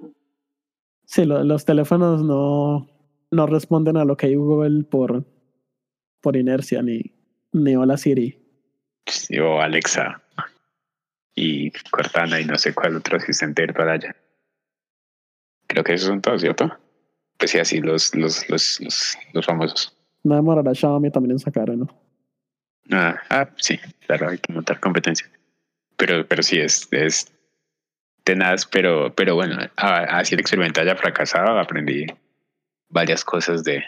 Sí, 1.04 1.26
lo- 1.26 1.44
los 1.44 1.66
teléfonos 1.66 2.24
no, 2.24 2.90
no 3.30 3.46
responden 3.46 3.98
a 3.98 4.06
lo 4.06 4.16
que 4.16 4.28
hay 4.28 4.36
Google 4.36 4.86
por, 4.86 5.26
por 6.22 6.38
inercia, 6.38 6.82
ni, 6.82 7.12
ni 7.52 7.76
hola 7.76 7.98
Siri. 7.98 8.40
Sí, 9.08 9.38
O 9.38 9.60
Alexa 9.60 10.24
y 11.36 11.72
Cortana 11.92 12.40
y 12.40 12.46
no 12.46 12.58
sé 12.58 12.74
cuál 12.74 12.96
otro 12.96 13.18
asistente 13.18 13.64
virtual 13.64 13.90
allá. 13.90 14.16
Creo 15.68 15.84
que 15.84 15.94
esos 15.96 16.08
son 16.08 16.22
todos, 16.22 16.40
¿cierto? 16.40 16.72
Pues 17.38 17.52
sí, 17.52 17.60
así 17.60 17.82
los, 17.82 18.16
los, 18.16 18.50
los, 18.50 18.80
los, 18.80 19.18
los 19.34 19.46
famosos. 19.46 19.98
No 20.24 20.36
demorará 20.36 20.74
Xiaomi 20.74 21.12
también 21.12 21.34
en 21.34 21.40
sacar 21.40 21.70
uno. 21.70 21.88
Ah, 22.92 23.20
ah, 23.30 23.50
sí, 23.58 23.80
claro, 24.06 24.30
hay 24.30 24.38
que 24.38 24.54
montar 24.54 24.80
competencia. 24.80 25.30
Pero, 25.98 26.28
pero 26.28 26.44
sí, 26.44 26.60
es, 26.60 26.88
es 26.92 27.32
tenaz, 28.24 28.66
pero, 28.66 29.14
pero 29.16 29.36
bueno, 29.36 29.58
así 29.76 30.36
el 30.36 30.42
experimento 30.42 30.82
haya 30.82 30.96
fracasado, 30.96 31.58
aprendí 31.60 32.06
varias 32.90 33.24
cosas 33.24 33.64
de, 33.64 33.84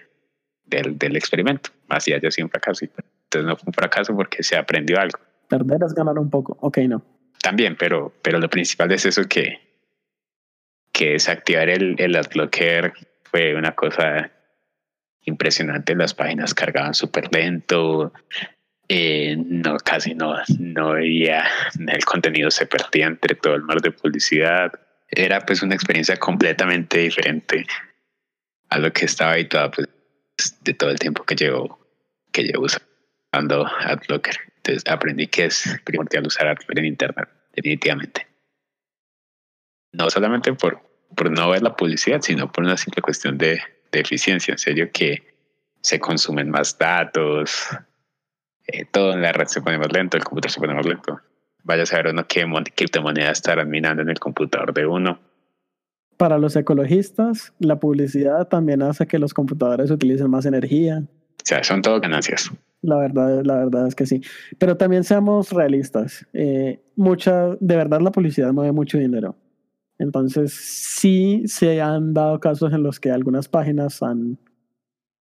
del, 0.66 0.98
del 0.98 1.16
experimento. 1.16 1.70
Así 1.90 2.14
haya 2.14 2.32
sido 2.32 2.48
un 2.48 2.52
fracaso. 2.52 2.86
Entonces 2.86 3.48
no 3.48 3.56
fue 3.56 3.68
un 3.68 3.74
fracaso 3.74 4.16
porque 4.16 4.44
se 4.44 4.56
aprendió 4.56 5.00
algo. 5.00 5.20
Perder 5.50 5.84
es 5.86 5.94
ganar 5.94 6.18
un 6.18 6.30
poco. 6.30 6.58
Ok, 6.62 6.80
no. 6.88 7.04
También, 7.42 7.76
pero, 7.78 8.14
pero 8.22 8.40
lo 8.40 8.50
principal 8.50 8.92
es 8.92 9.06
eso 9.06 9.24
que, 9.28 9.60
que 10.92 11.12
desactivar 11.12 11.70
el, 11.70 11.96
el 12.00 12.16
adblocker 12.16 12.94
fue 13.24 13.56
una 13.56 13.74
cosa 13.74 14.32
impresionante. 15.26 15.96
Las 15.96 16.14
páginas 16.14 16.54
cargaban 16.54 16.94
súper 16.94 17.34
lento. 17.34 18.14
eh, 18.90 19.36
no, 19.38 19.78
casi 19.78 20.14
no, 20.14 20.36
no 20.60 20.92
veía, 20.92 21.46
el 21.88 22.06
contenido 22.06 22.52
se 22.52 22.66
perdía 22.66 23.08
entre 23.08 23.36
todo 23.36 23.56
el 23.56 23.64
mar 23.64 23.82
de 23.82 23.92
publicidad. 23.92 24.72
Era 25.10 25.40
pues 25.42 25.62
una 25.62 25.76
experiencia 25.76 26.18
completamente 26.18 27.00
diferente 27.00 27.66
a 28.70 28.80
lo 28.80 28.92
que 28.92 29.06
estaba 29.06 29.34
habituado 29.34 29.72
pues, 29.72 29.88
de 30.62 30.74
todo 30.74 30.90
el 30.90 31.00
tiempo 31.00 31.24
que 31.24 31.36
llevo, 31.36 31.80
que 32.32 32.44
llevo 32.44 32.66
usando 32.66 33.66
AdBlocker. 33.66 34.36
Entonces 34.58 34.84
aprendí 34.88 35.28
que 35.28 35.46
es 35.46 35.80
primordial 35.84 36.26
usar 36.26 36.48
AdBlocker 36.48 36.80
en 36.80 36.86
Internet, 36.86 37.30
definitivamente. 37.54 38.28
No 39.92 40.10
solamente 40.10 40.54
por, 40.54 40.82
por 41.16 41.30
no 41.30 41.50
ver 41.50 41.62
la 41.62 41.76
publicidad, 41.76 42.22
sino 42.22 42.52
por 42.52 42.64
una 42.64 42.78
simple 42.78 43.02
cuestión 43.02 43.38
de, 43.38 43.62
de 43.98 44.02
eficiencia. 44.02 44.52
En 44.54 44.58
serio 44.58 44.90
que 44.92 45.24
se 45.82 46.00
consumen 46.00 46.50
más 46.50 46.78
datos, 46.78 47.68
eh, 48.68 48.86
todo 48.92 49.14
en 49.14 49.22
la 49.22 49.32
red 49.32 49.48
se 49.48 49.62
pone 49.62 49.78
más 49.78 49.92
lento, 49.92 50.18
el 50.18 50.24
computador 50.24 50.52
se 50.52 50.60
pone 50.60 50.74
más 50.74 50.86
lento. 50.86 51.20
Vaya 51.64 51.84
a 51.84 51.86
saber 51.86 52.08
uno 52.08 52.26
qué 52.28 52.46
mon- 52.46 52.64
criptomoneda 52.64 53.32
estarán 53.32 53.70
minando 53.70 54.02
en 54.02 54.10
el 54.10 54.20
computador 54.20 54.74
de 54.74 54.86
uno. 54.86 55.20
Para 56.18 56.38
los 56.38 56.56
ecologistas, 56.56 57.54
la 57.60 57.80
publicidad 57.80 58.48
también 58.48 58.82
hace 58.82 59.08
que 59.08 59.20
los 59.20 59.34
computadores 59.34 59.90
utilicen 59.92 60.30
más 60.30 60.46
energía. 60.46 61.02
O 61.02 61.46
sea, 61.46 61.64
son 61.64 61.82
todo 61.82 62.00
ganancias. 62.00 62.52
La 62.82 62.98
verdad, 62.98 63.42
la 63.44 63.56
verdad 63.56 63.88
es 63.88 63.96
que 63.96 64.06
sí. 64.06 64.22
Pero 64.60 64.78
también 64.78 65.04
seamos 65.04 65.52
realistas. 65.52 66.26
Eh, 66.34 66.82
mucha, 66.96 67.56
de 67.60 67.76
verdad, 67.78 68.02
la 68.02 68.12
publicidad 68.12 68.52
mueve 68.54 68.72
mucho 68.74 68.98
dinero. 68.98 69.36
Entonces, 70.00 70.54
sí 70.54 71.44
se 71.46 71.82
han 71.82 72.14
dado 72.14 72.40
casos 72.40 72.74
en 72.74 72.84
los 72.84 73.00
que 73.00 73.12
algunas 73.12 73.48
páginas 73.48 74.02
han 74.02 74.38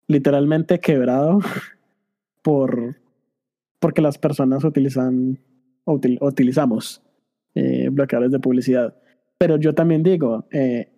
literalmente 0.07 0.79
quebrado 0.79 1.39
por 2.41 2.95
porque 3.79 4.01
las 4.01 4.17
personas 4.17 4.63
utilizan 4.63 5.39
utilizamos 5.85 7.01
eh, 7.55 7.89
bloqueadores 7.91 8.31
de 8.31 8.39
publicidad. 8.39 8.95
Pero 9.37 9.57
yo 9.57 9.73
también 9.73 10.03
digo, 10.03 10.47
eh, 10.51 10.91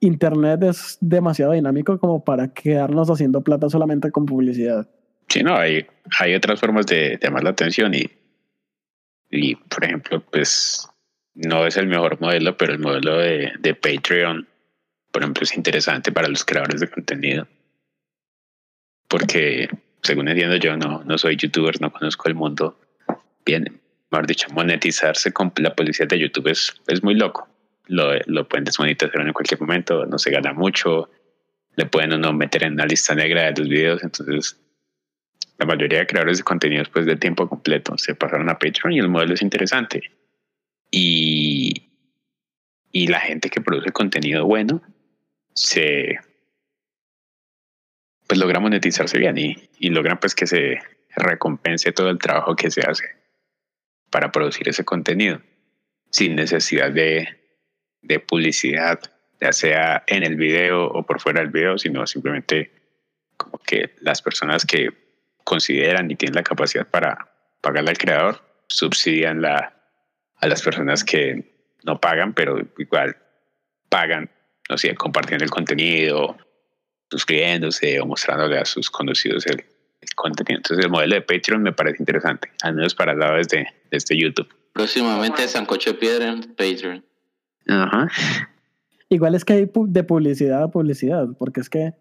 Internet 0.00 0.62
es 0.62 0.98
demasiado 1.00 1.52
dinámico 1.52 1.98
como 1.98 2.24
para 2.24 2.52
quedarnos 2.52 3.08
haciendo 3.08 3.42
plata 3.42 3.68
solamente 3.68 4.10
con 4.10 4.26
publicidad. 4.26 4.88
Sí, 5.28 5.42
no, 5.42 5.56
hay, 5.56 5.86
hay 6.20 6.34
otras 6.34 6.60
formas 6.60 6.86
de, 6.86 7.18
llamar 7.20 7.44
la 7.44 7.50
atención 7.50 7.94
y, 7.94 8.04
y, 9.30 9.56
por 9.56 9.84
ejemplo, 9.84 10.22
pues 10.30 10.88
no 11.34 11.66
es 11.66 11.76
el 11.76 11.86
mejor 11.86 12.20
modelo, 12.20 12.56
pero 12.56 12.72
el 12.72 12.78
modelo 12.78 13.18
de, 13.18 13.74
Patreon, 13.80 14.46
por 15.10 15.22
ejemplo, 15.22 15.44
es 15.44 15.56
interesante 15.56 16.12
para 16.12 16.28
los 16.28 16.44
creadores 16.44 16.80
de 16.80 16.88
contenido. 16.88 17.46
Porque, 19.08 19.68
según 20.02 20.28
entiendo 20.28 20.56
yo, 20.56 20.76
no, 20.76 21.02
no 21.04 21.18
soy 21.18 21.36
youtuber, 21.36 21.80
no 21.80 21.92
conozco 21.92 22.28
el 22.28 22.34
mundo 22.34 22.78
bien. 23.44 23.80
Mejor 24.10 24.26
dicho, 24.26 24.48
monetizarse 24.52 25.32
con 25.32 25.52
la 25.56 25.74
publicidad 25.74 26.08
de 26.08 26.18
YouTube 26.18 26.48
es, 26.48 26.74
es 26.86 27.02
muy 27.02 27.14
loco. 27.14 27.48
Lo, 27.86 28.12
lo 28.26 28.46
pueden 28.48 28.64
desmonetizar 28.64 29.20
en 29.20 29.32
cualquier 29.32 29.60
momento, 29.60 30.06
no 30.06 30.18
se 30.18 30.30
gana 30.30 30.52
mucho, 30.52 31.10
le 31.76 31.86
pueden 31.86 32.12
uno 32.12 32.32
meter 32.32 32.64
en 32.64 32.74
una 32.74 32.86
lista 32.86 33.14
negra 33.14 33.50
de 33.50 33.60
los 33.60 33.68
videos, 33.68 34.02
entonces 34.02 34.58
la 35.58 35.66
mayoría 35.66 36.00
de 36.00 36.06
creadores 36.06 36.38
de 36.38 36.44
contenidos 36.44 36.88
pues 36.88 37.06
de 37.06 37.16
tiempo 37.16 37.48
completo 37.48 37.96
se 37.96 38.14
pasaron 38.14 38.48
a 38.48 38.58
Patreon 38.58 38.92
y 38.92 38.98
el 38.98 39.08
modelo 39.08 39.34
es 39.34 39.42
interesante. 39.42 40.02
Y, 40.94 41.90
y 42.92 43.06
la 43.06 43.18
gente 43.18 43.48
que 43.48 43.62
produce 43.62 43.90
contenido 43.90 44.44
bueno 44.46 44.82
se 45.54 46.18
pues 48.26 48.38
logra 48.38 48.60
monetizarse 48.60 49.18
bien 49.18 49.36
y, 49.38 49.56
y 49.78 49.88
logran 49.88 50.20
pues 50.20 50.34
que 50.34 50.46
se 50.46 50.80
recompense 51.16 51.92
todo 51.92 52.10
el 52.10 52.18
trabajo 52.18 52.54
que 52.54 52.70
se 52.70 52.82
hace 52.82 53.04
para 54.10 54.30
producir 54.30 54.68
ese 54.68 54.84
contenido 54.84 55.40
sin 56.10 56.36
necesidad 56.36 56.92
de, 56.92 57.26
de 58.02 58.20
publicidad, 58.20 59.00
ya 59.40 59.52
sea 59.52 60.04
en 60.06 60.22
el 60.22 60.36
video 60.36 60.86
o 60.86 61.06
por 61.06 61.20
fuera 61.20 61.40
del 61.40 61.50
video, 61.50 61.78
sino 61.78 62.06
simplemente 62.06 62.70
como 63.38 63.58
que 63.58 63.94
las 64.00 64.20
personas 64.20 64.66
que 64.66 64.90
consideran 65.42 66.10
y 66.10 66.16
tienen 66.16 66.36
la 66.36 66.42
capacidad 66.42 66.86
para 66.86 67.32
pagarle 67.62 67.90
al 67.90 67.98
creador, 67.98 68.42
subsidian 68.68 69.40
la, 69.40 69.81
a 70.42 70.48
las 70.48 70.60
personas 70.60 71.04
que 71.04 71.54
no 71.84 71.98
pagan, 72.00 72.34
pero 72.34 72.58
igual 72.76 73.16
pagan, 73.88 74.28
no 74.68 74.76
sé, 74.76 74.94
compartiendo 74.94 75.44
el 75.44 75.50
contenido, 75.50 76.36
suscribiéndose 77.10 78.00
o 78.00 78.06
mostrándole 78.06 78.58
a 78.58 78.64
sus 78.64 78.90
conocidos 78.90 79.46
el, 79.46 79.64
contenido. 80.16 80.58
Entonces 80.58 80.84
el 80.84 80.90
modelo 80.90 81.14
de 81.14 81.22
Patreon 81.22 81.62
me 81.62 81.72
parece 81.72 81.98
interesante, 82.02 82.50
al 82.62 82.74
menos 82.74 82.94
para 82.94 83.12
el 83.12 83.20
lado 83.20 83.36
desde, 83.36 83.68
desde 83.90 84.18
YouTube. 84.18 84.48
Próximamente 84.72 85.46
Sancocho 85.46 85.92
de 85.92 85.98
Piedra 85.98 86.28
en 86.28 86.40
Patreon. 86.42 87.04
Ajá. 87.68 88.08
Igual 89.08 89.36
es 89.36 89.44
que 89.44 89.52
hay 89.52 89.70
de 89.86 90.04
publicidad 90.04 90.64
a 90.64 90.70
publicidad, 90.70 91.28
porque 91.38 91.60
es 91.60 91.70
que 91.70 91.94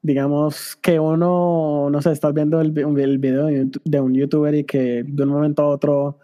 digamos 0.00 0.76
que 0.76 0.98
uno, 0.98 1.90
no 1.90 2.02
sé, 2.02 2.12
estás 2.12 2.32
viendo 2.32 2.60
el, 2.60 2.76
el 2.98 3.18
video 3.18 3.46
de 3.46 4.00
un 4.00 4.14
youtuber 4.14 4.54
y 4.54 4.64
que 4.64 5.04
de 5.06 5.22
un 5.22 5.28
momento 5.28 5.62
a 5.62 5.68
otro 5.68 6.18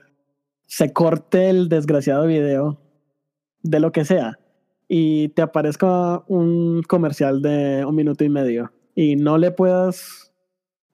se 0.68 0.92
corte 0.92 1.50
el 1.50 1.68
desgraciado 1.68 2.26
video 2.26 2.78
de 3.62 3.80
lo 3.80 3.90
que 3.90 4.04
sea 4.04 4.38
y 4.86 5.28
te 5.30 5.42
aparezca 5.42 6.22
un 6.28 6.82
comercial 6.82 7.42
de 7.42 7.84
un 7.84 7.96
minuto 7.96 8.22
y 8.22 8.28
medio 8.28 8.70
y 8.94 9.16
no 9.16 9.38
le 9.38 9.50
puedas, 9.50 10.32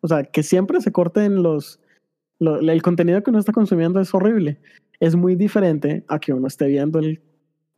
o 0.00 0.08
sea, 0.08 0.24
que 0.24 0.42
siempre 0.42 0.80
se 0.80 0.92
corten 0.92 1.42
los, 1.42 1.80
el 2.40 2.82
contenido 2.82 3.22
que 3.22 3.30
uno 3.30 3.40
está 3.40 3.52
consumiendo 3.52 4.00
es 4.00 4.14
horrible. 4.14 4.58
Es 5.00 5.16
muy 5.16 5.34
diferente 5.34 6.04
a 6.08 6.20
que 6.20 6.32
uno 6.32 6.46
esté 6.46 6.66
viendo 6.66 7.00
el, 7.00 7.20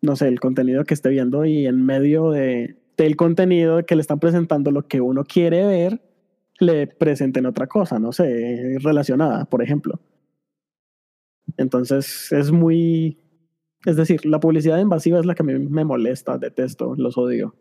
no 0.03 0.17
sé, 0.17 0.29
el 0.29 0.39
contenido 0.39 0.85
que 0.85 0.95
esté 0.95 1.09
viendo 1.09 1.45
y 1.47 1.67
en 1.67 1.85
medio 1.85 2.31
de, 2.31 2.77
del 2.97 3.17
contenido 3.17 3.85
que 3.87 3.97
le 3.97 4.03
están 4.03 4.21
presentando 4.21 4.71
lo 4.71 4.87
que 4.87 5.01
uno 5.01 5.25
quiere 5.25 5.67
ver, 5.67 6.03
le 6.59 6.87
presenten 6.87 7.47
otra 7.47 7.67
cosa, 7.67 7.99
no 7.99 8.13
sé, 8.13 8.77
relacionada, 8.81 9.47
por 9.47 9.63
ejemplo. 9.63 9.99
Entonces 11.57 12.33
es 12.33 12.51
muy, 12.51 13.19
es 13.85 13.97
decir, 13.97 14.25
la 14.27 14.41
publicidad 14.41 14.79
invasiva 14.79 15.19
es 15.19 15.27
la 15.27 15.35
que 15.35 15.43
me, 15.43 15.59
me 15.59 15.85
molesta, 15.85 16.39
detesto, 16.39 16.95
los 16.97 17.17
odio. 17.17 17.55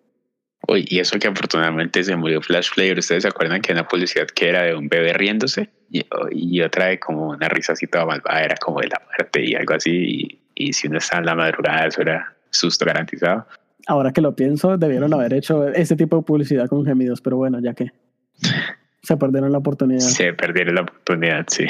Uy, 0.67 0.85
y 0.89 0.99
eso 0.99 1.19
que 1.19 1.27
afortunadamente 1.27 2.03
se 2.03 2.15
murió 2.15 2.41
Flash 2.41 2.69
Player, 2.73 2.97
¿ustedes 2.97 3.23
se 3.23 3.29
acuerdan 3.29 3.61
que 3.61 3.71
una 3.71 3.87
publicidad 3.87 4.25
que 4.27 4.49
era 4.49 4.63
de 4.63 4.75
un 4.75 4.87
bebé 4.89 5.13
riéndose? 5.13 5.69
Y, 5.91 6.03
y 6.31 6.61
otra 6.61 6.87
de 6.87 6.99
como 6.99 7.29
una 7.29 7.47
risa 7.49 7.73
así 7.73 7.85
toda 7.85 8.05
malvada, 8.05 8.41
era 8.41 8.55
como 8.57 8.81
de 8.81 8.87
la 8.87 9.01
muerte 9.05 9.45
y 9.45 9.53
algo 9.53 9.75
así, 9.75 9.91
y, 9.91 10.41
y 10.55 10.73
si 10.73 10.87
uno 10.87 10.97
está 10.97 11.19
en 11.19 11.27
la 11.27 11.35
madrugada, 11.35 11.87
eso 11.87 12.01
era 12.01 12.35
susto 12.49 12.85
garantizado 12.85 13.45
ahora 13.87 14.11
que 14.11 14.21
lo 14.21 14.35
pienso, 14.35 14.77
debieron 14.77 15.13
haber 15.13 15.33
hecho 15.33 15.67
ese 15.67 15.95
tipo 15.95 16.17
de 16.17 16.23
publicidad 16.23 16.67
con 16.67 16.85
gemidos, 16.85 17.21
pero 17.21 17.37
bueno, 17.37 17.59
ya 17.59 17.73
que 17.73 17.91
se 19.01 19.17
perdieron 19.17 19.51
la 19.51 19.59
oportunidad. 19.59 19.99
Se 19.99 20.33
perdieron 20.33 20.75
la 20.75 20.81
oportunidad, 20.81 21.45
sí. 21.47 21.65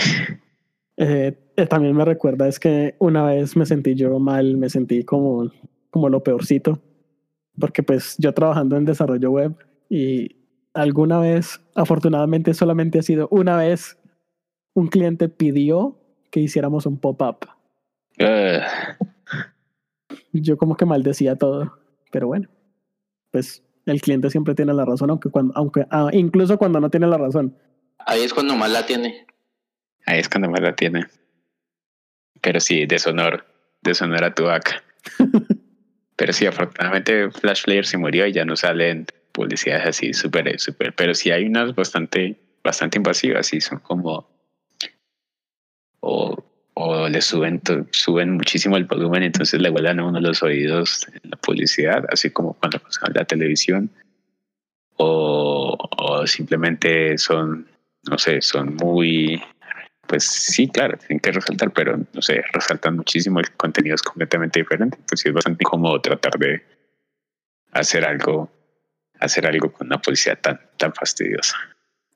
Eh, 0.98 1.38
también 1.70 1.96
me 1.96 2.06
recuerda 2.06 2.48
es 2.48 2.60
que 2.60 2.96
una 3.00 3.24
vez 3.26 3.56
me 3.56 3.66
sentí 3.66 3.96
yo 3.96 4.20
mal, 4.20 4.58
me 4.58 4.70
sentí 4.70 5.04
como, 5.04 5.52
como 5.90 6.10
lo 6.10 6.24
peorcito, 6.24 6.82
porque 7.60 7.84
pues 7.84 8.16
yo 8.18 8.34
trabajando 8.34 8.78
en 8.78 8.86
desarrollo 8.86 9.32
web 9.32 9.56
y 9.90 10.36
alguna 10.74 11.20
vez, 11.20 11.62
afortunadamente 11.74 12.54
solamente 12.54 13.00
ha 13.00 13.04
sido 13.04 13.28
una 13.32 13.58
vez, 13.58 13.98
un 14.74 14.88
cliente 14.88 15.30
pidió 15.30 15.98
que 16.32 16.42
hiciéramos 16.42 16.86
un 16.86 17.00
pop-up. 17.00 17.48
Yo 20.34 20.58
como 20.58 20.76
que 20.76 20.86
maldecía 20.86 21.38
todo. 21.38 21.80
Pero 22.12 22.28
bueno, 22.28 22.50
pues 23.32 23.64
el 23.86 24.02
cliente 24.02 24.30
siempre 24.30 24.56
tiene 24.56 24.74
la 24.74 24.86
razón, 24.86 25.10
aunque 25.10 25.30
cuando, 25.30 25.54
aunque 25.56 25.86
ah, 25.90 26.10
incluso 26.12 26.58
cuando 26.58 26.80
no 26.80 26.90
tiene 26.90 27.08
la 27.08 27.18
razón. 27.18 27.58
Ahí 28.00 28.22
es 28.22 28.34
cuando 28.34 28.56
más 28.56 28.72
la 28.72 28.86
tiene. 28.86 29.28
Ahí 30.06 30.20
es 30.20 30.30
cuando 30.30 30.50
más 30.50 30.62
la 30.62 30.76
tiene. 30.76 31.06
Pero 32.46 32.60
sí, 32.60 32.86
deshonor, 32.86 33.44
deshonor 33.82 34.24
a 34.24 34.36
tu 34.36 34.44
vaca. 34.44 34.84
pero 36.16 36.32
sí, 36.32 36.46
afortunadamente 36.46 37.32
Flash 37.32 37.64
Player 37.64 37.88
se 37.88 37.98
murió 37.98 38.28
y 38.28 38.34
ya 38.34 38.46
no 38.46 38.56
salen 38.56 39.08
publicidades 39.32 39.88
así 39.88 40.14
súper, 40.14 40.60
súper. 40.60 40.94
Pero 40.94 41.16
sí 41.16 41.32
hay 41.32 41.46
unas 41.46 41.74
bastante, 41.74 42.40
bastante 42.64 43.00
invasivas 43.00 43.52
y 43.52 43.62
son 43.62 43.80
como 43.80 44.30
o 46.02 46.46
o 46.76 47.08
le 47.08 47.22
suben, 47.22 47.62
suben 47.92 48.34
muchísimo 48.34 48.76
el 48.76 48.84
volumen, 48.84 49.24
entonces 49.24 49.62
le 49.62 49.70
vuelan 49.70 50.00
a 50.00 50.06
uno 50.06 50.20
los 50.20 50.44
oídos 50.44 51.08
en 51.08 51.32
la 51.32 51.38
publicidad, 51.38 52.04
así 52.10 52.30
como 52.30 52.54
cuando 52.54 52.80
pasan 52.80 53.14
la 53.14 53.24
televisión, 53.24 53.90
o, 54.98 55.78
o 55.98 56.28
simplemente 56.28 57.18
son, 57.18 57.66
no 58.10 58.18
sé, 58.18 58.42
son 58.42 58.76
muy, 58.76 59.42
pues 60.08 60.26
sí, 60.26 60.68
claro, 60.68 60.98
tienen 60.98 61.20
que 61.20 61.32
resaltar, 61.32 61.72
pero 61.72 61.98
no 61.98 62.22
sé, 62.22 62.42
resaltan 62.54 62.98
muchísimo, 62.98 63.40
el 63.40 63.52
contenido 63.52 63.96
es 63.96 64.02
completamente 64.02 64.60
diferente, 64.60 64.98
pues 65.08 65.22
sí 65.22 65.30
es 65.30 65.34
bastante 65.34 65.64
incómodo 65.64 66.00
tratar 66.02 66.34
de 66.40 66.62
hacer 67.72 68.06
algo, 68.06 68.50
hacer 69.20 69.46
algo 69.46 69.72
con 69.72 69.88
una 69.88 70.02
publicidad 70.02 70.40
tan, 70.42 70.60
tan 70.78 70.94
fastidiosa. 70.94 71.56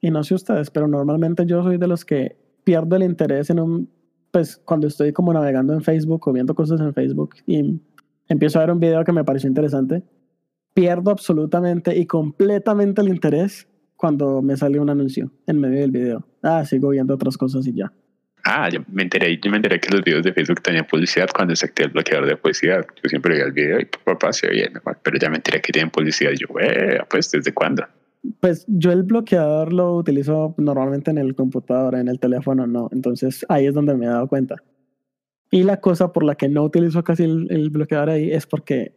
Y 0.01 0.11
no 0.11 0.23
sé 0.23 0.35
ustedes, 0.35 0.69
pero 0.69 0.87
normalmente 0.87 1.45
yo 1.45 1.63
soy 1.63 1.77
de 1.77 1.87
los 1.87 2.05
que 2.05 2.37
pierdo 2.63 2.95
el 2.95 3.03
interés 3.03 3.49
en 3.49 3.59
un 3.59 3.99
pues 4.31 4.57
cuando 4.57 4.87
estoy 4.87 5.11
como 5.11 5.33
navegando 5.33 5.73
en 5.73 5.81
Facebook 5.81 6.27
o 6.27 6.33
viendo 6.33 6.53
cosas 6.53 6.79
en 6.81 6.93
Facebook 6.93 7.35
y 7.47 7.81
empiezo 8.27 8.59
a 8.59 8.61
ver 8.61 8.71
un 8.71 8.79
video 8.79 9.03
que 9.03 9.11
me 9.11 9.23
pareció 9.23 9.47
interesante, 9.47 10.03
pierdo 10.73 11.11
absolutamente 11.11 11.97
y 11.97 12.05
completamente 12.05 13.01
el 13.01 13.09
interés 13.09 13.67
cuando 13.99 14.41
me 14.41 14.55
sale 14.55 14.79
un 14.79 14.89
anuncio 14.89 15.29
en 15.45 15.59
medio 15.59 15.81
del 15.81 15.91
video. 15.91 16.25
Ah, 16.41 16.63
sigo 16.63 16.87
viendo 16.87 17.13
otras 17.13 17.37
cosas 17.37 17.67
y 17.67 17.73
ya. 17.73 17.91
Ah, 18.45 18.69
yo 18.69 18.79
me 18.87 19.03
enteré, 19.03 19.37
yo 19.37 19.51
me 19.51 19.57
enteré 19.57 19.77
que 19.77 19.93
los 19.93 20.01
videos 20.01 20.23
de 20.23 20.31
Facebook 20.31 20.61
tenían 20.61 20.87
publicidad 20.87 21.27
cuando 21.35 21.53
se 21.53 21.65
activó 21.65 21.87
el 21.87 21.91
bloqueador 21.91 22.25
de 22.25 22.37
publicidad. 22.37 22.85
Yo 23.03 23.09
siempre 23.09 23.33
veía 23.33 23.47
el 23.47 23.51
video 23.51 23.77
y 23.77 23.85
papá 24.05 24.31
se 24.31 24.47
oía, 24.47 24.71
pero 25.03 25.19
ya 25.19 25.29
me 25.29 25.35
enteré 25.35 25.59
que 25.59 25.73
tienen 25.73 25.91
publicidad. 25.91 26.31
Yo, 26.31 26.47
pues, 27.09 27.29
¿desde 27.29 27.53
cuándo? 27.53 27.83
Pues 28.39 28.63
yo 28.69 28.93
el 28.93 29.03
bloqueador 29.03 29.73
lo 29.73 29.97
utilizo 29.97 30.55
normalmente 30.57 31.11
en 31.11 31.17
el 31.17 31.35
computador, 31.35 31.95
en 31.95 32.07
el 32.07 32.21
teléfono 32.21 32.65
no. 32.65 32.87
Entonces 32.93 33.45
ahí 33.49 33.67
es 33.67 33.73
donde 33.73 33.95
me 33.95 34.05
he 34.05 34.09
dado 34.09 34.29
cuenta. 34.29 34.55
Y 35.51 35.63
la 35.63 35.81
cosa 35.81 36.13
por 36.13 36.23
la 36.23 36.35
que 36.35 36.47
no 36.47 36.63
utilizo 36.63 37.03
casi 37.03 37.23
el, 37.23 37.69
bloqueador 37.69 38.11
ahí 38.11 38.31
es 38.31 38.45
porque, 38.45 38.93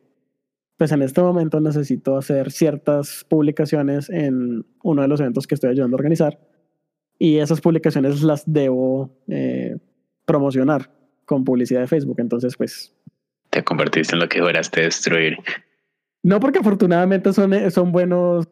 pues 0.77 0.93
en 0.93 1.03
este 1.03 1.21
momento 1.21 1.61
necesito 1.61 2.17
hacer 2.17 2.51
ciertas 2.51 3.25
publicaciones 3.29 4.11
en 4.11 4.65
uno 4.83 5.03
de 5.03 5.09
los 5.09 5.21
eventos 5.21 5.47
que 5.47 5.55
estoy 5.55 5.71
ayudando 5.71 5.97
a 5.97 5.99
organizar. 5.99 6.39
Y 7.19 7.39
esas 7.39 7.61
publicaciones 7.61 8.23
las 8.23 8.43
debo 8.47 9.17
eh, 9.29 9.77
promocionar 10.25 10.91
con 11.25 11.45
publicidad 11.45 11.81
de 11.81 11.87
Facebook. 11.87 12.17
Entonces, 12.19 12.57
pues... 12.57 12.95
Te 13.51 13.63
convertiste 13.63 14.15
en 14.15 14.21
lo 14.21 14.29
que 14.29 14.39
lograste 14.39 14.83
destruir. 14.83 15.37
No, 16.23 16.41
porque 16.41 16.61
afortunadamente 16.61 17.33
son, 17.33 17.71
son 17.71 17.93
buenos 17.93 18.49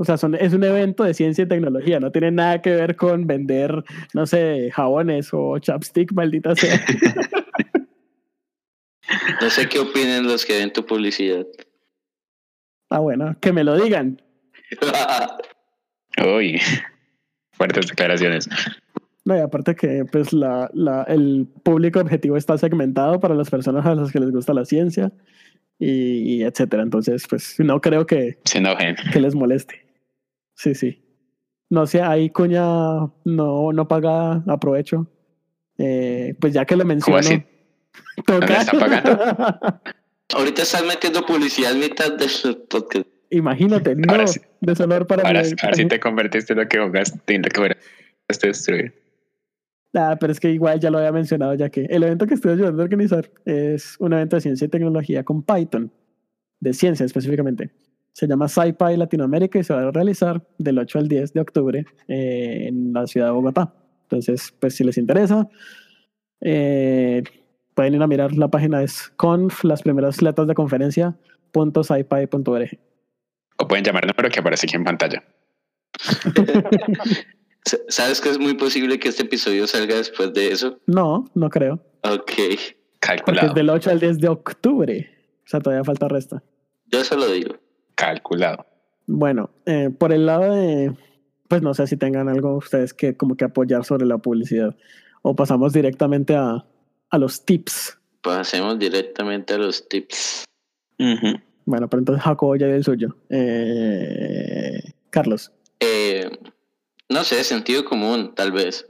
o 0.00 0.04
sea, 0.04 0.16
son, 0.16 0.34
es 0.34 0.54
un 0.54 0.64
evento 0.64 1.04
de 1.04 1.12
ciencia 1.12 1.44
y 1.44 1.46
tecnología, 1.46 2.00
no 2.00 2.10
tiene 2.10 2.30
nada 2.30 2.62
que 2.62 2.70
ver 2.70 2.96
con 2.96 3.26
vender, 3.26 3.84
no 4.14 4.24
sé, 4.24 4.70
jabones 4.72 5.28
o 5.32 5.58
chapstick, 5.58 6.12
maldita 6.12 6.56
sea. 6.56 6.80
no 9.40 9.50
sé 9.50 9.68
qué 9.68 9.78
opinen 9.78 10.26
los 10.26 10.44
que 10.44 10.58
ven 10.58 10.72
tu 10.72 10.84
publicidad. 10.84 11.46
Ah, 12.90 12.98
bueno, 12.98 13.36
que 13.40 13.52
me 13.52 13.64
lo 13.64 13.76
digan. 13.80 14.20
Uy, 16.36 16.60
Fuertes 17.52 17.88
declaraciones. 17.88 18.48
No, 19.24 19.36
y 19.36 19.40
aparte 19.40 19.76
que 19.76 20.04
pues 20.10 20.32
la, 20.32 20.70
la, 20.72 21.02
el 21.04 21.46
público 21.62 22.00
objetivo 22.00 22.36
está 22.36 22.56
segmentado 22.58 23.20
para 23.20 23.34
las 23.34 23.50
personas 23.50 23.84
a 23.86 23.94
las 23.94 24.10
que 24.10 24.18
les 24.18 24.30
gusta 24.30 24.54
la 24.54 24.64
ciencia 24.64 25.12
y, 25.78 26.36
y 26.36 26.42
etcétera. 26.42 26.82
Entonces, 26.82 27.26
pues 27.28 27.56
no 27.60 27.80
creo 27.80 28.06
que, 28.06 28.38
Se 28.44 28.58
enojen. 28.58 28.96
que 29.12 29.20
les 29.20 29.34
moleste. 29.34 29.86
Sí, 30.54 30.74
sí. 30.74 31.02
No 31.68 31.86
sé, 31.86 32.02
ahí 32.02 32.30
Cuña 32.30 32.64
no, 33.24 33.72
no 33.72 33.88
paga 33.88 34.42
aprovecho. 34.48 35.06
Eh, 35.78 36.34
pues 36.40 36.52
ya 36.52 36.64
que 36.64 36.76
lo 36.76 36.84
menciono, 36.84 37.18
así? 37.18 37.42
Toca. 38.26 38.40
¿No 38.40 38.46
le 38.46 38.58
está 38.58 38.78
pagando? 38.78 39.80
Ahorita 40.34 40.62
estás 40.62 40.84
metiendo 40.84 41.24
publicidad 41.26 41.72
en 41.72 41.80
mitad 41.80 42.12
del 42.12 42.56
podcast. 42.68 43.06
Imagínate, 43.30 43.94
no, 43.94 44.12
Ahora 44.12 44.26
sí. 44.26 44.40
deshonor 44.60 45.06
para 45.06 45.22
Ahora, 45.22 45.42
mí. 45.42 45.50
ahora 45.62 45.74
sí 45.74 45.86
te 45.86 46.00
convertiste 46.00 46.52
en 46.52 46.58
lo 46.60 46.68
que 46.68 46.78
jugaste, 46.78 47.34
en 47.34 47.42
lo 47.42 47.48
que 47.48 47.56
fueraste 47.60 48.46
destruir. 48.48 48.94
Ah, 49.94 50.16
pero 50.20 50.32
es 50.32 50.38
que 50.38 50.50
igual 50.50 50.78
ya 50.78 50.90
lo 50.90 50.98
había 50.98 51.10
mencionado, 51.12 51.54
ya 51.54 51.68
que 51.68 51.84
el 51.86 52.02
evento 52.04 52.26
que 52.26 52.34
estoy 52.34 52.52
ayudando 52.52 52.80
a 52.82 52.84
organizar 52.84 53.28
es 53.44 53.96
un 53.98 54.12
evento 54.12 54.36
de 54.36 54.42
ciencia 54.42 54.64
y 54.64 54.68
tecnología 54.68 55.24
con 55.24 55.42
Python, 55.42 55.92
de 56.60 56.72
ciencia 56.72 57.06
específicamente. 57.06 57.70
Se 58.12 58.26
llama 58.28 58.48
SciPy 58.48 58.96
Latinoamérica 58.96 59.58
y 59.58 59.64
se 59.64 59.72
va 59.72 59.88
a 59.88 59.90
realizar 59.90 60.42
del 60.58 60.78
8 60.78 60.98
al 60.98 61.08
10 61.08 61.32
de 61.32 61.40
octubre 61.40 61.84
eh, 62.08 62.66
en 62.68 62.92
la 62.92 63.06
ciudad 63.06 63.26
de 63.28 63.32
Bogotá. 63.32 63.72
Entonces, 64.02 64.52
pues 64.60 64.74
si 64.76 64.84
les 64.84 64.98
interesa, 64.98 65.48
eh, 66.40 67.22
pueden 67.80 67.94
ir 67.94 68.02
a 68.02 68.06
mirar 68.06 68.34
la 68.34 68.48
página 68.48 68.82
es 68.82 69.10
conf, 69.16 69.64
las 69.64 69.80
primeras 69.80 70.20
letras 70.20 70.46
de 70.46 70.52
conferencia, 70.52 71.16
punto. 71.50 71.80
O 71.80 73.68
pueden 73.68 73.84
llamar 73.84 74.04
el 74.04 74.10
número 74.10 74.28
que 74.28 74.38
aparece 74.38 74.66
aquí 74.66 74.76
en 74.76 74.84
pantalla. 74.84 75.24
¿Sabes 77.88 78.20
que 78.20 78.28
es 78.28 78.38
muy 78.38 78.52
posible 78.52 78.98
que 78.98 79.08
este 79.08 79.22
episodio 79.22 79.66
salga 79.66 79.96
después 79.96 80.34
de 80.34 80.52
eso? 80.52 80.78
No, 80.86 81.24
no 81.34 81.48
creo. 81.48 81.82
Ok. 82.02 82.12
Porque 82.12 82.52
es 82.52 82.76
Calculado. 82.98 83.54
del 83.54 83.70
8 83.70 83.90
al 83.92 84.00
10 84.00 84.18
de 84.18 84.28
octubre. 84.28 85.10
O 85.46 85.48
sea, 85.48 85.60
todavía 85.60 85.82
falta 85.82 86.06
resta. 86.06 86.42
Yo 86.84 87.02
solo 87.02 87.28
digo. 87.28 87.54
Calculado. 87.94 88.66
Bueno, 89.06 89.48
eh, 89.64 89.88
por 89.88 90.12
el 90.12 90.26
lado 90.26 90.54
de, 90.54 90.92
pues 91.48 91.62
no 91.62 91.72
sé 91.72 91.86
si 91.86 91.96
tengan 91.96 92.28
algo 92.28 92.58
ustedes 92.58 92.92
que 92.92 93.16
como 93.16 93.38
que 93.38 93.46
apoyar 93.46 93.86
sobre 93.86 94.04
la 94.04 94.18
publicidad 94.18 94.76
o 95.22 95.34
pasamos 95.34 95.72
directamente 95.72 96.36
a, 96.36 96.66
a 97.10 97.18
los 97.18 97.44
tips. 97.44 97.98
Pasemos 98.22 98.78
directamente 98.78 99.54
a 99.54 99.58
los 99.58 99.88
tips. 99.88 100.44
Bueno, 101.64 101.88
pero 101.88 101.98
entonces 102.00 102.22
Jacobo 102.24 102.56
ya 102.56 102.66
dio 102.66 102.76
el 102.76 102.84
suyo. 102.84 103.16
Eh, 103.30 104.82
Carlos, 105.10 105.50
Eh, 105.80 106.30
no 107.08 107.24
sé, 107.24 107.42
sentido 107.44 107.84
común, 107.84 108.34
tal 108.34 108.52
vez. 108.52 108.86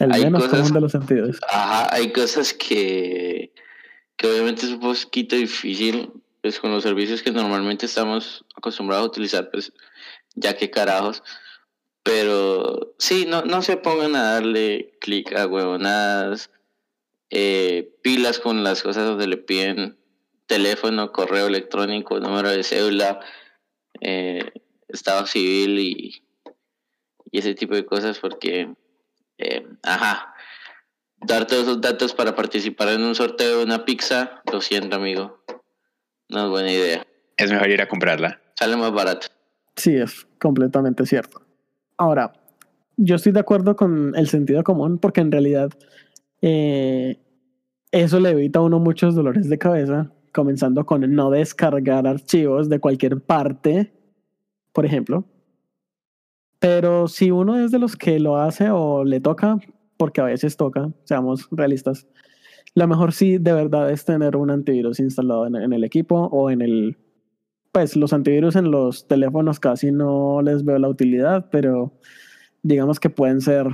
el 0.00 0.12
Hay 0.12 0.24
menos 0.24 0.44
cosas- 0.44 0.58
común 0.60 0.74
de 0.74 0.80
los 0.80 0.92
sentidos. 0.92 1.40
Ajá, 1.48 1.92
hay 1.94 2.12
cosas 2.12 2.52
que, 2.54 3.52
que 4.16 4.26
obviamente 4.30 4.66
es 4.66 4.72
un 4.72 4.80
poquito 4.80 5.34
difícil, 5.36 6.10
pues 6.42 6.60
con 6.60 6.70
los 6.70 6.82
servicios 6.84 7.22
que 7.22 7.30
normalmente 7.32 7.86
estamos 7.86 8.44
acostumbrados 8.56 9.04
a 9.06 9.08
utilizar, 9.08 9.50
pues 9.50 9.72
ya 10.34 10.56
que 10.56 10.70
carajos. 10.70 11.22
Pero 12.04 12.94
sí, 12.98 13.26
no, 13.28 13.42
no 13.42 13.60
se 13.62 13.76
pongan 13.76 14.14
a 14.16 14.34
darle 14.34 14.92
clic 15.00 15.32
a 15.36 15.46
huevonadas, 15.46 16.50
eh, 17.30 17.94
pilas 18.02 18.38
con 18.38 18.64
las 18.64 18.82
cosas 18.82 19.06
donde 19.06 19.26
le 19.26 19.36
piden 19.36 19.96
teléfono, 20.46 21.12
correo 21.12 21.46
electrónico, 21.46 22.18
número 22.20 22.48
de 22.50 22.62
cédula, 22.62 23.20
eh, 24.00 24.50
estado 24.88 25.26
civil 25.26 25.78
y, 25.78 26.22
y 27.30 27.38
ese 27.38 27.54
tipo 27.54 27.74
de 27.74 27.84
cosas 27.84 28.18
porque, 28.18 28.74
eh, 29.36 29.66
ajá, 29.82 30.34
dar 31.20 31.46
todos 31.46 31.64
esos 31.64 31.80
datos 31.80 32.14
para 32.14 32.34
participar 32.34 32.88
en 32.88 33.02
un 33.02 33.14
sorteo 33.14 33.58
de 33.58 33.64
una 33.64 33.84
pizza, 33.84 34.42
lo 34.50 34.60
siento 34.60 34.96
amigo, 34.96 35.44
no 36.28 36.44
es 36.44 36.50
buena 36.50 36.72
idea, 36.72 37.06
Es 37.36 37.50
mejor 37.50 37.68
ir 37.70 37.82
a 37.82 37.88
comprarla. 37.88 38.40
sale 38.58 38.76
más 38.76 38.92
barato. 38.92 39.26
Sí, 39.76 39.94
es 39.96 40.26
completamente 40.40 41.04
cierto. 41.06 41.42
Ahora, 41.98 42.32
yo 42.96 43.16
estoy 43.16 43.32
de 43.32 43.40
acuerdo 43.40 43.76
con 43.76 44.14
el 44.16 44.28
sentido 44.28 44.64
común 44.64 44.98
porque 44.98 45.20
en 45.20 45.30
realidad 45.30 45.70
eh, 46.42 47.18
eso 47.90 48.20
le 48.20 48.30
evita 48.30 48.58
a 48.58 48.62
uno 48.62 48.78
muchos 48.78 49.14
dolores 49.14 49.48
de 49.48 49.58
cabeza, 49.58 50.12
comenzando 50.32 50.84
con 50.84 51.00
no 51.14 51.30
descargar 51.30 52.06
archivos 52.06 52.68
de 52.68 52.80
cualquier 52.80 53.20
parte, 53.20 53.92
por 54.72 54.84
ejemplo. 54.84 55.24
Pero 56.58 57.08
si 57.08 57.30
uno 57.30 57.58
es 57.58 57.70
de 57.70 57.78
los 57.78 57.96
que 57.96 58.18
lo 58.18 58.36
hace 58.36 58.70
o 58.70 59.04
le 59.04 59.20
toca, 59.20 59.58
porque 59.96 60.20
a 60.20 60.24
veces 60.24 60.56
toca, 60.56 60.92
seamos 61.04 61.48
realistas, 61.50 62.06
lo 62.74 62.86
mejor 62.86 63.12
sí 63.12 63.38
de 63.38 63.52
verdad 63.52 63.90
es 63.90 64.04
tener 64.04 64.36
un 64.36 64.50
antivirus 64.50 65.00
instalado 65.00 65.46
en, 65.46 65.56
en 65.56 65.72
el 65.72 65.84
equipo 65.84 66.26
o 66.26 66.50
en 66.50 66.62
el 66.62 66.96
pues 67.72 67.96
los 67.96 68.12
antivirus 68.12 68.56
en 68.56 68.70
los 68.70 69.06
teléfonos 69.06 69.60
casi 69.60 69.92
no 69.92 70.42
les 70.42 70.64
veo 70.64 70.78
la 70.78 70.88
utilidad, 70.88 71.48
pero 71.50 71.92
digamos 72.62 72.98
que 72.98 73.10
pueden 73.10 73.40
ser 73.40 73.66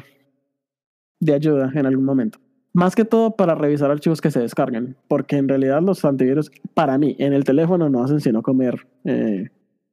de 1.20 1.34
ayuda 1.34 1.72
en 1.74 1.86
algún 1.86 2.04
momento. 2.04 2.38
Más 2.74 2.96
que 2.96 3.04
todo 3.04 3.36
para 3.36 3.54
revisar 3.54 3.92
archivos 3.92 4.20
que 4.20 4.32
se 4.32 4.40
descarguen, 4.40 4.96
porque 5.06 5.36
en 5.36 5.48
realidad 5.48 5.80
los 5.80 6.04
antivirus, 6.04 6.50
para 6.74 6.98
mí, 6.98 7.14
en 7.20 7.32
el 7.32 7.44
teléfono 7.44 7.88
no 7.88 8.02
hacen 8.02 8.20
sino 8.20 8.42
comer 8.42 8.88
eh, 9.04 9.48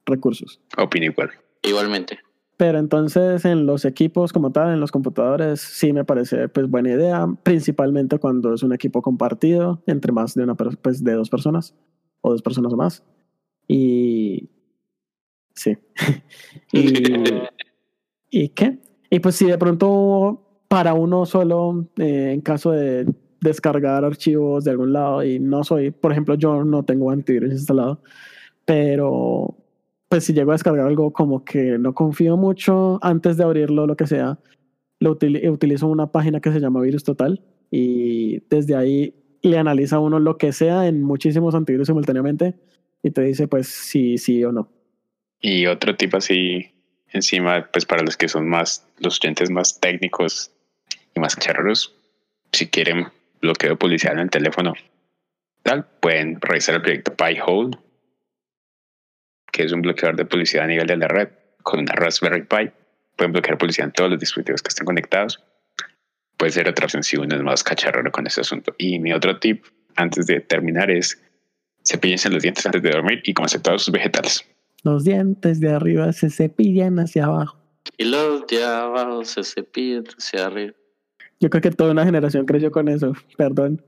recursos. 0.05 0.59
Opino 0.77 1.05
igual. 1.05 1.29
Igualmente. 1.61 2.19
Pero 2.57 2.79
entonces 2.79 3.45
en 3.45 3.67
los 3.67 3.85
equipos 3.85 4.33
como 4.33 4.51
tal, 4.51 4.73
en 4.73 4.79
los 4.79 4.91
computadores, 4.91 5.61
sí 5.61 5.93
me 5.93 6.05
parece 6.05 6.49
pues 6.49 6.67
buena 6.67 6.89
idea, 6.89 7.27
principalmente 7.43 8.17
cuando 8.17 8.51
es 8.51 8.63
un 8.63 8.73
equipo 8.73 9.03
compartido 9.03 9.83
entre 9.85 10.11
más 10.11 10.33
de 10.33 10.43
una 10.43 10.55
pues 10.55 11.03
de 11.03 11.13
dos 11.13 11.29
personas 11.29 11.75
o 12.21 12.31
dos 12.31 12.41
personas 12.41 12.73
o 12.73 12.77
más. 12.77 13.03
Y 13.67 14.49
sí. 15.53 15.77
y, 16.71 17.03
¿Y 18.31 18.49
qué? 18.49 18.79
Y 19.11 19.19
pues 19.19 19.35
si 19.35 19.45
de 19.45 19.57
pronto 19.59 20.50
para 20.71 20.93
uno 20.93 21.25
solo, 21.25 21.85
eh, 21.97 22.31
en 22.31 22.39
caso 22.39 22.71
de 22.71 23.05
descargar 23.41 24.05
archivos 24.05 24.63
de 24.63 24.71
algún 24.71 24.93
lado, 24.93 25.21
y 25.21 25.37
no 25.37 25.65
soy, 25.65 25.91
por 25.91 26.13
ejemplo, 26.13 26.35
yo 26.35 26.63
no 26.63 26.83
tengo 26.83 27.11
antivirus 27.11 27.51
instalado, 27.51 28.01
pero 28.63 29.53
pues 30.07 30.23
si 30.23 30.31
llego 30.31 30.51
a 30.51 30.53
descargar 30.53 30.87
algo 30.87 31.11
como 31.11 31.43
que 31.43 31.77
no 31.77 31.93
confío 31.93 32.37
mucho 32.37 32.99
antes 33.01 33.35
de 33.35 33.43
abrirlo, 33.43 33.85
lo 33.85 33.97
que 33.97 34.07
sea, 34.07 34.39
lo 35.01 35.17
util- 35.19 35.51
utilizo 35.51 35.87
una 35.89 36.09
página 36.09 36.39
que 36.39 36.53
se 36.53 36.61
llama 36.61 36.79
Virus 36.79 37.03
Total 37.03 37.43
y 37.69 38.39
desde 38.49 38.77
ahí 38.77 39.13
le 39.41 39.57
analiza 39.57 39.99
uno 39.99 40.19
lo 40.19 40.37
que 40.37 40.53
sea 40.53 40.87
en 40.87 41.03
muchísimos 41.03 41.53
antivirus 41.53 41.87
simultáneamente 41.87 42.55
y 43.03 43.11
te 43.11 43.23
dice 43.23 43.49
pues 43.49 43.67
sí, 43.67 44.17
sí 44.17 44.41
o 44.45 44.53
no. 44.53 44.69
Y 45.41 45.65
otro 45.65 45.97
tipo 45.97 46.15
así, 46.15 46.67
encima, 47.11 47.67
pues 47.73 47.85
para 47.85 48.03
los 48.03 48.15
que 48.15 48.29
son 48.29 48.47
más, 48.47 48.87
los 48.99 49.19
oyentes 49.21 49.49
más 49.49 49.77
técnicos 49.81 50.53
y 51.15 51.19
más 51.19 51.37
charros, 51.37 51.95
si 52.51 52.69
quieren 52.69 53.07
bloqueo 53.41 53.77
policial 53.77 54.13
en 54.13 54.19
el 54.19 54.29
teléfono, 54.29 54.73
tal, 55.63 55.85
pueden 55.99 56.39
revisar 56.41 56.75
el 56.75 56.81
proyecto 56.81 57.15
Pi-hole, 57.15 57.77
que 59.51 59.63
es 59.63 59.71
un 59.71 59.81
bloqueador 59.81 60.15
de 60.15 60.25
publicidad 60.25 60.65
a 60.65 60.67
nivel 60.67 60.87
de 60.87 60.97
la 60.97 61.07
red, 61.07 61.29
con 61.63 61.81
una 61.81 61.93
Raspberry 61.93 62.43
Pi. 62.43 62.71
Pueden 63.15 63.33
bloquear 63.33 63.57
publicidad 63.57 63.87
en 63.87 63.93
todos 63.93 64.09
los 64.11 64.19
dispositivos 64.19 64.61
que 64.61 64.69
estén 64.69 64.85
conectados. 64.85 65.43
Puede 66.37 66.51
ser 66.51 66.67
otra 66.67 66.85
opción 66.85 67.03
si 67.03 67.17
uno 67.17 67.35
es 67.35 67.41
más 67.43 67.63
cacharrero 67.63 68.11
con 68.11 68.25
ese 68.25 68.41
asunto. 68.41 68.73
Y 68.77 68.99
mi 68.99 69.13
otro 69.13 69.39
tip, 69.39 69.65
antes 69.95 70.25
de 70.25 70.39
terminar, 70.39 70.89
es 70.89 71.21
cepillense 71.85 72.29
los 72.29 72.41
dientes 72.41 72.65
antes 72.65 72.81
de 72.81 72.89
dormir 72.89 73.21
y 73.25 73.33
comerse 73.33 73.59
todos 73.59 73.83
sus 73.83 73.93
vegetales. 73.93 74.47
Los 74.83 75.03
dientes 75.03 75.59
de 75.59 75.71
arriba 75.71 76.11
se 76.13 76.29
cepillan 76.29 76.97
hacia 76.97 77.25
abajo. 77.25 77.57
Y 77.97 78.05
los 78.05 78.47
de 78.47 78.63
abajo 78.63 79.23
se 79.25 79.43
cepillan 79.43 80.05
hacia 80.17 80.47
arriba. 80.47 80.73
Yo 81.41 81.49
creo 81.49 81.61
que 81.61 81.71
toda 81.71 81.91
una 81.91 82.05
generación 82.05 82.45
creció 82.45 82.71
con 82.71 82.87
eso, 82.87 83.13
perdón. 83.35 83.83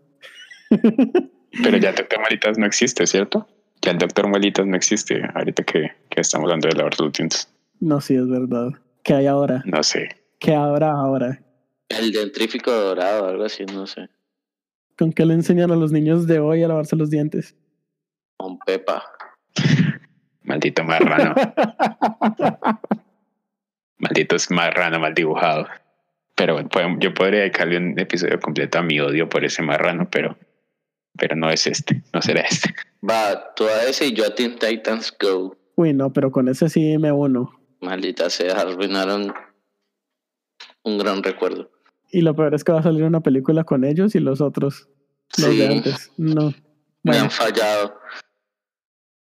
Pero 0.70 1.78
ya 1.78 1.90
el 1.90 1.96
doctor 1.98 2.20
Malitas 2.20 2.58
no 2.58 2.66
existe, 2.66 3.06
¿cierto? 3.06 3.48
Ya 3.84 3.92
el 3.92 4.00
doctor 4.00 4.28
Malitas 4.28 4.66
no 4.66 4.76
existe 4.76 5.22
ahorita 5.36 5.64
que, 5.64 5.92
que 6.10 6.22
estamos 6.22 6.46
hablando 6.46 6.68
de 6.68 6.76
lavar 6.76 7.00
los 7.00 7.14
dientes. 7.14 7.48
No, 7.80 8.02
sí, 8.02 8.16
es 8.16 8.28
verdad. 8.28 8.72
¿Qué 9.04 9.14
hay 9.14 9.28
ahora? 9.28 9.62
No 9.66 9.84
sé. 9.84 10.10
¿Qué 10.40 10.56
habrá 10.56 10.92
ahora? 10.92 11.44
El 11.90 12.12
dentrífico 12.12 12.72
dorado, 12.72 13.28
algo 13.28 13.44
así, 13.44 13.66
no 13.66 13.86
sé. 13.86 14.10
¿Con 14.98 15.14
qué 15.14 15.24
le 15.24 15.36
enseñan 15.36 15.70
a 15.70 15.76
los 15.76 15.92
niños 15.92 16.26
de 16.26 16.40
hoy 16.40 16.64
a 16.64 16.68
lavarse 16.68 16.96
los 16.96 17.12
dientes? 17.12 17.56
Con 18.38 18.58
Pepa. 18.60 19.04
Maldito 20.42 20.84
marrano. 20.84 21.36
Maldito 24.00 24.36
es 24.36 24.50
marrano 24.50 25.00
mal 25.00 25.14
dibujado. 25.14 25.68
Pero 26.36 26.54
bueno, 26.72 26.98
yo 27.00 27.14
podría 27.14 27.42
dedicarle 27.42 27.78
un 27.78 28.00
episodio 28.00 28.40
completo 28.40 28.80
a 28.80 28.84
mi 28.84 29.00
odio 29.00 29.30
por 29.30 29.46
ese 29.46 29.62
marrano, 29.62 30.10
pero, 30.10 30.38
pero 31.18 31.36
no 31.36 31.50
es 31.50 31.68
este, 31.68 32.02
no 32.14 32.22
será 32.22 32.42
este. 32.42 32.74
Va, 33.08 33.54
tú 33.56 33.66
a 33.66 33.84
ese 33.90 34.08
y 34.08 34.14
yo 34.14 34.26
a 34.26 34.34
Teen 34.34 34.58
Titans 34.58 35.16
Go. 35.20 35.56
Uy, 35.76 35.94
no, 35.94 36.12
pero 36.12 36.32
con 36.32 36.48
ese 36.48 36.70
sí 36.70 36.98
me 36.98 37.12
uno. 37.12 37.52
Maldita 37.82 38.30
sea, 38.30 38.62
arruinaron 38.62 39.34
un 40.84 40.98
gran 40.98 41.22
recuerdo. 41.22 41.70
Y 42.12 42.22
lo 42.22 42.36
peor 42.36 42.54
es 42.56 42.64
que 42.64 42.72
va 42.72 42.80
a 42.80 42.84
salir 42.84 43.04
una 43.04 43.22
película 43.22 43.64
con 43.64 43.84
ellos 43.84 44.16
y 44.16 44.20
los 44.20 44.42
otros, 44.42 44.88
los 45.38 45.50
Sí. 45.52 45.58
de 45.58 45.68
antes. 45.68 46.12
No. 46.18 46.48
Me 46.50 47.12
Bueno, 47.12 47.24
han 47.26 47.32
fallado. 47.32 48.00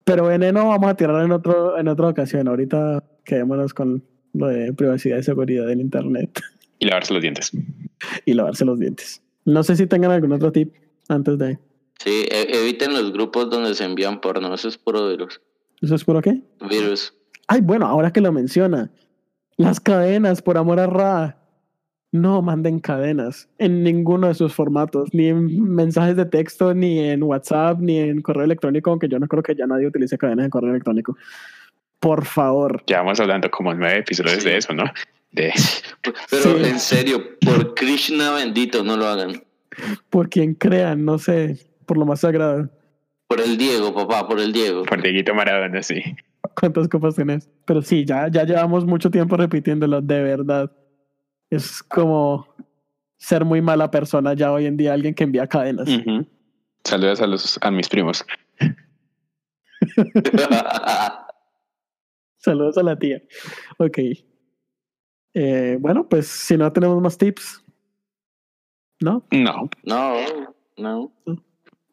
pero 0.05 0.27
veneno 0.27 0.69
vamos 0.69 0.91
a 0.91 0.95
tirar 0.97 1.25
en 1.25 1.33
otro, 1.33 1.79
en 1.79 1.89
otra 1.89 2.09
ocasión. 2.09 2.49
Ahorita 2.49 3.03
quedémonos 3.25 3.73
con 3.73 4.05
lo 4.35 4.47
de 4.49 4.73
privacidad 4.73 5.19
y 5.19 5.23
seguridad 5.23 5.67
del 5.67 5.81
internet 5.81 6.41
Y 6.83 6.87
lavarse 6.87 7.13
los 7.15 7.23
dientes. 7.23 7.53
y 8.25 8.35
lavarse 8.35 8.65
los 8.65 8.79
dientes. 8.81 9.23
No 9.45 9.63
sé 9.63 9.77
si 9.77 9.87
tengan 9.87 10.11
algún 10.11 10.33
otro 10.33 10.51
tip 10.53 10.75
antes 11.09 11.39
de. 11.39 11.59
Sí, 12.01 12.27
e- 12.31 12.49
eviten 12.61 12.93
los 12.93 13.13
grupos 13.13 13.49
donde 13.51 13.75
se 13.75 13.85
envían 13.85 14.21
porno, 14.21 14.53
eso 14.55 14.67
es 14.69 14.77
puro 14.79 15.09
virus. 15.09 15.41
¿Eso 15.81 15.95
es 15.95 16.05
puro 16.05 16.21
qué? 16.21 16.43
Virus. 16.69 17.15
Ay, 17.47 17.61
bueno, 17.61 17.87
ahora 17.87 18.13
que 18.13 18.21
lo 18.21 18.33
menciona. 18.33 18.91
Las 19.57 19.79
cadenas, 19.81 20.43
por 20.43 20.57
amor 20.59 20.81
a 20.81 20.87
Ra. 20.87 21.39
No 22.15 22.43
manden 22.43 22.79
cadenas 22.79 23.49
en 23.59 23.83
ninguno 23.83 24.27
de 24.29 24.35
sus 24.35 24.53
formatos, 24.53 25.09
ni 25.15 25.29
en 25.29 25.63
mensajes 25.75 26.15
de 26.17 26.27
texto, 26.27 26.75
ni 26.75 26.99
en 26.99 27.23
WhatsApp, 27.23 27.79
ni 27.81 27.99
en 28.01 28.21
correo 28.21 28.45
electrónico, 28.45 28.91
aunque 28.91 29.09
yo 29.09 29.19
no 29.19 29.27
creo 29.29 29.43
que 29.43 29.55
ya 29.55 29.67
nadie 29.67 29.87
utilice 29.87 30.19
cadenas 30.19 30.45
en 30.45 30.51
correo 30.51 30.71
electrónico. 30.71 31.17
Por 32.01 32.25
favor. 32.27 32.83
Ya 32.87 32.99
vamos 32.99 33.19
hablando 33.21 33.51
como 33.51 33.73
nueve 33.73 33.99
episodios 34.01 34.43
Sí. 34.43 34.49
de 34.49 34.57
eso, 34.59 34.75
¿no? 34.75 34.85
De, 35.33 35.53
Pero 36.31 36.59
Sí. 36.59 36.65
en 36.65 36.79
serio, 36.79 37.39
por 37.41 37.75
Krishna 37.75 38.33
bendito, 38.33 38.85
no 38.85 38.97
lo 38.97 39.07
hagan. 39.07 39.43
Por 40.11 40.29
quien 40.29 40.55
crean, 40.55 41.05
no 41.05 41.19
sé, 41.19 41.57
por 41.87 41.97
lo 41.99 42.05
más 42.07 42.21
sagrado. 42.21 42.69
Por 43.29 43.41
el 43.41 43.57
Diego, 43.57 43.95
papá, 43.95 44.29
por 44.29 44.39
el 44.41 44.53
Diego. 44.53 44.83
por 44.85 45.01
Dieguito 45.03 45.35
Maradona, 45.35 45.83
sí. 45.83 46.03
¿Cuántas 46.61 46.87
copas 46.89 47.15
tenés? 47.15 47.49
Pero 47.65 47.81
sí, 47.81 48.05
ya, 48.05 48.29
ya 48.29 48.45
llevamos 48.45 48.85
mucho 48.85 49.11
tiempo 49.11 49.37
repitiéndolo, 49.39 50.03
de 50.03 50.23
verdad. 50.23 50.71
Es 51.49 51.83
como 51.83 52.47
ser 53.17 53.45
muy 53.47 53.63
mala 53.63 53.91
persona 53.91 54.35
ya 54.35 54.53
hoy 54.53 54.67
en 54.67 54.77
día 54.77 54.93
alguien 54.93 55.15
que 55.15 55.25
envía 55.25 55.47
cadenas. 55.47 55.89
Saludos 56.85 57.23
a, 57.23 57.27
los, 57.27 57.59
a 57.63 57.71
mis 57.71 57.89
primos. 57.89 58.25
Saludos 62.39 62.77
a 62.77 62.83
la 62.83 62.99
tía. 62.99 63.23
Ok. 63.79 63.99
Eh, 65.35 65.79
bueno, 65.81 66.09
pues 66.09 66.27
si 66.27 66.57
no 66.57 66.73
tenemos 66.73 67.01
más 67.01 67.17
tips, 67.17 67.65
¿no? 69.01 69.25
No, 69.31 69.69
no, 69.85 70.15
no. 70.77 71.13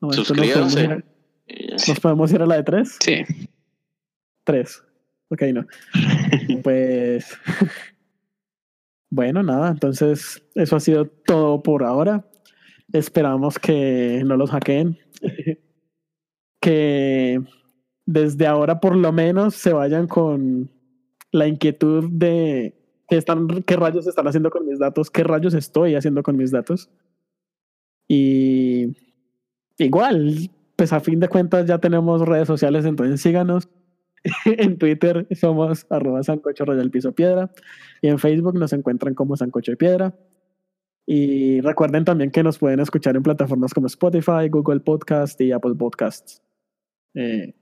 No, 0.01 0.13
Suscríbanse. 0.13 0.55
podemos, 0.55 0.75
ir 0.77 0.91
a, 0.91 1.03
Y 1.47 1.67
ya. 1.69 1.75
nos 1.87 1.99
podemos 1.99 2.31
ir 2.31 2.41
a 2.41 2.45
la 2.45 2.55
de 2.55 2.63
tres. 2.63 2.97
sí. 3.01 3.23
Tres. 4.45 4.83
Ok, 5.29 5.43
no. 5.53 5.65
pues. 6.63 7.37
bueno, 9.11 9.43
nada. 9.43 9.69
Entonces, 9.69 10.41
eso 10.55 10.75
ha 10.75 10.79
sido 10.79 11.05
todo 11.07 11.61
por 11.61 11.83
ahora. 11.83 12.25
Esperamos 12.93 13.59
que 13.59 14.23
no 14.25 14.37
los 14.37 14.49
hackeen. 14.49 14.97
que 16.61 17.39
desde 18.05 18.47
ahora, 18.47 18.79
por 18.79 18.95
lo 18.95 19.11
menos, 19.11 19.53
se 19.55 19.71
vayan 19.73 20.07
con 20.07 20.71
la 21.31 21.47
inquietud 21.47 22.09
de 22.11 22.78
qué, 23.09 23.17
están, 23.17 23.47
qué 23.63 23.75
rayos 23.75 24.07
están 24.07 24.27
haciendo 24.27 24.49
con 24.49 24.65
mis 24.65 24.79
datos, 24.79 25.09
qué 25.09 25.23
rayos 25.23 25.53
estoy 25.53 25.95
haciendo 25.95 26.23
con 26.23 26.37
mis 26.37 26.51
datos. 26.51 26.89
Y 28.07 28.95
igual, 29.77 30.49
pues 30.75 30.93
a 30.93 30.99
fin 30.99 31.19
de 31.19 31.27
cuentas 31.27 31.65
ya 31.65 31.79
tenemos 31.79 32.21
redes 32.21 32.47
sociales, 32.47 32.85
entonces 32.85 33.21
síganos. 33.21 33.69
en 34.45 34.77
Twitter 34.77 35.27
somos 35.31 35.85
arroba 35.89 36.23
sancocho 36.23 36.65
royal 36.65 36.91
piso 36.91 37.13
piedra 37.13 37.49
y 38.01 38.09
en 38.09 38.19
Facebook 38.19 38.55
nos 38.55 38.73
encuentran 38.73 39.13
como 39.13 39.37
sancocho 39.37 39.71
de 39.71 39.77
piedra. 39.77 40.15
Y 41.05 41.61
recuerden 41.61 42.05
también 42.05 42.29
que 42.29 42.43
nos 42.43 42.59
pueden 42.59 42.79
escuchar 42.79 43.15
en 43.15 43.23
plataformas 43.23 43.73
como 43.73 43.87
Spotify, 43.87 44.47
Google 44.49 44.81
Podcast 44.81 45.39
y 45.41 45.51
Apple 45.51 45.73
Podcasts. 45.75 46.41
Eh, 47.15 47.55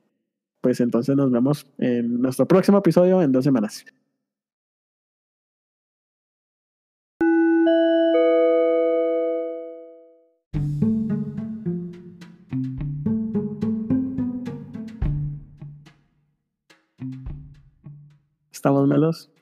pues 0.60 0.82
entonces 0.82 1.16
nos 1.16 1.32
vemos 1.32 1.66
en 1.78 2.22
nuestro 2.22 2.46
próximo 2.46 2.80
episodio 2.80 3.22
en 3.22 3.32
dos 3.32 3.46
semanas. 3.46 3.86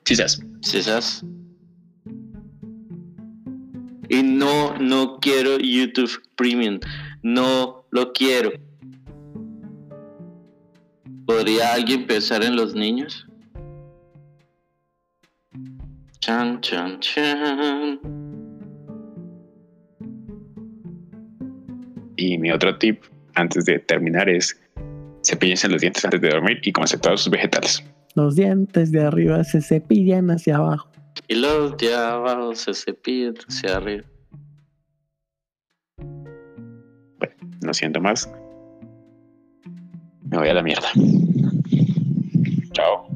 Quizás. 0.04 0.40
Quizás. 0.60 1.24
Y 4.08 4.22
no, 4.22 4.76
no 4.78 5.18
quiero 5.20 5.58
YouTube 5.58 6.22
Premium. 6.36 6.78
No 7.22 7.86
lo 7.90 8.12
quiero. 8.12 8.52
¿Podría 11.26 11.74
alguien 11.74 12.06
pensar 12.06 12.44
en 12.44 12.54
los 12.54 12.74
niños? 12.74 13.26
Chan, 16.20 16.60
chan, 16.60 17.00
chan. 17.00 18.00
Y 22.16 22.38
mi 22.38 22.50
otro 22.50 22.78
tip 22.78 23.02
antes 23.34 23.64
de 23.64 23.78
terminar 23.80 24.28
es 24.28 24.58
cepillense 25.24 25.68
los 25.68 25.80
dientes 25.80 26.04
antes 26.04 26.20
de 26.20 26.30
dormir 26.30 26.58
y 26.62 26.72
comerse 26.72 26.98
todos 26.98 27.22
sus 27.22 27.30
vegetales. 27.30 27.82
Los 28.16 28.34
dientes 28.34 28.90
de 28.92 29.04
arriba 29.04 29.44
se 29.44 29.60
cepillan 29.60 30.30
hacia 30.30 30.56
abajo. 30.56 30.88
Y 31.28 31.34
los 31.34 31.76
de 31.76 31.94
abajo 31.94 32.54
se 32.54 32.72
cepillan 32.72 33.34
hacia 33.46 33.76
arriba. 33.76 34.04
No 37.60 37.74
siento 37.74 38.00
más. 38.00 38.26
Me 40.30 40.38
voy 40.38 40.48
a 40.48 40.54
la 40.54 40.62
mierda. 40.62 40.88
Chao. 42.72 43.06